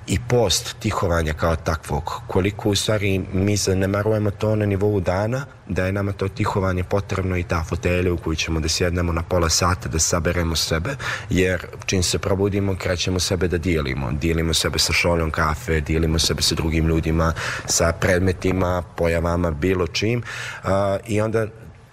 i 0.07 0.19
post 0.29 0.75
tihovanja 0.79 1.33
kao 1.33 1.55
takvog, 1.55 2.21
koliko 2.27 2.69
u 2.69 2.75
stvari 2.75 3.21
mi 3.33 3.55
zanemarujemo 3.57 4.31
to 4.31 4.55
na 4.55 4.65
nivou 4.65 4.99
dana, 4.99 5.45
da 5.67 5.85
je 5.85 5.91
nama 5.91 6.11
to 6.11 6.27
tihovanje 6.27 6.83
potrebno 6.83 7.37
i 7.37 7.43
ta 7.43 7.63
fotelja 7.63 8.13
u 8.13 8.17
koju 8.17 8.35
ćemo 8.35 8.59
da 8.59 8.67
sjednemo 8.67 9.13
na 9.13 9.23
pola 9.23 9.49
sata 9.49 9.89
da 9.89 9.99
saberemo 9.99 10.55
sebe, 10.55 10.95
jer 11.29 11.65
čim 11.85 12.03
se 12.03 12.19
probudimo 12.19 12.75
krećemo 12.75 13.19
sebe 13.19 13.47
da 13.47 13.57
dijelimo. 13.57 14.11
Dijelimo 14.11 14.53
sebe 14.53 14.79
sa 14.79 14.93
šoljom 14.93 15.31
kafe, 15.31 15.81
dijelimo 15.81 16.19
sebe 16.19 16.41
sa 16.41 16.55
drugim 16.55 16.87
ljudima, 16.87 17.33
sa 17.65 17.91
predmetima, 17.91 18.83
pojavama, 18.95 19.51
bilo 19.51 19.87
čim 19.87 20.23
uh, 20.63 20.69
i 21.07 21.21
onda 21.21 21.47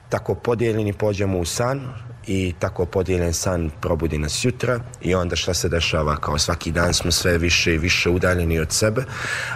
tako 0.08 0.34
podijeljeni 0.34 0.92
pođemo 0.92 1.38
u 1.38 1.44
san, 1.44 1.80
i 2.26 2.54
tako 2.58 2.86
podijeljen 2.86 3.34
san 3.34 3.70
probudi 3.80 4.18
nas 4.18 4.44
jutra 4.44 4.80
i 5.02 5.14
onda 5.14 5.36
šta 5.36 5.54
se 5.54 5.68
dešava? 5.68 6.16
Kao 6.16 6.38
svaki 6.38 6.72
dan 6.72 6.94
smo 6.94 7.10
sve 7.10 7.38
više 7.38 7.74
i 7.74 7.78
više 7.78 8.10
udaljeni 8.10 8.58
od 8.58 8.72
sebe 8.72 9.04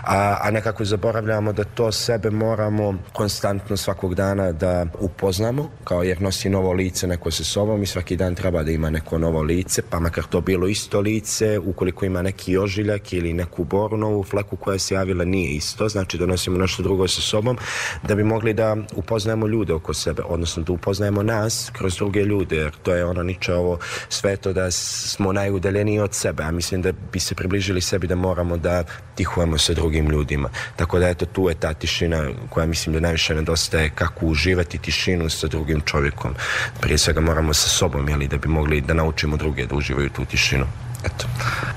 a, 0.04 0.38
a 0.40 0.50
nekako 0.50 0.84
zaboravljamo 0.84 1.52
da 1.52 1.64
to 1.64 1.92
sebe 1.92 2.30
moramo 2.30 2.94
konstantno 3.12 3.76
svakog 3.76 4.14
dana 4.14 4.52
da 4.52 4.86
upoznamo 5.00 5.70
kao 5.84 6.02
jer 6.02 6.22
nosi 6.22 6.50
novo 6.50 6.72
lice 6.72 7.06
neko 7.06 7.30
sa 7.30 7.44
sobom 7.44 7.82
i 7.82 7.86
svaki 7.86 8.16
dan 8.16 8.34
treba 8.34 8.62
da 8.62 8.70
ima 8.70 8.90
neko 8.90 9.18
novo 9.18 9.42
lice 9.42 9.82
pa 9.90 10.00
makar 10.00 10.24
to 10.24 10.40
bilo 10.40 10.68
isto 10.68 11.00
lice 11.00 11.58
ukoliko 11.58 12.04
ima 12.04 12.22
neki 12.22 12.58
ožiljak 12.58 13.12
ili 13.12 13.32
neku 13.32 13.64
boru 13.64 13.96
novu 13.96 14.22
fleku 14.22 14.56
koja 14.56 14.78
se 14.78 14.94
javila 14.94 15.24
nije 15.24 15.50
isto 15.50 15.88
znači 15.88 16.18
da 16.18 16.26
nosimo 16.26 16.58
nešto 16.58 16.82
drugo 16.82 17.08
sa 17.08 17.20
sobom 17.20 17.58
da 18.02 18.14
bi 18.14 18.24
mogli 18.24 18.54
da 18.54 18.76
upoznajemo 18.96 19.46
ljude 19.46 19.72
oko 19.72 19.94
sebe 19.94 20.22
odnosno 20.22 20.62
da 20.62 20.72
upoznajemo 20.72 21.22
nas 21.22 21.70
kroz 21.72 21.96
druge 21.96 22.24
ljude 22.24 22.57
jer 22.60 22.72
to 22.82 22.94
je 22.94 23.04
ono 23.04 23.22
niče 23.22 23.54
ovo 23.54 23.78
sve 24.08 24.36
to 24.36 24.52
da 24.52 24.70
smo 24.70 25.32
najudaljeniji 25.32 26.00
od 26.00 26.14
sebe, 26.14 26.42
a 26.42 26.50
mislim 26.50 26.82
da 26.82 26.92
bi 27.12 27.20
se 27.20 27.34
približili 27.34 27.80
sebi 27.80 28.06
da 28.06 28.14
moramo 28.14 28.56
da 28.56 28.84
tihujemo 29.14 29.58
sa 29.58 29.74
drugim 29.74 30.10
ljudima. 30.10 30.48
Tako 30.76 30.98
da 30.98 31.08
eto 31.08 31.26
tu 31.26 31.48
je 31.48 31.54
ta 31.54 31.74
tišina 31.74 32.28
koja 32.50 32.66
mislim 32.66 32.94
da 32.94 33.00
najviše 33.00 33.34
nedostaje 33.34 33.90
kako 33.94 34.26
uživati 34.26 34.78
tišinu 34.78 35.30
sa 35.30 35.46
drugim 35.46 35.80
čovjekom. 35.80 36.34
Prije 36.80 36.98
svega 36.98 37.20
moramo 37.20 37.54
sa 37.54 37.68
sobom, 37.68 38.08
jeli, 38.08 38.28
da 38.28 38.36
bi 38.36 38.48
mogli 38.48 38.80
da 38.80 38.94
naučimo 38.94 39.36
druge 39.36 39.66
da 39.66 39.74
uživaju 39.74 40.10
tu 40.10 40.24
tišinu. 40.24 40.66
Eto. 41.04 41.26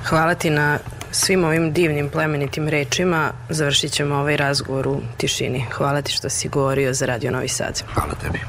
Hvala 0.09 0.35
ti 0.35 0.49
na 0.49 0.79
svim 1.11 1.43
ovim 1.43 1.73
divnim 1.73 2.09
plemenitim 2.09 2.67
rečima. 2.67 3.31
Završit 3.49 3.91
ćemo 3.91 4.15
ovaj 4.15 4.37
razgovor 4.37 4.87
u 4.87 5.01
tišini. 5.17 5.65
Hvala 5.71 6.01
ti 6.01 6.11
što 6.11 6.29
si 6.29 6.49
govorio 6.49 6.93
za 6.93 7.05
Radio 7.05 7.31
Novi 7.31 7.47
Sad. 7.47 7.83
Hvala 7.93 8.13
tebi. 8.13 8.39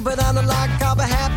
banana 0.00 0.42
like 0.42 0.70
carbohydrate 0.78 1.27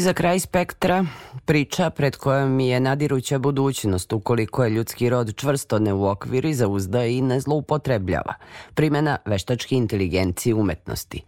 za 0.00 0.12
kraj 0.12 0.40
spektra 0.40 1.04
priča 1.44 1.90
pred 1.90 2.16
kojom 2.16 2.60
je 2.60 2.80
nadiruća 2.80 3.38
budućnost 3.38 4.12
ukoliko 4.12 4.64
je 4.64 4.70
ljudski 4.70 5.08
rod 5.08 5.36
čvrsto 5.36 5.78
ne 5.78 5.92
uokviri, 5.92 6.54
zauzda 6.54 7.04
i 7.04 7.22
ne 7.22 7.40
zloupotrebljava. 7.40 8.34
Primjena 8.74 9.16
veštačke 9.24 9.76
inteligencije 9.76 10.54
umetnosti. 10.54 11.22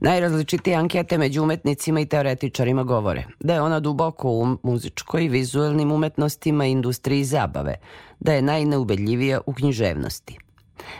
Najrazličitije 0.00 0.76
ankete 0.76 1.18
među 1.18 1.42
umetnicima 1.42 2.00
i 2.00 2.06
teoretičarima 2.06 2.82
govore 2.82 3.24
da 3.40 3.54
je 3.54 3.62
ona 3.62 3.80
duboko 3.80 4.30
u 4.30 4.56
muzičkoj, 4.62 5.28
vizuelnim 5.28 5.92
umetnostima 5.92 6.66
i 6.66 6.70
industriji 6.70 7.24
zabave, 7.24 7.74
da 8.20 8.32
je 8.32 8.42
najneubedljivija 8.42 9.40
u 9.46 9.52
književnosti. 9.52 10.38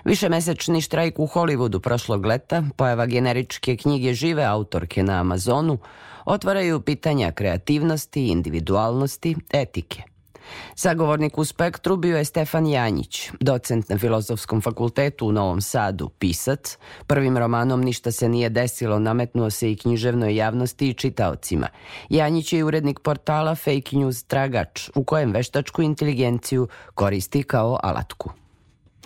Višemesečni 0.04 0.80
štrajk 0.80 1.18
u 1.18 1.26
Hollywoodu 1.26 1.80
prošlog 1.80 2.26
leta, 2.26 2.62
pojava 2.76 3.06
generičke 3.06 3.76
knjige 3.76 4.14
žive 4.14 4.44
autorke 4.44 5.02
na 5.02 5.20
Amazonu, 5.20 5.78
otvaraju 6.24 6.80
pitanja 6.80 7.32
kreativnosti, 7.32 8.26
individualnosti, 8.26 9.36
etike. 9.52 10.02
Sagovornik 10.74 11.38
u 11.38 11.44
spektru 11.44 11.96
bio 11.96 12.18
je 12.18 12.24
Stefan 12.24 12.66
Janjić, 12.66 13.30
docent 13.40 13.88
na 13.88 13.98
Filozofskom 13.98 14.60
fakultetu 14.60 15.26
u 15.26 15.32
Novom 15.32 15.60
Sadu, 15.60 16.08
pisac. 16.08 16.78
Prvim 17.06 17.38
romanom 17.38 17.80
Ništa 17.80 18.12
se 18.12 18.28
nije 18.28 18.48
desilo 18.48 18.98
nametnuo 18.98 19.50
se 19.50 19.72
i 19.72 19.76
književnoj 19.76 20.36
javnosti 20.36 20.88
i 20.88 20.94
čitaocima. 20.94 21.68
Janjić 22.08 22.52
je 22.52 22.64
urednik 22.64 23.00
portala 23.00 23.54
Fake 23.54 23.96
News 23.96 24.24
Tragač, 24.24 24.90
u 24.94 25.04
kojem 25.04 25.32
veštačku 25.32 25.82
inteligenciju 25.82 26.68
koristi 26.94 27.42
kao 27.42 27.78
alatku. 27.82 28.30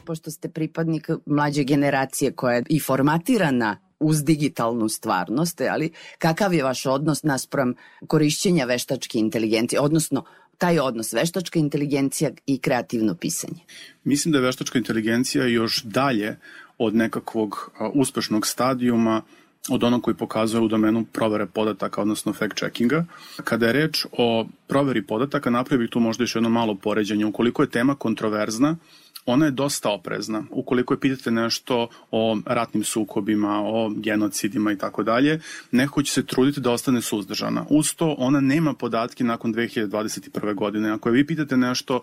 Pošto 0.05 0.31
ste 0.31 0.49
pripadnik 0.49 1.11
mlađe 1.27 1.65
generacije 1.65 2.33
koja 2.33 2.55
je 2.55 2.65
i 2.69 2.81
formatirana 2.81 3.86
uz 4.01 4.25
digitalnu 4.25 4.89
stvarnost, 4.89 5.61
ali 5.61 5.93
kakav 6.19 6.55
je 6.55 6.65
vaš 6.65 6.87
odnos 6.87 7.23
naspram 7.23 7.75
korišćenja 8.07 8.65
veštačke 8.65 9.19
inteligencije, 9.19 9.81
odnosno 9.81 10.25
taj 10.59 10.79
odnos 10.79 11.13
veštačka 11.13 11.59
inteligencija 11.59 12.31
i 12.47 12.59
kreativno 12.59 13.15
pisanje? 13.15 13.61
Mislim 14.05 14.33
da 14.33 14.39
je 14.39 14.45
veštačka 14.45 14.79
inteligencija 14.79 15.47
još 15.47 15.83
dalje 15.83 16.37
od 16.79 16.95
nekakvog 16.95 17.73
uspešnog 17.95 18.47
stadijuma 18.47 19.23
od 19.69 19.85
onog 19.85 20.03
koji 20.03 20.15
pokazuje 20.15 20.63
u 20.63 20.69
domenu 20.69 21.05
provere 21.13 21.47
podataka, 21.47 22.01
odnosno 22.01 22.33
fact-checkinga. 22.33 23.05
Kada 23.45 23.67
je 23.67 23.73
reč 23.73 24.07
o 24.13 24.47
proveri 24.67 25.07
podataka, 25.07 25.51
napravih 25.51 25.91
tu 25.91 26.01
možda 26.01 26.23
još 26.23 26.35
jedno 26.35 26.49
malo 26.49 26.75
poređenje. 26.75 27.27
Ukoliko 27.27 27.63
je 27.63 27.71
tema 27.71 27.95
kontroverzna, 27.95 28.77
ona 29.27 29.45
je 29.45 29.51
dosta 29.51 29.91
oprezna. 29.91 30.45
Ukoliko 30.51 30.95
je 30.95 31.01
pitate 31.01 31.31
nešto 31.31 31.89
o 32.11 32.39
ratnim 32.47 32.85
sukobima, 32.85 33.61
o 33.65 33.91
genocidima 33.97 34.73
i 34.73 34.79
tako 34.79 35.03
dalje, 35.03 35.41
neko 35.71 36.03
će 36.03 36.13
se 36.13 36.27
truditi 36.27 36.61
da 36.61 36.73
ostane 36.73 37.03
suzdržana. 37.03 37.67
Uz 37.71 37.95
to, 37.95 38.15
ona 38.19 38.41
nema 38.41 38.75
podatke 38.75 39.25
nakon 39.25 39.55
2021. 39.55 40.55
godine. 40.55 40.91
Ako 40.91 41.09
je 41.09 41.13
vi 41.13 41.27
pitate 41.27 41.57
nešto 41.57 42.01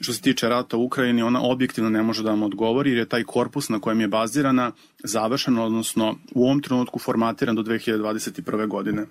što 0.00 0.12
se 0.12 0.20
tiče 0.20 0.48
rata 0.48 0.76
u 0.76 0.84
Ukrajini, 0.84 1.22
ona 1.22 1.42
objektivno 1.42 1.90
ne 1.90 2.02
može 2.02 2.22
da 2.22 2.30
vam 2.30 2.42
odgovori 2.42 2.90
jer 2.90 2.98
je 2.98 3.08
taj 3.08 3.24
korpus 3.24 3.68
na 3.68 3.80
kojem 3.80 4.00
je 4.00 4.08
bazirana 4.08 4.72
završen, 5.04 5.58
odnosno 5.58 6.16
u 6.34 6.44
ovom 6.44 6.62
trenutku 6.62 6.98
formatiran 6.98 7.56
do 7.56 7.62
2021. 7.62 8.68
godine. 8.68 9.06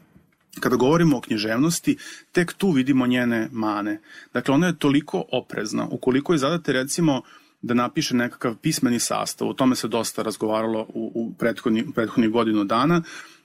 Kada 0.60 0.76
govorimo 0.76 1.18
o 1.18 1.22
književnosti, 1.22 1.98
tek 2.32 2.54
tu 2.54 2.72
vidimo 2.72 3.08
njene 3.08 3.50
mane. 3.52 4.02
Dakle, 4.34 4.54
ona 4.54 4.68
je 4.68 4.80
toliko 4.80 5.24
oprezna. 5.32 5.88
Ukoliko 5.92 6.34
je 6.34 6.38
zadate 6.38 6.74
recimo 6.74 7.22
da 7.62 7.74
napiše 7.74 8.16
nekakav 8.16 8.56
pismeni 8.56 9.00
sastav. 9.00 9.48
O 9.48 9.54
tome 9.54 9.76
se 9.76 9.88
dosta 9.88 10.24
razgovaralo 10.24 10.82
u, 10.82 11.12
u 11.16 11.34
prethodni, 11.40 11.86
prethodnih 11.96 12.30
godinu 12.30 12.64
dana. 12.64 13.02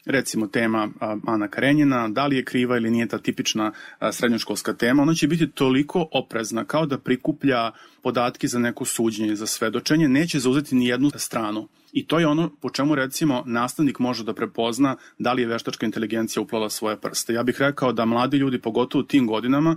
Recimo 0.07 0.47
tema 0.47 0.89
Ana 1.27 1.49
Karenjina, 1.49 2.09
da 2.09 2.27
li 2.27 2.37
je 2.37 2.45
kriva 2.45 2.77
ili 2.77 2.91
nije 2.91 3.09
ta 3.09 3.19
tipična 3.19 3.73
srednjoškolska 4.13 4.73
tema, 4.73 5.03
ona 5.03 5.15
će 5.15 5.27
biti 5.27 5.51
toliko 5.51 6.09
oprezna 6.13 6.65
kao 6.65 6.87
da 6.87 6.99
prikuplja 6.99 7.71
podatke 8.03 8.49
za 8.49 8.59
neko 8.59 8.85
suđenje, 8.85 9.37
za 9.37 9.47
svedočenje, 9.47 10.09
neće 10.09 10.39
zauzeti 10.39 10.75
ni 10.75 10.87
jednu 10.87 11.11
stranu. 11.15 11.69
I 11.93 12.07
to 12.07 12.19
je 12.19 12.27
ono 12.27 12.51
po 12.61 12.71
čemu 12.71 12.95
recimo 12.95 13.43
nastavnik 13.47 13.99
može 13.99 14.25
da 14.25 14.35
prepozna 14.35 14.97
da 15.19 15.33
li 15.33 15.43
je 15.43 15.49
veštačka 15.49 15.87
inteligencija 15.87 16.43
uplala 16.43 16.71
svoje 16.71 16.97
prste. 17.01 17.33
Ja 17.33 17.43
bih 17.43 17.57
rekao 17.59 17.93
da 17.93 18.05
mladi 18.05 18.37
ljudi, 18.37 18.61
pogotovo 18.61 19.03
u 19.03 19.07
tim 19.07 19.27
godinama, 19.27 19.77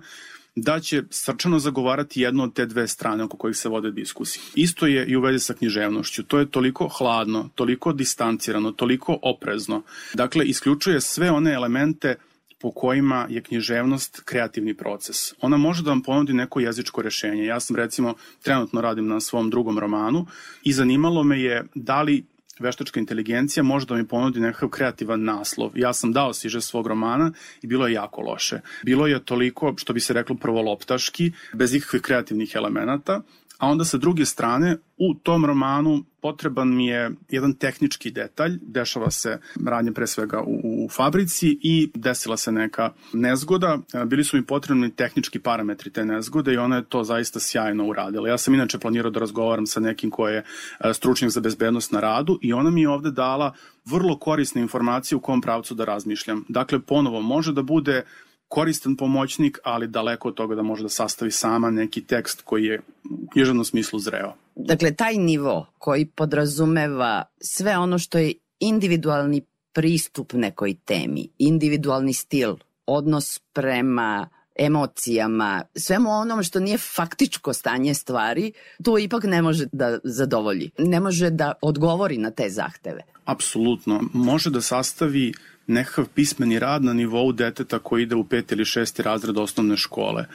da 0.62 0.80
će 0.80 1.04
srčano 1.10 1.60
zagovarati 1.60 2.22
jednu 2.22 2.44
od 2.44 2.54
te 2.54 2.66
dve 2.66 2.88
strane 2.88 3.24
oko 3.24 3.38
kojih 3.38 3.58
se 3.58 3.70
vode 3.70 3.92
diskusije. 3.92 4.44
Isto 4.56 4.88
je 4.88 5.06
i 5.06 5.16
u 5.16 5.22
vezi 5.22 5.40
sa 5.40 5.54
književnošću. 5.54 6.24
To 6.24 6.40
je 6.40 6.52
toliko 6.52 6.88
hladno, 6.88 7.50
toliko 7.56 7.94
distancirano, 7.94 8.72
toliko 8.72 9.20
oprezno. 9.22 9.82
Dakle, 10.14 10.46
isključuje 10.46 11.02
sve 11.02 11.32
one 11.32 11.54
elemente 11.54 12.16
po 12.62 12.72
kojima 12.72 13.28
je 13.30 13.42
književnost 13.42 14.22
kreativni 14.26 14.74
proces. 14.74 15.18
Ona 15.42 15.58
može 15.58 15.84
da 15.84 15.90
vam 15.90 16.02
ponudi 16.04 16.34
neko 16.34 16.60
jezičko 16.60 17.02
rešenje. 17.02 17.46
Ja 17.46 17.60
sam 17.60 17.76
recimo 17.76 18.14
trenutno 18.44 18.82
radim 18.82 19.08
na 19.08 19.20
svom 19.20 19.50
drugom 19.50 19.80
romanu 19.80 20.26
i 20.64 20.74
zanimalo 20.74 21.24
me 21.24 21.42
je 21.42 21.64
da 21.76 22.02
li 22.02 22.24
veštačka 22.60 23.00
inteligencija 23.00 23.64
može 23.64 23.86
da 23.86 23.96
mi 23.96 24.08
ponudi 24.08 24.40
nekakav 24.40 24.70
kreativan 24.70 25.24
naslov. 25.24 25.72
Ja 25.76 25.94
sam 25.94 26.14
dao 26.14 26.34
siže 26.34 26.62
svog 26.62 26.88
romana 26.88 27.32
i 27.62 27.68
bilo 27.68 27.88
je 27.88 27.94
jako 27.94 28.22
loše. 28.22 28.62
Bilo 28.84 29.08
je 29.08 29.20
toliko, 29.26 29.74
što 29.78 29.94
bi 29.94 30.00
se 30.00 30.14
reklo, 30.14 30.36
prvoloptaški, 30.36 31.32
bez 31.54 31.74
ikakvih 31.74 32.02
kreativnih 32.02 32.52
elemenata, 32.56 33.22
a 33.60 33.68
onda 33.68 33.86
sa 33.86 33.98
druge 33.98 34.26
strane 34.26 34.78
u 34.98 35.14
tom 35.14 35.46
romanu 35.46 36.04
potreban 36.22 36.76
mi 36.76 36.88
je 36.88 37.12
jedan 37.30 37.54
tehnički 37.54 38.12
detalj, 38.12 38.60
dešava 38.62 39.12
se 39.12 39.40
radnje 39.66 39.92
pre 39.92 40.08
svega 40.08 40.42
u, 40.42 40.86
u 40.86 40.90
fabrici 40.90 41.58
i 41.62 41.92
desila 41.96 42.38
se 42.38 42.52
neka 42.52 42.92
nezgoda, 43.14 43.80
bili 44.06 44.24
su 44.24 44.38
mi 44.38 44.46
potrebni 44.46 44.96
tehnički 44.96 45.40
parametri 45.40 45.92
te 45.92 46.06
nezgode 46.06 46.54
i 46.54 46.58
ona 46.58 46.76
je 46.76 46.86
to 46.90 47.04
zaista 47.04 47.40
sjajno 47.40 47.86
uradila. 47.86 48.30
Ja 48.30 48.38
sam 48.38 48.54
inače 48.54 48.80
planirao 48.80 49.12
da 49.12 49.20
razgovaram 49.20 49.66
sa 49.66 49.80
nekim 49.80 50.10
ko 50.10 50.28
je 50.28 50.44
e, 50.80 50.94
stručnjak 50.94 51.32
za 51.32 51.42
bezbednost 51.42 51.92
na 51.92 52.00
radu 52.00 52.40
i 52.42 52.54
ona 52.54 52.70
mi 52.70 52.82
je 52.82 52.90
ovde 52.90 53.12
dala 53.12 53.54
vrlo 53.86 54.18
korisne 54.18 54.62
informacije 54.62 55.16
u 55.16 55.22
kom 55.22 55.42
pravcu 55.42 55.76
da 55.76 55.86
razmišljam. 55.86 56.46
Dakle, 56.50 56.80
ponovo, 56.80 57.22
može 57.22 57.54
da 57.54 57.62
bude 57.62 58.04
koristan 58.50 58.96
pomoćnik, 58.96 59.60
ali 59.64 59.88
daleko 59.88 60.28
od 60.28 60.36
toga 60.36 60.56
da 60.56 60.62
može 60.62 60.84
da 60.84 60.90
sastavi 60.90 61.32
sama 61.32 61.70
neki 61.70 62.02
tekst 62.04 62.42
koji 62.42 62.66
je 62.66 62.82
u 63.12 63.30
književnom 63.32 63.66
smislu 63.66 64.00
zreo. 64.00 64.34
Dakle, 64.56 64.96
taj 64.96 65.14
nivo 65.14 65.68
koji 65.78 66.06
podrazumeva 66.06 67.24
sve 67.42 67.78
ono 67.78 67.98
što 67.98 68.18
je 68.18 68.34
individualni 68.60 69.42
pristup 69.74 70.34
nekoj 70.34 70.76
temi, 70.86 71.30
individualni 71.38 72.14
stil, 72.14 72.56
odnos 72.86 73.40
prema 73.54 74.30
emocijama, 74.56 75.64
svemu 75.76 76.10
onom 76.10 76.44
što 76.44 76.60
nije 76.60 76.78
faktičko 76.78 77.54
stanje 77.54 77.94
stvari, 77.94 78.52
to 78.84 78.98
ipak 79.00 79.24
ne 79.24 79.42
može 79.42 79.66
da 79.72 80.00
zadovolji. 80.04 80.72
Ne 80.78 81.00
može 81.00 81.30
da 81.30 81.54
odgovori 81.62 82.18
na 82.18 82.32
te 82.32 82.50
zahteve. 82.50 83.02
Apsolutno. 83.26 84.02
Može 84.14 84.50
da 84.50 84.62
sastavi 84.62 85.34
nekakav 85.70 86.06
pismeni 86.16 86.60
rad 86.60 86.84
na 86.84 86.94
nivou 86.94 87.32
deteta 87.32 87.80
koji 87.80 88.04
ide 88.04 88.16
u 88.16 88.24
peti 88.24 88.56
ili 88.56 88.66
šesti 88.66 89.04
razred 89.04 89.38
osnovne 89.38 89.78
škole 89.78 90.26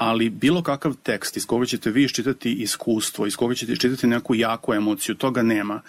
ali 0.00 0.30
bilo 0.30 0.62
kakav 0.62 0.94
tekst 1.02 1.36
iz 1.36 1.46
koga 1.46 1.66
ćete 1.66 1.90
vi 1.90 2.04
iščitati 2.04 2.52
iskustvo, 2.52 3.26
iz 3.26 3.36
koga 3.36 3.54
ćete 3.54 3.72
iščitati 3.72 4.06
neku 4.06 4.34
jaku 4.34 4.74
emociju, 4.74 5.14
toga 5.14 5.42
nema. 5.42 5.80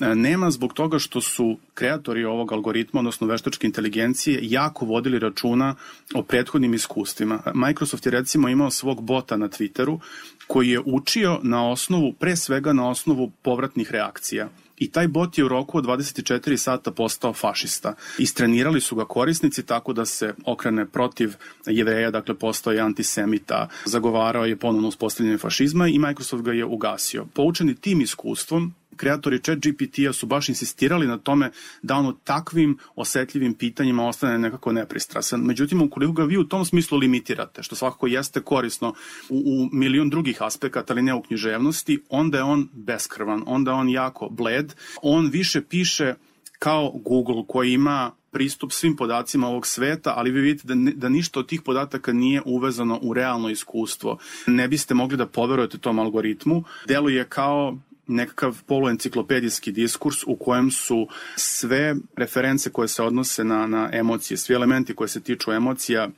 E, 0.00 0.14
nema 0.14 0.50
zbog 0.50 0.72
toga 0.72 0.98
što 0.98 1.20
su 1.20 1.58
kreatori 1.74 2.24
ovog 2.24 2.52
algoritma, 2.52 3.00
odnosno 3.00 3.26
veštačke 3.26 3.66
inteligencije, 3.66 4.38
jako 4.42 4.84
vodili 4.84 5.18
računa 5.18 5.74
o 6.14 6.22
prethodnim 6.22 6.74
iskustvima. 6.74 7.42
Microsoft 7.54 8.06
je 8.06 8.12
recimo 8.12 8.48
imao 8.48 8.70
svog 8.70 9.02
bota 9.02 9.36
na 9.36 9.48
Twitteru 9.48 9.98
koji 10.46 10.68
je 10.68 10.80
učio 10.84 11.40
na 11.42 11.70
osnovu, 11.70 12.12
pre 12.12 12.36
svega 12.36 12.72
na 12.72 12.88
osnovu 12.88 13.30
povratnih 13.42 13.90
reakcija 13.90 14.48
i 14.78 14.90
taj 14.90 15.08
bot 15.08 15.38
je 15.38 15.44
u 15.44 15.48
roku 15.48 15.78
od 15.78 15.84
24 15.84 16.56
sata 16.56 16.90
postao 16.90 17.32
fašista. 17.32 17.94
Istrenirali 18.18 18.80
su 18.80 18.96
ga 18.96 19.04
korisnici 19.04 19.66
tako 19.66 19.92
da 19.92 20.04
se 20.04 20.34
okrene 20.44 20.86
protiv 20.86 21.34
jevreja, 21.66 22.10
dakle 22.10 22.34
postao 22.34 22.72
je 22.72 22.80
antisemita, 22.80 23.68
zagovarao 23.84 24.44
je 24.44 24.56
ponovno 24.56 24.88
uspostavljanje 24.88 25.38
fašizma 25.38 25.88
i 25.88 25.98
Microsoft 25.98 26.42
ga 26.42 26.52
je 26.52 26.64
ugasio. 26.64 27.26
Poučeni 27.34 27.74
tim 27.74 28.00
iskustvom, 28.00 28.74
kreatori 28.94 29.42
chat 29.42 29.58
GPT-a 29.58 30.12
su 30.12 30.26
baš 30.26 30.48
insistirali 30.48 31.06
na 31.06 31.18
tome 31.18 31.50
da 31.82 31.94
on 31.94 32.06
u 32.06 32.12
takvim 32.12 32.78
osetljivim 32.94 33.54
pitanjima 33.54 34.06
ostane 34.06 34.38
nekako 34.38 34.72
nepristrasan. 34.72 35.40
Međutim, 35.40 35.82
ukoliko 35.82 36.12
ga 36.12 36.24
vi 36.24 36.38
u 36.38 36.48
tom 36.48 36.64
smislu 36.64 36.98
limitirate, 36.98 37.62
što 37.62 37.76
svakako 37.76 38.06
jeste 38.06 38.40
korisno 38.40 38.94
u, 39.28 39.36
u 39.36 39.68
milion 39.72 40.10
drugih 40.10 40.42
aspekata, 40.42 40.92
ali 40.92 41.02
ne 41.02 41.14
u 41.14 41.22
književnosti, 41.22 42.02
onda 42.08 42.38
je 42.38 42.44
on 42.44 42.68
beskrvan, 42.72 43.42
onda 43.46 43.70
je 43.70 43.74
on 43.74 43.88
jako 43.88 44.28
bled, 44.30 44.74
on 45.02 45.28
više 45.28 45.62
piše 45.62 46.14
kao 46.58 46.90
Google 46.90 47.44
koji 47.48 47.72
ima 47.72 48.10
pristup 48.30 48.72
svim 48.72 48.96
podacima 48.96 49.48
ovog 49.48 49.66
sveta, 49.66 50.14
ali 50.16 50.30
vi 50.30 50.40
vidite 50.40 50.74
da, 50.74 50.74
da 50.94 51.08
ništa 51.08 51.40
od 51.40 51.48
tih 51.48 51.62
podataka 51.62 52.12
nije 52.12 52.42
uvezano 52.44 52.98
u 53.02 53.14
realno 53.14 53.48
iskustvo. 53.48 54.18
Ne 54.46 54.68
biste 54.68 54.94
mogli 54.94 55.16
da 55.16 55.26
poverujete 55.26 55.78
tom 55.78 55.98
algoritmu. 55.98 56.64
Deluje 56.88 57.24
kao 57.24 57.78
nekakav 58.06 58.62
poluenciklopedijski 58.66 59.72
diskurs 59.72 60.16
u 60.26 60.36
kojem 60.36 60.70
su 60.70 61.08
sve 61.36 61.96
reference 62.16 62.70
koje 62.70 62.88
se 62.88 63.02
odnose 63.02 63.44
na, 63.44 63.66
na 63.66 63.90
emocije, 63.92 64.36
svi 64.36 64.54
elementi 64.54 64.94
koje 64.94 65.08
se 65.08 65.20
tiču 65.20 65.52
emocija 65.52 66.08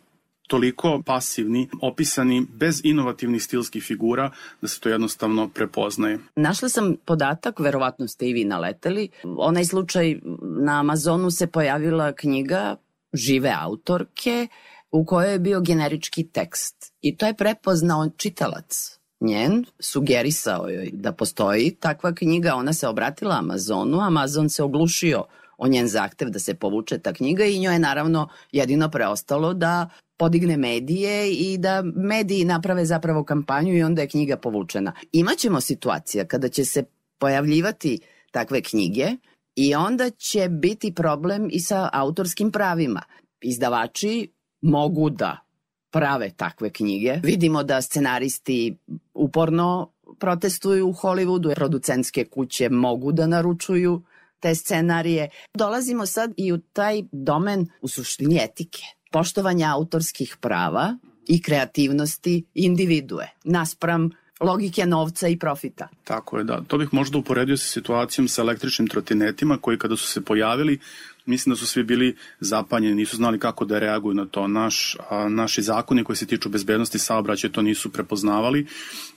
toliko 0.46 1.02
pasivni, 1.06 1.68
opisani 1.82 2.46
bez 2.52 2.80
inovativnih 2.84 3.42
stilskih 3.42 3.82
figura 3.82 4.30
da 4.60 4.68
se 4.68 4.80
to 4.80 4.88
jednostavno 4.88 5.48
prepoznaje. 5.48 6.18
Našla 6.36 6.68
sam 6.68 6.96
podatak, 7.04 7.60
verovatno 7.60 8.08
ste 8.08 8.28
i 8.28 8.32
vi 8.32 8.44
naleteli, 8.44 9.08
onaj 9.24 9.64
slučaj 9.64 10.16
na 10.42 10.80
Amazonu 10.80 11.30
se 11.30 11.46
pojavila 11.46 12.12
knjiga 12.12 12.76
žive 13.12 13.54
autorke 13.60 14.48
u 14.90 15.04
kojoj 15.04 15.32
je 15.32 15.38
bio 15.38 15.60
generički 15.60 16.28
tekst 16.28 16.92
i 17.00 17.16
to 17.16 17.26
je 17.26 17.34
prepoznao 17.34 18.10
čitalac 18.16 18.95
njen, 19.20 19.64
sugerisao 19.80 20.68
joj 20.68 20.90
da 20.93 21.12
postoji 21.12 21.70
takva 21.80 22.14
knjiga, 22.14 22.55
ona 22.55 22.72
se 22.72 22.88
obratila 22.88 23.38
Amazonu, 23.38 24.01
Amazon 24.01 24.48
se 24.48 24.62
oglušio 24.62 25.24
o 25.59 25.68
njen 25.68 25.88
zahtev 25.88 26.30
da 26.30 26.38
se 26.38 26.55
povuče 26.55 26.98
ta 26.98 27.12
knjiga 27.12 27.44
i 27.44 27.59
njoj 27.59 27.74
je 27.74 27.78
naravno 27.78 28.28
jedino 28.52 28.90
preostalo 28.90 29.55
da 29.55 29.88
podigne 30.16 30.56
medije 30.56 31.32
i 31.32 31.59
da 31.59 31.82
mediji 31.82 32.44
naprave 32.44 32.84
zapravo 32.84 33.24
kampanju 33.24 33.74
i 33.74 33.82
onda 33.82 34.02
je 34.02 34.09
knjiga 34.09 34.36
povučena. 34.36 34.93
Imaćemo 35.12 35.60
situacija 35.60 36.24
kada 36.24 36.48
će 36.48 36.64
se 36.64 36.84
pojavljivati 37.18 37.98
takve 38.30 38.62
knjige 38.62 39.09
i 39.55 39.74
onda 39.74 40.10
će 40.10 40.48
biti 40.48 40.94
problem 40.94 41.48
i 41.52 41.60
sa 41.60 41.88
autorskim 41.93 42.52
pravima. 42.52 43.02
Izdavači 43.40 44.28
mogu 44.60 45.10
da 45.10 45.45
prave 45.97 46.31
takve 46.36 46.70
knjige. 46.70 47.20
Vidimo 47.23 47.62
da 47.62 47.82
scenaristi 47.82 48.77
uporno 49.14 49.90
protestuju 50.18 50.89
u 50.89 50.93
Hollywoodu, 50.93 51.55
producentske 51.55 52.24
kuće 52.24 52.68
mogu 52.68 53.12
da 53.12 53.27
naručuju 53.27 54.02
te 54.40 54.55
scenarije. 54.55 55.28
Dolazimo 55.55 56.06
sad 56.06 56.35
i 56.36 56.52
u 56.52 56.59
taj 56.59 57.02
domen 57.12 57.68
u 57.81 57.89
suštini 57.89 58.39
etike, 58.43 58.82
poštovanja 59.10 59.73
autorskih 59.74 60.36
prava 60.40 60.97
i 61.28 61.43
kreativnosti 61.43 62.44
individue, 62.55 63.28
naspram 63.44 64.10
logike 64.40 64.86
novca 64.86 65.28
i 65.28 65.39
profita. 65.39 65.89
Tako 66.05 66.39
je, 66.39 66.44
da. 66.44 66.60
To 66.66 66.78
bih 66.78 66.89
možda 66.93 67.18
uporedio 67.18 67.56
sa 67.56 67.66
situacijom 67.66 68.28
sa 68.28 68.43
električnim 68.43 68.89
trotinetima 68.89 69.59
koji 69.59 69.78
kada 69.78 69.97
su 69.97 70.06
se 70.06 70.20
pojavili 70.20 70.78
mislim 71.26 71.52
da 71.52 71.56
su 71.56 71.66
svi 71.66 71.82
bili 71.82 72.16
zapanjeni, 72.40 72.94
nisu 72.94 73.16
znali 73.16 73.38
kako 73.38 73.64
da 73.64 73.78
reaguju 73.78 74.14
na 74.14 74.26
to. 74.26 74.48
Naš, 74.48 74.96
a, 75.10 75.28
naši 75.28 75.62
zakoni 75.62 76.04
koji 76.04 76.16
se 76.16 76.26
tiču 76.26 76.48
bezbednosti 76.48 76.98
saobraćaja 76.98 77.52
to 77.52 77.62
nisu 77.62 77.92
prepoznavali 77.92 78.66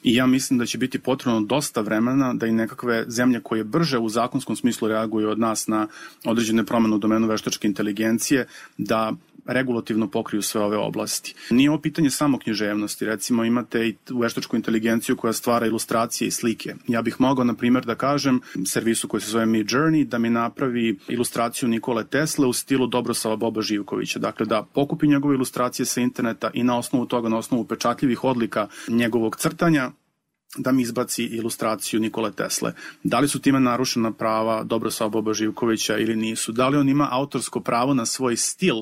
i 0.03 0.15
ja 0.15 0.25
mislim 0.25 0.59
da 0.59 0.65
će 0.65 0.77
biti 0.77 0.99
potrebno 0.99 1.41
dosta 1.41 1.81
vremena 1.81 2.33
da 2.33 2.47
i 2.47 2.51
nekakve 2.51 3.05
zemlje 3.07 3.39
koje 3.43 3.63
brže 3.63 3.97
u 3.97 4.09
zakonskom 4.09 4.55
smislu 4.55 4.87
reaguju 4.87 5.29
od 5.29 5.39
nas 5.39 5.67
na 5.67 5.87
određene 6.25 6.65
promene 6.65 6.95
u 6.95 6.97
domenu 6.97 7.27
veštačke 7.27 7.67
inteligencije, 7.67 8.47
da 8.77 9.13
regulativno 9.45 10.07
pokriju 10.07 10.41
sve 10.41 10.61
ove 10.61 10.77
oblasti. 10.77 11.35
Nije 11.49 11.69
ovo 11.69 11.81
pitanje 11.81 12.09
samo 12.09 12.39
književnosti, 12.39 13.05
recimo 13.05 13.43
imate 13.43 13.87
i 13.87 13.95
veštačku 14.21 14.55
inteligenciju 14.55 15.17
koja 15.17 15.33
stvara 15.33 15.65
ilustracije 15.65 16.27
i 16.27 16.31
slike. 16.31 16.75
Ja 16.87 17.01
bih 17.01 17.15
mogao, 17.19 17.43
na 17.43 17.53
primjer, 17.53 17.85
da 17.85 17.95
kažem 17.95 18.41
servisu 18.65 19.07
koji 19.07 19.21
se 19.21 19.31
zove 19.31 19.45
Mi 19.45 19.63
Journey 19.63 20.05
da 20.05 20.17
mi 20.17 20.29
napravi 20.29 20.97
ilustraciju 21.07 21.69
Nikole 21.69 22.07
Tesla 22.07 22.47
u 22.47 22.53
stilu 22.53 22.87
Dobrosava 22.87 23.35
Boba 23.35 23.61
Živkovića. 23.61 24.19
Dakle, 24.19 24.45
da 24.45 24.65
pokupi 24.73 25.07
njegove 25.07 25.35
ilustracije 25.35 25.85
sa 25.85 26.01
interneta 26.01 26.51
i 26.53 26.63
na 26.63 26.77
osnovu 26.77 27.05
toga, 27.05 27.29
na 27.29 27.37
osnovu 27.37 27.65
pečatljivih 27.65 28.23
odlika 28.23 28.67
njegovog 28.87 29.35
crtanja, 29.35 29.91
da 30.57 30.71
mi 30.71 30.81
izbaci 30.81 31.23
ilustraciju 31.23 31.99
Nikole 31.99 32.31
Tesle. 32.31 32.73
Da 33.03 33.19
li 33.19 33.27
su 33.27 33.39
time 33.39 33.59
narušena 33.59 34.11
prava 34.11 34.63
Dobrosava 34.63 35.09
Boba 35.09 35.33
Živkovića 35.33 35.97
ili 35.97 36.15
nisu? 36.15 36.51
Da 36.51 36.67
li 36.67 36.77
on 36.77 36.89
ima 36.89 37.07
autorsko 37.11 37.59
pravo 37.59 37.93
na 37.93 38.05
svoj 38.05 38.37
stil 38.37 38.75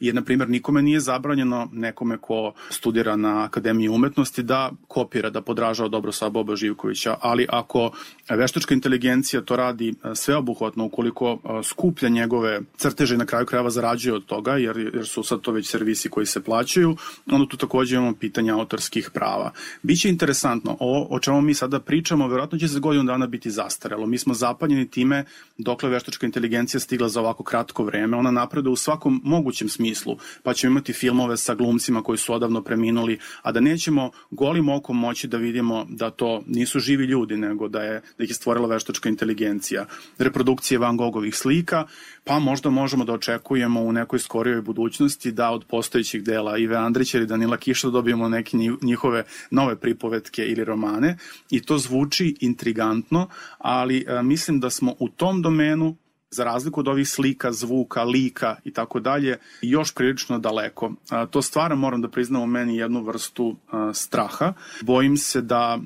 jer, 0.00 0.14
na 0.14 0.22
primjer, 0.22 0.48
nikome 0.48 0.82
nije 0.82 1.00
zabranjeno 1.00 1.68
nekome 1.72 2.18
ko 2.18 2.52
studira 2.70 3.16
na 3.16 3.44
Akademiji 3.44 3.88
umetnosti 3.88 4.42
da 4.42 4.70
kopira, 4.88 5.30
da 5.30 5.42
podražava 5.42 5.88
dobro 5.88 6.12
sa 6.12 6.28
Boba 6.28 6.56
Živkovića, 6.56 7.16
ali 7.20 7.46
ako 7.48 7.90
veštačka 8.30 8.74
inteligencija 8.74 9.42
to 9.42 9.56
radi 9.56 9.88
e, 9.88 10.14
sveobuhvatno, 10.14 10.84
ukoliko 10.84 11.32
e, 11.32 11.62
skuplja 11.62 12.08
njegove 12.08 12.60
crteže 12.76 13.14
i 13.14 13.18
na 13.18 13.26
kraju 13.26 13.46
krajeva 13.46 13.70
zarađuje 13.70 14.14
od 14.14 14.26
toga, 14.26 14.52
jer, 14.52 14.78
jer 14.78 15.06
su 15.06 15.22
sad 15.22 15.40
to 15.40 15.52
već 15.52 15.70
servisi 15.70 16.08
koji 16.08 16.26
se 16.26 16.42
plaćaju, 16.42 16.96
onda 17.30 17.48
tu 17.48 17.56
takođe 17.56 17.96
imamo 17.96 18.14
pitanje 18.14 18.50
autorskih 18.50 19.10
prava. 19.14 19.52
Biće 19.82 20.08
interesantno, 20.08 20.76
o, 20.80 21.06
o 21.10 21.20
čemu 21.20 21.40
mi 21.40 21.54
sada 21.54 21.80
pričamo, 21.80 22.28
verovatno 22.28 22.58
će 22.58 22.66
za 22.66 22.78
godinu 22.78 23.04
dana 23.04 23.26
biti 23.26 23.50
zastarelo. 23.50 24.06
Mi 24.06 24.18
smo 24.18 24.34
zapanjeni 24.34 24.88
time 24.90 25.24
dokle 25.58 25.88
veštačka 25.90 26.26
inteligencija 26.26 26.80
stigla 26.80 27.08
za 27.08 27.20
ovako 27.20 27.42
kratko 27.42 27.84
vreme, 27.84 28.16
ona 28.16 28.30
napreduje 28.30 28.72
u 28.72 28.76
svakom 28.76 29.20
mogućem 29.24 29.68
smislu 29.68 29.87
smislu, 29.94 30.16
pa 30.42 30.54
ćemo 30.54 30.70
imati 30.70 30.92
filmove 30.92 31.36
sa 31.36 31.54
glumcima 31.54 32.02
koji 32.02 32.18
su 32.18 32.34
odavno 32.34 32.62
preminuli, 32.62 33.18
a 33.42 33.52
da 33.52 33.60
nećemo 33.60 34.10
golim 34.30 34.68
okom 34.68 34.98
moći 34.98 35.28
da 35.28 35.36
vidimo 35.36 35.86
da 35.88 36.10
to 36.10 36.42
nisu 36.46 36.78
živi 36.78 37.04
ljudi, 37.04 37.36
nego 37.36 37.68
da, 37.68 37.82
je, 37.82 38.02
da 38.18 38.24
ih 38.24 38.30
je 38.30 38.34
stvorila 38.34 38.68
veštačka 38.68 39.08
inteligencija. 39.08 39.86
Reprodukcije 40.18 40.78
Van 40.78 40.96
Gogovih 40.96 41.36
slika, 41.36 41.86
pa 42.24 42.38
možda 42.38 42.70
možemo 42.70 43.04
da 43.04 43.12
očekujemo 43.12 43.80
u 43.80 43.92
nekoj 43.92 44.18
skorijoj 44.18 44.62
budućnosti 44.62 45.32
da 45.32 45.50
od 45.50 45.64
postojećih 45.64 46.22
dela 46.22 46.58
Ive 46.58 46.76
Andrića 46.76 47.18
ili 47.18 47.26
Danila 47.26 47.56
Kiša 47.56 47.90
dobijemo 47.90 48.28
neke 48.28 48.56
njihove 48.82 49.24
nove 49.50 49.76
pripovetke 49.76 50.44
ili 50.44 50.64
romane 50.64 51.16
i 51.50 51.60
to 51.60 51.78
zvuči 51.78 52.34
intrigantno, 52.40 53.28
ali 53.58 54.04
a, 54.08 54.22
mislim 54.22 54.60
da 54.60 54.70
smo 54.70 54.94
u 54.98 55.08
tom 55.08 55.42
domenu 55.42 55.96
za 56.30 56.44
razliku 56.44 56.80
od 56.80 56.88
ovih 56.88 57.08
slika, 57.08 57.52
zvuka, 57.52 58.04
lika 58.04 58.56
i 58.64 58.72
tako 58.72 59.00
dalje, 59.00 59.38
još 59.62 59.94
prilično 59.94 60.38
daleko. 60.38 60.92
To 61.30 61.42
stvara, 61.42 61.74
moram 61.74 62.02
da 62.02 62.08
priznam 62.08 62.42
u 62.42 62.46
meni 62.46 62.76
jednu 62.76 63.02
vrstu 63.02 63.56
straha. 63.94 64.52
Bojim 64.82 65.16
se 65.16 65.42
da 65.42 65.78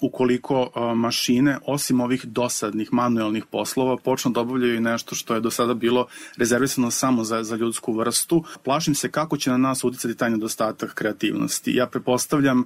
ukoliko 0.00 0.70
mašine, 0.94 1.58
osim 1.66 2.00
ovih 2.00 2.24
dosadnih 2.24 2.92
manuelnih 2.92 3.44
poslova, 3.50 3.96
počnu 3.96 4.30
da 4.30 4.40
obavljaju 4.40 4.76
i 4.76 4.80
nešto 4.80 5.14
što 5.14 5.34
je 5.34 5.40
do 5.40 5.50
sada 5.50 5.74
bilo 5.74 6.06
rezervisano 6.36 6.90
samo 6.90 7.24
za, 7.24 7.42
za 7.42 7.56
ljudsku 7.56 7.92
vrstu, 7.92 8.44
plašim 8.64 8.94
se 8.94 9.10
kako 9.10 9.36
će 9.36 9.50
na 9.50 9.56
nas 9.56 9.84
uticati 9.84 10.14
taj 10.14 10.30
nedostatak 10.30 10.94
kreativnosti. 10.94 11.74
Ja 11.74 11.86
prepostavljam 11.86 12.64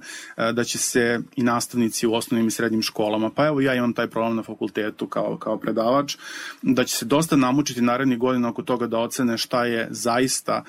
da 0.53 0.63
će 0.63 0.77
se 0.77 1.19
i 1.35 1.43
nastavnici 1.43 2.07
u 2.07 2.13
osnovnim 2.13 2.47
i 2.47 2.51
srednjim 2.51 2.81
školama, 2.81 3.29
pa 3.29 3.47
evo 3.47 3.61
ja 3.61 3.75
imam 3.75 3.93
taj 3.93 4.07
problem 4.07 4.35
na 4.35 4.43
fakultetu 4.43 5.07
kao, 5.07 5.37
kao 5.37 5.57
predavač, 5.57 6.17
da 6.61 6.83
će 6.83 6.97
se 6.97 7.05
dosta 7.05 7.35
namučiti 7.35 7.81
narednih 7.81 8.17
godina 8.17 8.49
oko 8.49 8.61
toga 8.61 8.87
da 8.87 8.99
ocene 8.99 9.37
šta 9.37 9.65
je 9.65 9.87
zaista 9.91 10.63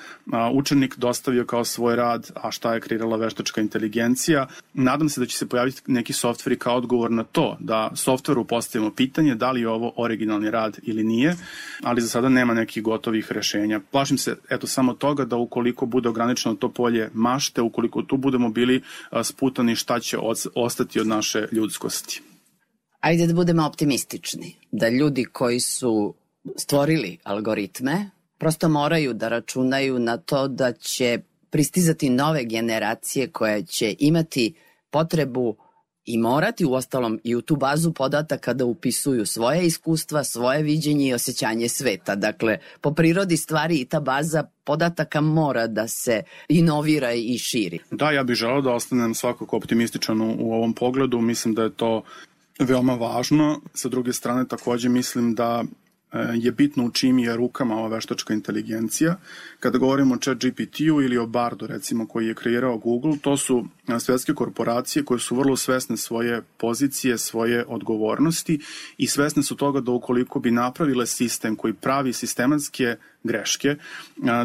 učenik 0.53 0.97
dostavio 0.97 1.45
kao 1.45 1.65
svoj 1.65 1.95
rad, 1.95 2.31
a 2.35 2.51
šta 2.51 2.73
je 2.73 2.81
kreirala 2.81 3.17
veštačka 3.17 3.61
inteligencija. 3.61 4.47
Nadam 4.73 5.09
se 5.09 5.19
da 5.19 5.25
će 5.25 5.37
se 5.37 5.49
pojaviti 5.49 5.81
neki 5.87 6.13
softver 6.13 6.52
software 6.53 6.59
kao 6.59 6.77
odgovor 6.77 7.11
na 7.11 7.23
to 7.23 7.57
da 7.59 7.91
softveru 7.95 8.45
postavimo 8.45 8.91
pitanje 8.91 9.35
da 9.35 9.51
li 9.51 9.61
je 9.61 9.69
ovo 9.69 9.93
originalni 9.97 10.51
rad 10.51 10.77
ili 10.83 11.03
nije, 11.03 11.35
ali 11.83 12.01
za 12.01 12.07
sada 12.07 12.29
nema 12.29 12.53
nekih 12.53 12.83
gotovih 12.83 13.31
rešenja. 13.31 13.81
Plašim 13.91 14.17
se 14.17 14.35
eto 14.49 14.67
samo 14.67 14.93
toga 14.93 15.25
da 15.25 15.35
ukoliko 15.35 15.85
bude 15.85 16.09
ograničeno 16.09 16.55
to 16.55 16.69
polje 16.69 17.09
mašte, 17.13 17.61
ukoliko 17.61 18.01
tu 18.01 18.17
budemo 18.17 18.49
bili 18.49 18.81
sputani 19.23 19.75
šta 19.75 19.99
će 19.99 20.17
ostati 20.55 20.99
od 20.99 21.07
naše 21.07 21.47
ljudskosti. 21.51 22.21
Ajde 22.99 23.27
da 23.27 23.33
budemo 23.33 23.65
optimistični, 23.65 24.55
da 24.71 24.89
ljudi 24.89 25.25
koji 25.25 25.59
su 25.59 26.15
stvorili 26.57 27.17
algoritme 27.23 28.09
prosto 28.37 28.69
moraju 28.69 29.13
da 29.13 29.29
računaju 29.29 29.99
na 29.99 30.17
to 30.17 30.47
da 30.47 30.71
će 30.71 31.19
pristizati 31.49 32.09
nove 32.09 32.45
generacije 32.45 33.27
koje 33.27 33.63
će 33.65 33.95
imati 33.99 34.53
potrebu 34.89 35.55
i 36.05 36.17
morati 36.17 36.65
u 36.65 36.73
ostalom 36.73 37.19
i 37.23 37.35
u 37.35 37.41
tu 37.41 37.55
bazu 37.55 37.93
podataka 37.93 38.53
da 38.53 38.65
upisuju 38.65 39.25
svoje 39.25 39.65
iskustva, 39.65 40.23
svoje 40.23 40.63
viđenje 40.63 41.07
i 41.07 41.13
osjećanje 41.13 41.69
sveta. 41.69 42.15
Dakle, 42.15 42.57
po 42.81 42.93
prirodi 42.93 43.37
stvari 43.37 43.75
i 43.75 43.85
ta 43.85 43.99
baza 43.99 44.43
podataka 44.63 45.21
mora 45.21 45.67
da 45.67 45.87
se 45.87 46.23
inovira 46.47 47.13
i 47.13 47.37
širi. 47.37 47.79
Da, 47.91 48.11
ja 48.11 48.23
bih 48.23 48.35
želao 48.35 48.61
da 48.61 48.71
ostanem 48.71 49.13
svakako 49.13 49.57
optimističan 49.57 50.21
u, 50.21 50.35
u 50.39 50.53
ovom 50.53 50.73
pogledu. 50.73 51.21
Mislim 51.21 51.53
da 51.53 51.63
je 51.63 51.73
to 51.73 52.03
veoma 52.59 52.93
važno. 52.93 53.61
Sa 53.73 53.89
druge 53.89 54.13
strane, 54.13 54.47
takođe 54.47 54.89
mislim 54.89 55.35
da 55.35 55.63
e, 56.11 56.17
je 56.33 56.51
bitno 56.51 56.85
u 56.85 56.91
čim 56.91 57.19
je 57.19 57.35
rukama 57.35 57.75
ova 57.75 57.87
veštačka 57.87 58.33
inteligencija. 58.33 59.15
Kada 59.59 59.77
govorimo 59.77 60.15
o 60.15 60.17
chat 60.17 60.37
GPT-u 60.37 61.01
ili 61.01 61.17
o 61.17 61.27
Bardu, 61.27 61.67
recimo, 61.67 62.07
koji 62.07 62.27
je 62.27 62.35
kreirao 62.35 62.77
Google, 62.77 63.17
to 63.21 63.37
su 63.37 63.65
svetske 63.99 64.33
korporacije 64.33 65.05
koje 65.05 65.19
su 65.19 65.35
vrlo 65.35 65.57
svesne 65.57 65.97
svoje 65.97 66.41
pozicije, 66.57 67.17
svoje 67.17 67.65
odgovornosti 67.67 68.59
i 68.97 69.07
svesne 69.07 69.43
su 69.43 69.55
toga 69.55 69.81
da 69.81 69.91
ukoliko 69.91 70.39
bi 70.39 70.51
napravile 70.51 71.05
sistem 71.07 71.55
koji 71.55 71.73
pravi 71.73 72.13
sistematske 72.13 72.95
greške 73.23 73.75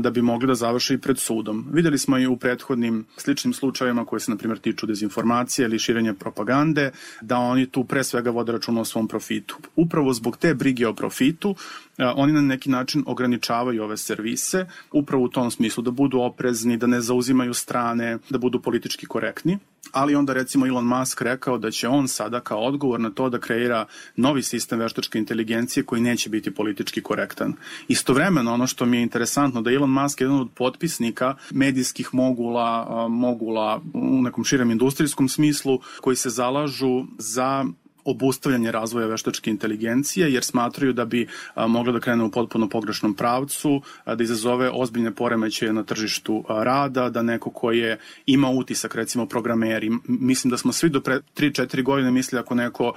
da 0.01 0.11
bi 0.11 0.23
mogli 0.23 0.47
da 0.47 0.55
završe 0.55 0.95
i 0.95 0.99
pred 0.99 1.19
sudom. 1.19 1.67
Videli 1.73 1.99
smo 1.99 2.19
i 2.19 2.27
u 2.27 2.37
prethodnim 2.37 3.07
sličnim 3.17 3.53
slučajevima 3.53 4.05
koji 4.05 4.21
se 4.21 4.31
na 4.31 4.37
primjer 4.37 4.59
tiču 4.59 4.87
dezinformacije 4.87 5.65
ili 5.65 5.79
širenja 5.79 6.15
propagande 6.15 6.91
da 7.21 7.39
oni 7.39 7.67
tu 7.67 7.85
pre 7.85 8.05
svega 8.05 8.31
vode 8.31 8.53
računa 8.53 8.81
o 8.81 8.85
svom 8.85 9.09
profitu. 9.09 9.57
Upravo 9.77 10.13
zbog 10.13 10.37
te 10.37 10.55
brige 10.55 10.87
o 10.87 10.95
profitu 10.95 11.55
oni 11.99 12.33
na 12.33 12.41
neki 12.41 12.71
način 12.71 13.05
ograničavaju 13.07 13.83
ove 13.83 13.97
servise 13.97 14.67
upravo 14.93 15.25
u 15.25 15.29
tom 15.29 15.51
smislu 15.51 15.83
da 15.83 15.91
budu 15.91 16.21
oprezni, 16.21 16.77
da 16.77 16.87
ne 16.87 17.01
zauzimaju 17.01 17.55
strane, 17.55 18.19
da 18.31 18.39
budu 18.39 18.63
politički 18.63 19.07
korektni 19.07 19.59
ali 19.93 20.15
onda 20.15 20.33
recimo 20.33 20.67
Elon 20.67 20.87
Musk 20.87 21.23
rekao 21.23 21.59
da 21.59 21.71
će 21.71 21.89
on 21.89 22.09
sada 22.09 22.41
kao 22.41 22.59
odgovor 22.59 23.01
na 23.01 23.11
to 23.11 23.29
da 23.31 23.41
kreira 23.41 23.87
novi 24.17 24.43
sistem 24.43 24.79
veštačke 24.79 25.19
inteligencije 25.19 25.85
koji 25.85 26.03
neće 26.03 26.31
biti 26.31 26.55
politički 26.55 27.03
korektan. 27.03 27.55
Istovremeno 27.89 28.53
ono 28.53 28.67
što 28.67 28.87
mi 28.87 28.97
je 28.97 29.03
interesantno 29.03 29.63
da 29.63 29.73
Elon 29.73 29.91
Musk 29.91 30.21
je 30.21 30.25
jedan 30.25 30.41
od 30.41 30.49
potpisnika 30.55 31.35
medijskih 31.51 32.09
mogula, 32.13 33.09
mogula 33.09 33.81
u 33.95 34.23
nekom 34.23 34.45
širem 34.45 34.71
industrijskom 34.71 35.29
smislu 35.29 35.81
koji 36.01 36.17
se 36.17 36.31
zalažu 36.31 37.05
za 37.19 37.65
obustavljanje 38.11 38.73
razvoja 38.73 39.07
veštačke 39.07 39.51
inteligencije, 39.51 40.33
jer 40.33 40.45
smatraju 40.45 40.93
da 40.93 41.05
bi 41.05 41.27
mogla 41.69 41.93
da 41.93 42.01
krene 42.01 42.25
u 42.25 42.31
potpuno 42.31 42.69
pogrešnom 42.69 43.15
pravcu, 43.15 43.83
da 44.07 44.23
izazove 44.23 44.71
ozbiljne 44.73 45.15
poremećaje 45.15 45.73
na 45.73 45.83
tržištu 45.83 46.45
rada, 46.49 47.11
da 47.11 47.23
neko 47.23 47.51
ko 47.51 47.73
je 47.73 47.99
ima 48.27 48.49
utisak, 48.51 48.95
recimo 48.95 49.27
programeri, 49.27 49.91
mislim 50.09 50.51
da 50.51 50.57
smo 50.57 50.73
svi 50.73 50.89
do 50.89 51.01
pre 51.01 51.21
3-4 51.37 51.83
godine 51.83 52.11
mislili 52.11 52.41
ako 52.41 52.55
neko 52.55 52.93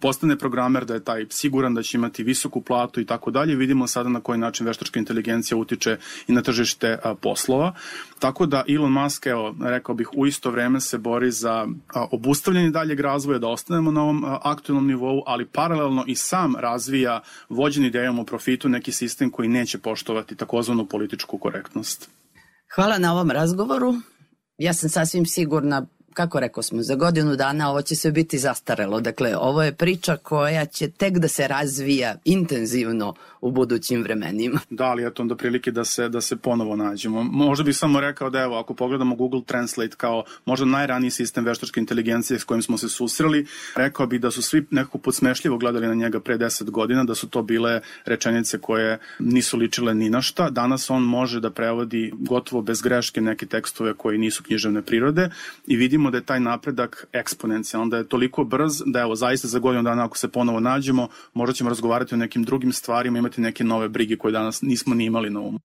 postane 0.00 0.36
programer 0.38 0.84
da 0.84 0.94
je 0.94 1.04
taj 1.04 1.26
siguran 1.30 1.74
da 1.74 1.82
će 1.82 1.98
imati 1.98 2.22
visoku 2.22 2.60
platu 2.60 3.00
i 3.00 3.06
tako 3.06 3.30
dalje, 3.30 3.56
vidimo 3.56 3.86
sada 3.86 4.08
na 4.08 4.20
koji 4.20 4.38
način 4.38 4.66
veštačka 4.66 4.98
inteligencija 4.98 5.58
utiče 5.58 5.96
i 6.28 6.32
na 6.32 6.42
tržište 6.42 6.98
poslova. 7.20 7.74
Tako 8.18 8.46
da 8.46 8.64
Elon 8.68 8.92
Musk, 8.92 9.26
evo, 9.26 9.54
rekao 9.60 9.94
bih, 9.94 10.08
u 10.14 10.26
isto 10.26 10.50
vreme 10.50 10.80
se 10.80 10.98
bori 10.98 11.30
za 11.30 11.66
obustavljanje 12.10 12.70
daljeg 12.70 13.00
razvoja, 13.00 13.38
da 13.38 13.48
ostanemo 13.48 13.90
na 13.90 14.02
ovom 14.02 14.24
aktualnom 14.50 14.86
nivou, 14.86 15.22
ali 15.26 15.46
paralelno 15.46 16.04
i 16.06 16.14
sam 16.14 16.56
razvija 16.56 17.20
vođen 17.48 17.84
idejom 17.84 18.18
o 18.18 18.24
profitu 18.24 18.68
neki 18.68 18.92
sistem 18.92 19.30
koji 19.30 19.48
neće 19.48 19.78
poštovati 19.78 20.36
takozvanu 20.36 20.86
političku 20.86 21.38
korektnost. 21.38 22.10
Hvala 22.74 22.98
na 22.98 23.12
ovom 23.12 23.30
razgovoru. 23.30 23.94
Ja 24.58 24.72
sam 24.74 24.90
sasvim 24.90 25.26
sigurna 25.26 25.86
kako 26.14 26.40
rekao 26.40 26.62
smo, 26.62 26.82
za 26.82 26.94
godinu 26.94 27.36
dana 27.36 27.70
ovo 27.70 27.82
će 27.82 27.96
sve 27.96 28.12
biti 28.12 28.38
zastarelo. 28.38 29.00
Dakle, 29.00 29.36
ovo 29.36 29.62
je 29.62 29.72
priča 29.72 30.16
koja 30.16 30.66
će 30.66 30.90
tek 30.90 31.18
da 31.18 31.28
se 31.28 31.48
razvija 31.48 32.14
intenzivno 32.24 33.14
u 33.40 33.50
budućim 33.50 34.02
vremenima. 34.02 34.60
Da, 34.70 34.84
ali 34.84 35.06
eto 35.06 35.22
onda 35.22 35.36
prilike 35.36 35.70
da 35.70 35.84
se, 35.84 36.08
da 36.08 36.20
se 36.20 36.36
ponovo 36.36 36.76
nađemo. 36.76 37.22
Možda 37.22 37.64
bih 37.64 37.76
samo 37.76 38.00
rekao 38.00 38.30
da 38.30 38.40
evo, 38.40 38.58
ako 38.58 38.74
pogledamo 38.74 39.16
Google 39.16 39.42
Translate 39.46 39.96
kao 39.96 40.24
možda 40.44 40.66
najraniji 40.66 41.10
sistem 41.10 41.44
veštačke 41.44 41.80
inteligencije 41.80 42.38
s 42.38 42.44
kojim 42.44 42.62
smo 42.62 42.78
se 42.78 42.88
susreli, 42.88 43.46
rekao 43.76 44.06
bih 44.06 44.20
da 44.20 44.30
su 44.30 44.42
svi 44.42 44.66
nekako 44.70 44.98
podsmešljivo 44.98 45.58
gledali 45.58 45.86
na 45.86 45.94
njega 45.94 46.20
pre 46.20 46.38
10 46.38 46.70
godina, 46.70 47.04
da 47.04 47.14
su 47.14 47.28
to 47.28 47.42
bile 47.42 47.80
rečenice 48.04 48.58
koje 48.58 48.98
nisu 49.18 49.56
ličile 49.56 49.94
ni 49.94 50.10
na 50.10 50.22
šta. 50.22 50.50
Danas 50.50 50.90
on 50.90 51.02
može 51.02 51.40
da 51.40 51.50
prevodi 51.50 52.12
gotovo 52.18 52.62
bez 52.62 52.82
greške 52.82 53.20
neke 53.20 53.46
tekstove 53.46 53.94
koji 53.94 54.18
nisu 54.18 54.42
književne 54.42 54.82
prirode 54.82 55.30
i 55.66 55.76
vidimo 55.76 55.99
da 56.08 56.18
je 56.18 56.24
taj 56.24 56.40
napredak 56.40 57.06
eksponencijalan, 57.12 57.90
da 57.90 57.96
je 57.96 58.08
toliko 58.08 58.44
brz 58.44 58.82
da 58.86 59.00
evo 59.00 59.14
zaista 59.14 59.48
za 59.48 59.58
godinu 59.58 59.82
dana 59.82 60.04
ako 60.04 60.18
se 60.18 60.28
ponovo 60.28 60.60
nađemo, 60.60 61.08
možda 61.34 61.52
ćemo 61.52 61.70
razgovarati 61.70 62.14
o 62.14 62.18
nekim 62.18 62.44
drugim 62.44 62.72
stvarima, 62.72 63.18
imati 63.18 63.40
neke 63.40 63.64
nove 63.64 63.88
brige 63.88 64.16
koje 64.16 64.32
danas 64.32 64.62
nismo 64.62 64.94
ni 64.94 65.04
imali 65.04 65.30
na 65.30 65.40
umu. 65.40 65.58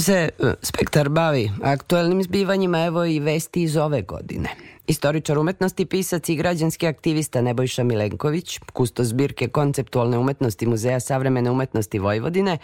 Se 0.00 0.14
e, 0.14 0.54
Spektar 0.62 1.08
bavi 1.08 1.50
aktuelnim 1.62 2.22
zbivanjima, 2.22 2.84
evo 2.84 3.04
i 3.04 3.20
vesti 3.20 3.62
iz 3.62 3.76
ove 3.76 4.02
godine. 4.02 4.48
Istoričar 4.86 5.38
umetnosti, 5.38 5.86
pisac 5.86 6.28
i 6.28 6.36
građanski 6.36 6.86
aktivista 6.86 7.40
Nebojša 7.40 7.84
Milenković, 7.84 8.58
kustos 8.72 9.06
zbirke 9.06 9.48
konceptualne 9.48 10.18
umetnosti 10.18 10.66
Muzeja 10.66 11.00
savremene 11.00 11.50
umetnosti 11.50 11.98
Vojvodine, 11.98 12.58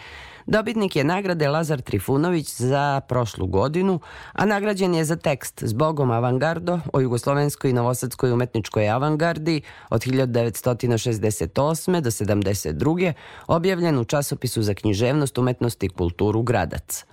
dobitnik 0.45 0.95
je 0.95 1.03
nagrade 1.03 1.49
Lazar 1.49 1.81
Trifunović 1.81 2.55
za 2.55 3.01
prošlu 3.07 3.47
godinu, 3.47 3.99
a 4.33 4.45
nagrađen 4.45 4.95
je 4.95 5.05
za 5.05 5.15
tekst 5.15 5.63
Zbogom 5.63 6.11
avangardo 6.11 6.79
o 6.93 6.99
jugoslovenskoj 6.99 7.69
i 7.69 7.73
novosadskoj 7.73 8.31
umetničkoj 8.31 8.89
avangardi 8.89 9.61
od 9.89 10.01
1968. 10.05 12.01
do 12.01 12.11
72. 12.11 13.13
objavljen 13.47 13.97
u 13.99 14.05
časopisu 14.05 14.61
za 14.61 14.73
književnost, 14.73 15.37
umetnosti 15.37 15.85
i 15.85 15.89
kulturu 15.89 16.41
Gradac. 16.41 17.05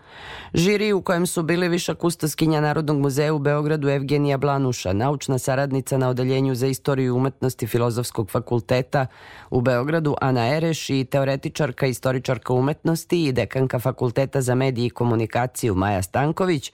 Žiri 0.55 0.93
u 0.93 1.03
kojem 1.03 1.27
su 1.27 1.43
bili 1.43 1.69
viša 1.69 1.95
kustoskinja 1.95 2.61
Narodnog 2.61 2.99
muzeja 2.99 3.35
u 3.35 3.39
Beogradu 3.39 3.89
Evgenija 3.89 4.36
Blanuša, 4.39 4.93
naučna 4.93 5.39
saradnica 5.39 5.99
na 5.99 6.09
Odeljenju 6.09 6.55
za 6.55 6.66
istoriju 6.66 7.16
umetnosti 7.16 7.66
Filozofskog 7.66 8.31
fakulteta 8.31 9.07
u 9.51 9.61
Beogradu 9.61 10.16
Ana 10.20 10.57
Ereš 10.57 10.91
i 10.91 11.05
teoretičarka 11.05 11.86
istoričarka 11.86 12.53
umetnosti 12.53 13.24
i 13.24 13.32
dekanka 13.32 13.78
Fakulteta 13.78 14.41
za 14.41 14.55
medije 14.55 14.86
i 14.86 14.91
komunikaciju 14.91 15.74
Maja 15.74 16.03
Stanković 16.03 16.73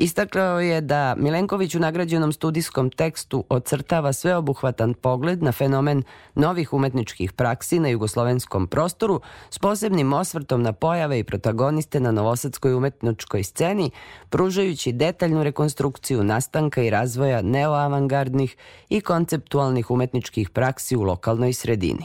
Istakao 0.00 0.60
je 0.60 0.80
da 0.80 1.14
Milenković 1.18 1.74
u 1.74 1.78
nagrađenom 1.78 2.32
studijskom 2.32 2.90
tekstu 2.90 3.44
ocrtava 3.48 4.12
sveobuhvatan 4.12 4.94
pogled 4.94 5.42
na 5.42 5.52
fenomen 5.52 6.02
novih 6.34 6.72
umetničkih 6.72 7.32
praksi 7.32 7.78
na 7.78 7.88
jugoslovenskom 7.88 8.66
prostoru 8.66 9.20
s 9.50 9.58
posebnim 9.58 10.12
osvrtom 10.12 10.62
na 10.62 10.72
pojave 10.72 11.18
i 11.18 11.24
protagoniste 11.24 12.00
na 12.00 12.12
novosadskoj 12.12 12.74
umetničkoj 12.74 13.42
sceni, 13.42 13.90
pružajući 14.30 14.92
detaljnu 14.92 15.42
rekonstrukciju 15.42 16.24
nastanka 16.24 16.82
i 16.82 16.90
razvoja 16.90 17.42
neoavangardnih 17.42 18.56
i 18.88 19.00
konceptualnih 19.00 19.90
umetničkih 19.90 20.50
praksi 20.50 20.96
u 20.96 21.02
lokalnoj 21.02 21.52
sredini. 21.52 22.04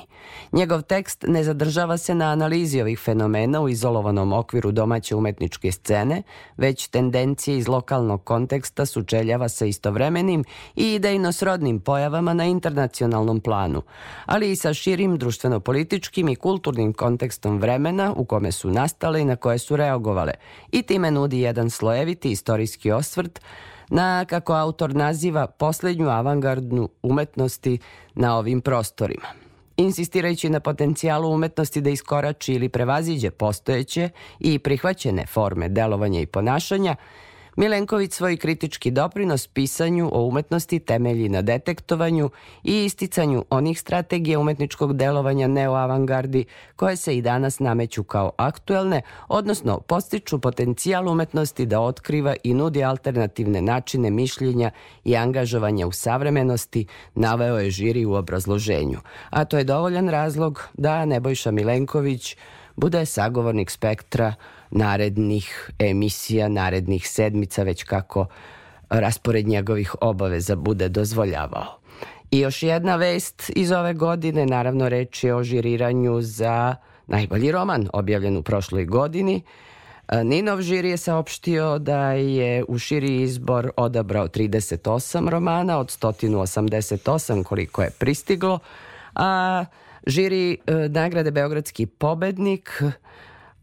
Njegov 0.52 0.82
tekst 0.82 1.26
ne 1.28 1.44
zadržava 1.44 1.98
se 1.98 2.16
na 2.16 2.26
analizi 2.26 2.82
ovih 2.82 3.00
fenomena 3.00 3.62
u 3.62 3.70
izolovanom 3.70 4.34
okviru 4.34 4.72
domaće 4.72 5.16
umetničke 5.16 5.72
scene, 5.72 6.24
već 6.58 6.88
tendencije 6.88 7.58
iz 7.58 7.68
lokalnog 7.68 7.85
konteksta 8.24 8.86
sučeljava 8.86 9.50
sa 9.50 9.66
istovremenim 9.66 10.44
i 10.76 10.94
idejno 10.94 11.32
srodnim 11.32 11.80
pojavama 11.80 12.34
na 12.34 12.46
internacionalnom 12.46 13.40
planu, 13.40 13.82
ali 14.26 14.52
i 14.52 14.56
sa 14.56 14.74
širim 14.74 15.18
društveno-političkim 15.18 16.30
i 16.30 16.36
kulturnim 16.36 16.94
kontekstom 16.94 17.58
vremena 17.58 18.14
u 18.18 18.26
kome 18.26 18.52
su 18.52 18.70
nastale 18.70 19.22
i 19.22 19.26
na 19.26 19.36
koje 19.36 19.58
su 19.58 19.76
reagovale. 19.76 20.34
I 20.72 20.82
time 20.82 21.12
nudi 21.12 21.40
jedan 21.40 21.70
slojeviti 21.70 22.32
istorijski 22.32 22.92
osvrt 22.92 23.42
na, 23.90 24.26
kako 24.26 24.54
autor 24.54 24.96
naziva, 24.96 25.48
poslednju 25.48 26.10
avangardnu 26.10 26.90
umetnosti 27.04 27.80
na 28.16 28.38
ovim 28.38 28.62
prostorima. 28.62 29.28
Insistirajući 29.78 30.50
na 30.50 30.60
potencijalu 30.60 31.34
umetnosti 31.34 31.82
da 31.82 31.90
iskorači 31.90 32.54
ili 32.54 32.70
prevaziđe 32.70 33.32
postojeće 33.32 34.10
i 34.40 34.60
prihvaćene 34.60 35.26
forme 35.26 35.70
delovanja 35.70 36.20
i 36.20 36.26
ponašanja, 36.26 36.96
Milenković 37.58 38.14
svoj 38.14 38.38
kritički 38.38 38.92
doprinos 38.92 39.48
pisanju 39.48 40.10
o 40.14 40.22
umetnosti 40.22 40.80
temelji 40.80 41.30
na 41.30 41.42
detektovanju 41.42 42.30
i 42.64 42.86
isticanju 42.86 43.46
onih 43.50 43.80
strategija 43.80 44.40
umetničkog 44.40 44.98
delovanja 44.98 45.48
neoavangardi 45.48 46.46
koje 46.76 46.96
se 46.96 47.18
i 47.18 47.22
danas 47.22 47.60
nameću 47.60 48.04
kao 48.04 48.32
aktuelne, 48.38 49.02
odnosno 49.28 49.80
postiču 49.80 50.40
potencijal 50.40 51.08
umetnosti 51.08 51.66
da 51.66 51.80
otkriva 51.80 52.36
i 52.44 52.54
nudi 52.54 52.84
alternativne 52.84 53.62
načine 53.62 54.10
mišljenja 54.10 54.72
i 55.04 55.16
angažovanja 55.16 55.88
u 55.88 55.92
savremenosti, 55.92 56.88
naveo 57.14 57.58
je 57.58 57.70
žiri 57.70 58.06
u 58.06 58.14
obrazloženju. 58.14 59.00
A 59.30 59.46
to 59.46 59.58
je 59.58 59.64
dovoljan 59.64 60.10
razlog 60.10 60.68
da 60.74 61.06
Nebojša 61.06 61.52
Milenković 61.52 62.36
bude 62.76 63.06
sagovornik 63.06 63.70
spektra 63.70 64.34
narednih 64.76 65.72
emisija, 65.80 66.50
narednih 66.50 67.08
sedmica, 67.08 67.64
već 67.64 67.84
kako 67.84 68.26
raspored 68.90 69.48
njegovih 69.48 69.96
obaveza 70.02 70.56
bude 70.56 70.90
dozvoljavao. 70.90 71.80
I 72.32 72.40
još 72.40 72.64
jedna 72.64 72.96
vest 72.96 73.52
iz 73.56 73.72
ove 73.72 73.94
godine, 73.94 74.46
naravno 74.46 74.90
reč 74.90 75.24
je 75.24 75.36
o 75.36 75.44
žiriranju 75.44 76.22
za 76.22 76.76
najbolji 77.08 77.52
roman 77.52 77.90
objavljen 77.94 78.38
u 78.38 78.44
prošloj 78.44 78.86
godini. 78.86 79.42
Ninov 80.24 80.62
žiri 80.62 80.90
je 80.90 80.98
saopštio 80.98 81.80
da 81.80 82.12
je 82.12 82.64
u 82.68 82.78
širi 82.78 83.22
izbor 83.22 83.72
odabrao 83.78 84.28
38 84.28 85.30
romana 85.30 85.80
od 85.80 85.88
188 85.88 87.44
koliko 87.44 87.82
je 87.82 87.90
pristiglo, 87.90 88.60
a 89.16 89.66
žiri 90.08 90.52
e, 90.54 90.74
nagrade 90.90 91.32
Beogradski 91.32 91.86
pobednik 91.86 92.84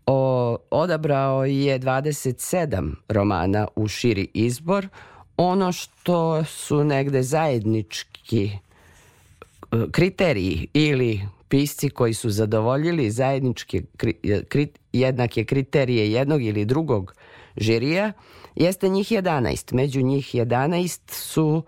o, 0.06 0.56
odabrao 0.70 1.44
je 1.44 1.78
27 1.80 2.94
romana 3.08 3.68
u 3.76 3.88
širi 3.88 4.28
izbor. 4.34 4.88
Ono 5.36 5.72
što 5.72 6.44
su 6.44 6.84
negde 6.84 7.22
zajednički 7.22 8.44
e, 8.44 8.56
kriteriji 9.92 10.66
ili 10.74 11.20
pisci 11.48 11.90
koji 11.90 12.14
su 12.14 12.30
zadovoljili 12.30 13.10
zajedničke 13.10 13.82
e, 14.22 14.44
kri, 14.44 14.68
jednake 14.92 15.44
kriterije 15.44 16.12
jednog 16.12 16.42
ili 16.42 16.64
drugog 16.64 17.14
žirija 17.56 18.12
jeste 18.54 18.88
njih 18.88 19.08
11. 19.08 19.74
Među 19.74 20.02
njih 20.02 20.34
11 20.34 21.00
su 21.08 21.62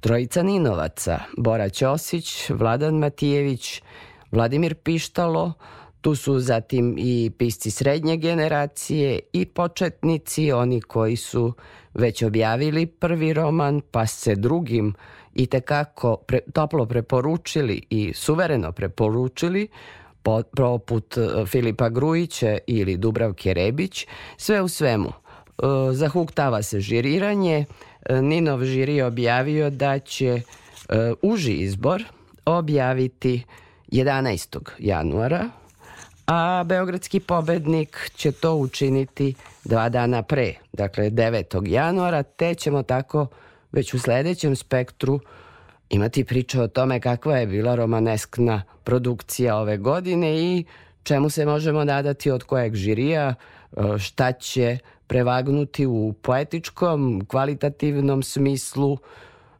trojica 0.00 0.42
Ninovaca, 0.42 1.20
Bora 1.36 1.68
Ćosić, 1.68 2.50
Vladan 2.50 2.94
Matijević, 2.94 3.82
Vladimir 4.32 4.74
Pištalo, 4.74 5.52
Tu 6.00 6.14
su 6.14 6.40
zatim 6.40 6.94
i 6.98 7.30
pisci 7.38 7.70
srednje 7.70 8.16
generacije 8.16 9.20
i 9.32 9.46
početnici, 9.46 10.52
oni 10.52 10.80
koji 10.80 11.16
su 11.16 11.52
već 11.94 12.22
objavili 12.22 12.86
prvi 12.86 13.32
roman, 13.32 13.80
pa 13.90 14.06
se 14.06 14.34
drugim 14.34 14.94
i 15.34 15.46
tekako 15.46 16.16
pre, 16.16 16.40
toplo 16.52 16.86
preporučili 16.86 17.82
i 17.90 18.12
suvereno 18.14 18.72
preporučili, 18.72 19.68
po, 20.22 20.42
poput 20.56 21.16
e, 21.16 21.46
Filipa 21.46 21.88
Grujića 21.88 22.58
ili 22.66 22.96
Dubravke 22.96 23.54
Rebić, 23.54 24.06
sve 24.36 24.62
u 24.62 24.68
svemu. 24.68 25.08
E, 25.08 25.62
zahuktava 25.92 26.62
se 26.62 26.80
žiriranje. 26.80 27.64
E, 28.02 28.22
Ninov 28.22 28.64
žiri 28.64 29.02
objavio 29.02 29.70
da 29.70 29.98
će 29.98 30.42
uži 31.22 31.52
izbor 31.52 32.04
objaviti 32.44 33.44
11. 33.92 34.58
januara 34.78 35.50
a 36.28 36.64
beogradski 36.64 37.20
pobednik 37.20 38.10
će 38.14 38.32
to 38.32 38.54
učiniti 38.54 39.34
dva 39.64 39.88
dana 39.88 40.22
pre, 40.22 40.54
dakle 40.72 41.10
9. 41.10 41.68
januara, 41.68 42.22
te 42.22 42.54
ćemo 42.54 42.82
tako 42.82 43.26
već 43.72 43.94
u 43.94 43.98
sledećem 43.98 44.56
spektru 44.56 45.20
imati 45.88 46.24
priču 46.24 46.60
o 46.62 46.68
tome 46.68 47.00
kakva 47.00 47.36
je 47.36 47.46
bila 47.46 47.74
romaneskna 47.74 48.62
produkcija 48.84 49.56
ove 49.56 49.76
godine 49.76 50.38
i 50.38 50.64
čemu 51.02 51.30
se 51.30 51.46
možemo 51.46 51.84
nadati 51.84 52.30
od 52.30 52.44
kojeg 52.44 52.74
žirija, 52.74 53.34
e, 53.34 53.98
šta 53.98 54.32
će 54.32 54.78
prevagnuti 55.06 55.86
u 55.86 56.14
poetičkom, 56.22 57.26
kvalitativnom 57.28 58.22
smislu 58.22 58.98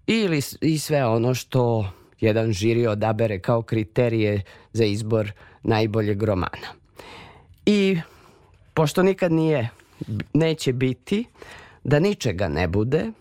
ili 0.07 0.41
i 0.61 0.79
sve 0.79 1.07
ono 1.07 1.35
što 1.35 1.91
jedan 2.21 2.53
žiri 2.53 2.87
odabere 2.87 3.39
kao 3.39 3.63
kriterije 3.63 4.43
za 4.73 4.85
izbor 4.85 5.33
najboljeg 5.63 6.23
romana. 6.23 6.69
I 7.67 7.99
pošto 8.75 9.03
nikad 9.03 9.33
nije, 9.33 9.69
neće 10.35 10.73
biti, 10.73 11.25
da 11.85 11.99
ničega 11.99 12.49
ne 12.49 12.69
bude, 12.69 13.13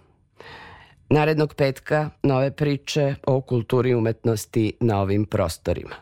narednog 1.09 1.53
petka 1.53 2.09
nove 2.23 2.51
priče 2.51 3.15
o 3.25 3.41
kulturi 3.41 3.95
umetnosti 3.95 4.73
na 4.79 5.01
ovim 5.01 5.25
prostorima. 5.25 5.95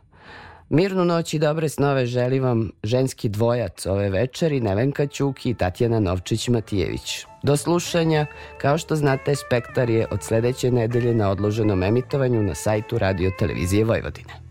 Mirnu 0.69 1.05
noć 1.05 1.33
i 1.33 1.39
dobre 1.39 1.69
snove 1.69 2.05
želim 2.05 2.43
vam 2.43 2.71
ženski 2.83 3.29
dvojac 3.29 3.85
ove 3.85 4.09
večeri, 4.09 4.59
Nevenka 4.59 5.07
Ćuki 5.07 5.49
i 5.49 5.53
Tatjana 5.53 5.99
Novčić-Matijević. 5.99 7.25
Do 7.43 7.57
slušanja, 7.57 8.25
kao 8.61 8.77
što 8.77 8.95
znate, 8.95 9.35
Spektar 9.35 9.89
je 9.89 10.07
od 10.11 10.23
sledeće 10.23 10.71
nedelje 10.71 11.13
na 11.13 11.29
odloženom 11.29 11.83
emitovanju 11.83 12.43
na 12.43 12.55
sajtu 12.55 12.97
Radio 12.97 13.31
Televizije 13.39 13.85
Vojvodine. 13.85 14.44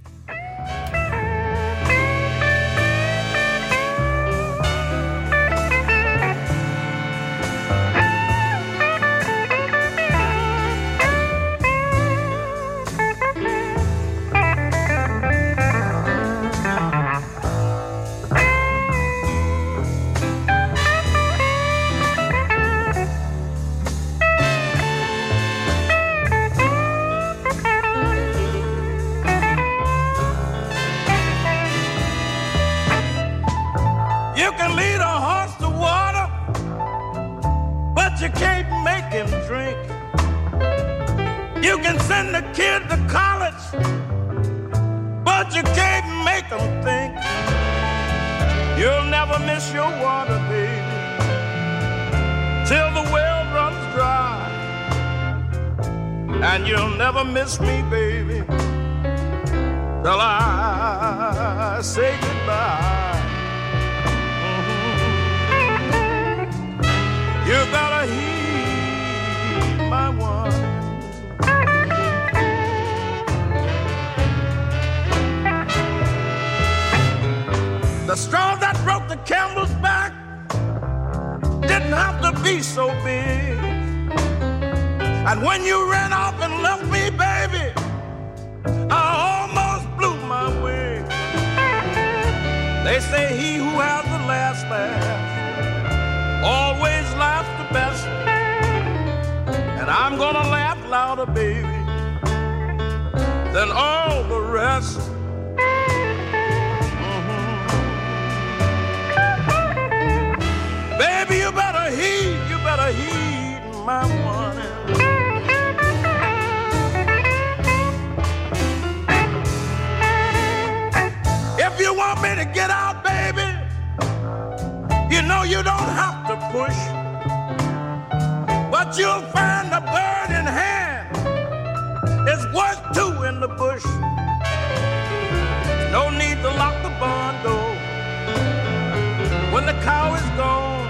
cow 139.85 140.15
is 140.15 140.29
gone. 140.41 140.85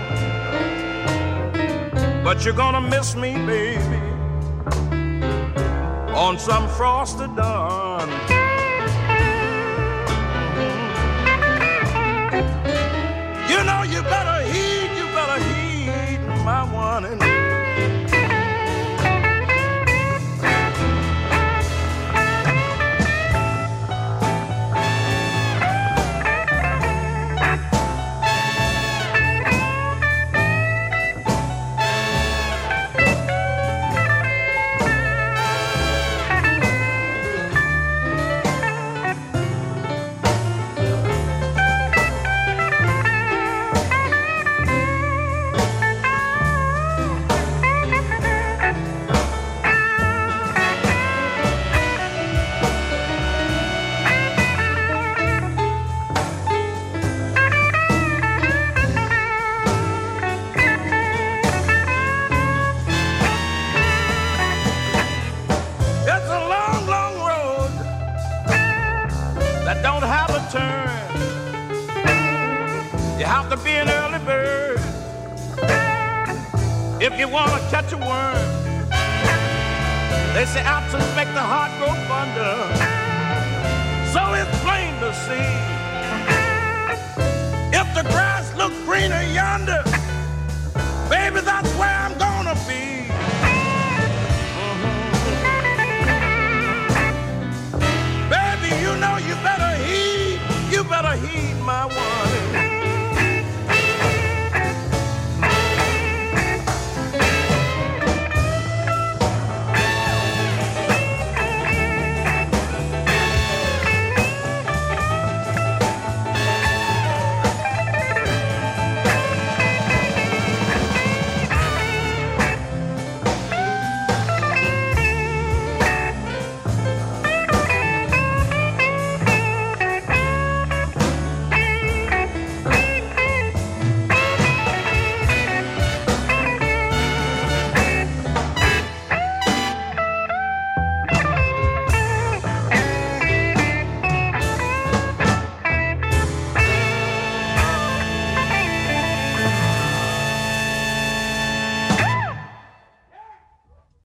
But 2.23 2.45
you're 2.45 2.55
gonna 2.55 2.81
miss 2.81 3.17
me, 3.17 3.35
baby, 3.45 4.01
on 6.15 6.39
some 6.39 6.69
frosty 6.69 7.27
dawn. 7.37 8.34